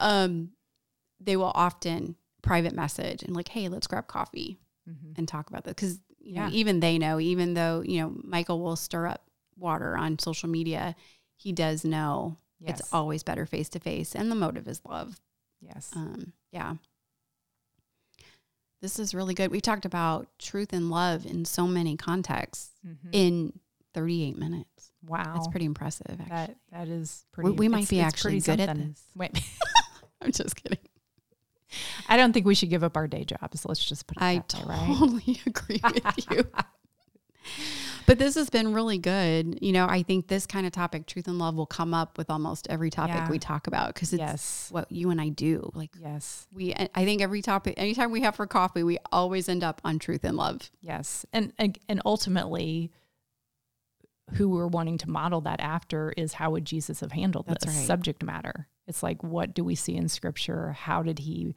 um, 0.00 0.50
they 1.20 1.36
will 1.36 1.52
often 1.54 2.16
private 2.42 2.74
message 2.74 3.22
and 3.22 3.34
like, 3.34 3.48
hey, 3.48 3.68
let's 3.68 3.86
grab 3.86 4.06
coffee 4.06 4.58
Mhm. 4.88 5.18
and 5.18 5.28
talk 5.28 5.50
about 5.50 5.64
this 5.64 5.74
because 5.74 6.00
you 6.20 6.34
know 6.34 6.44
Yeah. 6.46 6.50
even 6.50 6.80
they 6.80 6.98
know, 6.98 7.18
even 7.20 7.54
though 7.54 7.82
you 7.84 8.00
know 8.00 8.14
Michael 8.22 8.60
will 8.62 8.76
stir 8.76 9.06
up 9.08 9.28
water 9.56 9.96
on 9.96 10.18
social 10.18 10.48
media, 10.48 10.94
he 11.36 11.52
does 11.52 11.84
know 11.84 12.38
Yes. 12.60 12.80
it's 12.80 12.92
always 12.92 13.22
better 13.22 13.44
face 13.46 13.68
to 13.70 13.80
face, 13.80 14.14
and 14.14 14.30
the 14.30 14.34
motive 14.36 14.66
is 14.68 14.80
love. 14.84 15.20
yes. 15.60 15.90
Um, 15.94 16.32
yeah. 16.52 16.76
This 18.80 18.98
is 18.98 19.14
really 19.14 19.34
good. 19.34 19.50
We 19.50 19.60
talked 19.60 19.84
about 19.84 20.28
truth 20.38 20.72
and 20.72 20.90
love 20.90 21.26
in 21.26 21.44
so 21.44 21.66
many 21.66 21.96
contexts 21.96 22.70
Mhm. 22.86 23.08
in 23.12 23.52
38 23.94 24.36
minutes. 24.38 24.92
wow. 25.06 25.32
That's 25.34 25.48
pretty 25.48 25.66
impressive. 25.66 26.20
Actually. 26.20 26.28
That 26.28 26.56
that 26.72 26.88
is 26.88 27.24
pretty. 27.32 27.50
we 27.50 27.68
might 27.68 27.88
be 27.88 28.00
actually 28.00 28.40
good 28.40 28.60
at 28.60 28.76
this. 28.76 29.02
Wait, 29.16 29.30
I'm 30.20 30.30
just 30.32 30.54
kidding. 30.56 30.78
I 32.08 32.16
don't 32.16 32.32
think 32.32 32.46
we 32.46 32.54
should 32.54 32.70
give 32.70 32.82
up 32.84 32.96
our 32.96 33.06
day 33.08 33.24
jobs. 33.24 33.64
Let's 33.66 33.84
just 33.84 34.06
put 34.06 34.16
it 34.18 34.22
I 34.22 34.34
that 34.36 34.54
way, 34.54 34.74
right? 34.74 34.96
totally 34.98 35.40
agree 35.46 35.80
with 35.82 36.30
you. 36.30 36.44
But 38.08 38.18
this 38.18 38.36
has 38.36 38.48
been 38.48 38.72
really 38.72 38.96
good. 38.96 39.58
You 39.60 39.70
know, 39.72 39.86
I 39.86 40.02
think 40.02 40.28
this 40.28 40.46
kind 40.46 40.66
of 40.66 40.72
topic, 40.72 41.04
truth 41.06 41.28
and 41.28 41.38
love, 41.38 41.56
will 41.56 41.66
come 41.66 41.92
up 41.92 42.16
with 42.16 42.30
almost 42.30 42.66
every 42.70 42.88
topic 42.88 43.16
Yeah. 43.16 43.28
we 43.30 43.38
talk 43.38 43.66
about 43.66 43.92
because 43.92 44.14
it's 44.14 44.20
Yes. 44.20 44.68
what 44.72 44.90
you 44.90 45.10
and 45.10 45.20
I 45.20 45.28
do. 45.28 45.70
Like 45.74 45.90
Yes. 46.00 46.46
we, 46.50 46.72
I 46.74 47.04
think 47.04 47.20
every 47.20 47.42
topic, 47.42 47.74
anytime 47.76 48.10
we 48.10 48.22
have 48.22 48.34
for 48.34 48.46
coffee, 48.46 48.82
we 48.82 48.96
always 49.12 49.46
end 49.46 49.62
up 49.62 49.82
on 49.84 49.98
truth 49.98 50.24
and 50.24 50.38
love. 50.38 50.70
Yes. 50.80 51.26
And 51.34 51.52
and 51.58 51.78
and 51.86 52.00
ultimately 52.06 52.90
who 54.36 54.48
we're 54.48 54.66
wanting 54.66 54.96
to 54.98 55.10
model 55.10 55.42
that 55.42 55.60
after 55.60 56.12
is 56.16 56.32
how 56.34 56.50
would 56.52 56.64
Jesus 56.64 57.00
have 57.00 57.12
handled 57.12 57.44
That's 57.46 57.66
this 57.66 57.76
right. 57.76 57.86
subject 57.86 58.22
matter? 58.22 58.68
It's 58.86 59.02
like 59.02 59.22
what 59.22 59.52
do 59.52 59.62
we 59.62 59.74
see 59.74 59.96
in 59.96 60.08
scripture? 60.08 60.72
How 60.72 61.02
did 61.02 61.18
he 61.18 61.54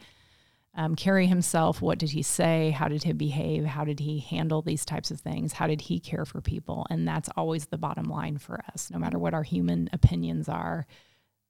um, 0.74 0.95
carry 0.95 1.28
himself? 1.28 1.82
What 1.82 1.97
did 1.99 2.11
he 2.11 2.22
say? 2.24 2.72
How 2.72 2.88
did 2.88 3.03
he 3.03 3.11
behave? 3.13 3.65
How 3.65 3.84
did 3.84 3.99
he 3.99 4.19
handle 4.19 4.61
these 4.61 4.86
types 4.86 5.11
of 5.11 5.19
things? 5.19 5.53
How 5.53 5.67
did 5.67 5.82
he 5.82 5.99
care 5.99 6.26
for 6.26 6.39
people? 6.41 6.88
And 6.89 7.07
that's 7.07 7.30
always 7.36 7.65
the 7.67 7.78
bottom 7.78 8.05
line 8.05 8.38
for 8.38 8.61
us. 8.74 8.89
No 8.89 8.97
matter 8.99 9.19
what 9.19 9.34
our 9.34 9.43
human 9.43 9.89
opinions 9.91 10.47
are, 10.47 10.86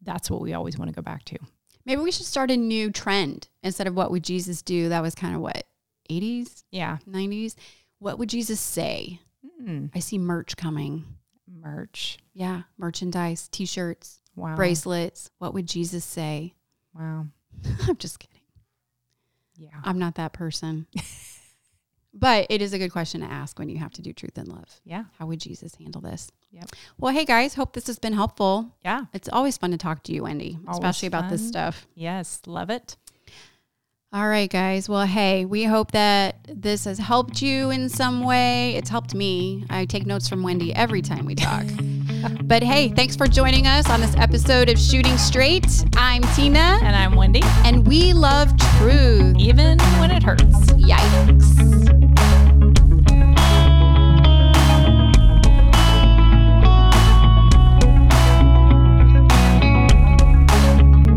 that's 0.02 0.32
what 0.32 0.42
we 0.42 0.54
always 0.54 0.78
want 0.78 0.90
to 0.90 0.96
go 0.96 1.04
back 1.04 1.24
to. 1.26 1.38
Maybe 1.86 2.02
we 2.02 2.12
should 2.12 2.26
start 2.26 2.52
a 2.52 2.58
new 2.58 2.92
trend 2.92 3.48
instead 3.64 3.88
of 3.88 3.96
what 3.96 4.12
would 4.12 4.24
Jesus 4.24 4.62
do? 4.62 4.90
That 4.90 5.02
was 5.04 5.14
kind 5.16 5.36
of 5.36 5.42
what 5.42 5.64
80s, 6.10 6.64
Yeah. 6.72 6.98
90s. 7.08 7.56
What 8.00 8.18
would 8.20 8.30
Jesus 8.30 8.60
say? 8.60 9.20
Mm, 9.62 9.92
I 9.94 10.00
see 10.00 10.18
merch 10.18 10.58
coming. 10.58 11.06
merch. 11.48 12.18
Yeah, 12.34 12.64
merchandise, 12.78 13.48
t-shirts, 13.50 14.20
Wow. 14.36 14.56
bracelets. 14.56 15.30
What 15.38 15.54
would 15.54 15.68
Jesus 15.68 16.04
say? 16.06 16.54
Wow. 16.96 17.28
I'm 17.88 17.98
just 17.98 18.18
kidding. 18.20 18.41
Yeah. 19.62 19.70
I'm 19.84 20.00
not 20.00 20.16
that 20.16 20.34
person. 20.34 20.88
but 22.14 22.48
it 22.50 22.64
is 22.64 22.74
a 22.74 22.80
good 22.80 22.92
question 22.92 23.22
to 23.22 23.28
ask 23.28 23.60
when 23.60 23.70
you 23.70 23.78
have 23.78 23.94
to 23.94 24.02
do 24.02 24.12
truth 24.12 24.38
and 24.38 24.48
love. 24.48 24.82
Yeah. 24.84 25.04
How 25.20 25.28
would 25.28 25.40
Jesus 25.40 25.76
handle 25.76 26.02
this? 26.02 26.32
Yep. 26.52 26.72
Well, 26.98 27.14
hey 27.14 27.26
guys, 27.26 27.54
hope 27.54 27.74
this 27.74 27.86
has 27.88 28.00
been 28.00 28.14
helpful. 28.14 28.76
Yeah. 28.84 29.06
It's 29.14 29.30
always 29.32 29.58
fun 29.58 29.70
to 29.72 29.78
talk 29.78 30.02
to 30.04 30.14
you, 30.14 30.24
Wendy, 30.24 30.58
Always 30.68 30.80
especially 30.80 31.08
about 31.08 31.30
this 31.30 31.48
stuff. 31.48 31.86
Yes. 31.94 32.42
Love 32.48 32.72
it. 32.72 32.98
All 34.12 34.28
right, 34.28 34.50
guys. 34.50 34.90
Well, 34.90 35.06
hey, 35.06 35.46
we 35.46 35.64
hope 35.64 35.92
that 35.92 36.46
this 36.50 36.84
has 36.86 36.98
helped 36.98 37.42
you 37.42 37.70
in 37.70 37.88
some 37.88 38.24
way. 38.26 38.76
It's 38.76 38.90
helped 38.90 39.14
me. 39.14 39.64
I 39.70 39.86
take 39.86 40.06
notes 40.06 40.28
from 40.28 40.44
Wendy 40.44 40.76
every 40.76 41.02
time 41.02 41.26
we 41.26 41.36
talk. 41.36 41.64
But 42.44 42.64
hey, 42.64 42.90
thanks 42.90 43.16
for 43.16 43.28
joining 43.28 43.68
us 43.68 43.90
on 43.90 44.02
this 44.02 44.16
episode 44.16 44.70
of 44.70 44.78
Shooting 44.78 45.18
Straight. 45.18 45.66
I'm 45.96 46.22
Tina. 46.36 46.80
And 46.82 46.96
I'm 46.96 47.16
Wendy. 47.16 47.42
And 47.64 47.88
we 47.88 48.14
love 48.14 48.56
truth. 48.78 49.36
Even 49.38 49.80
when 50.00 50.12
it 50.12 50.24
hurts. 50.24 50.44
Yikes. 50.74 52.11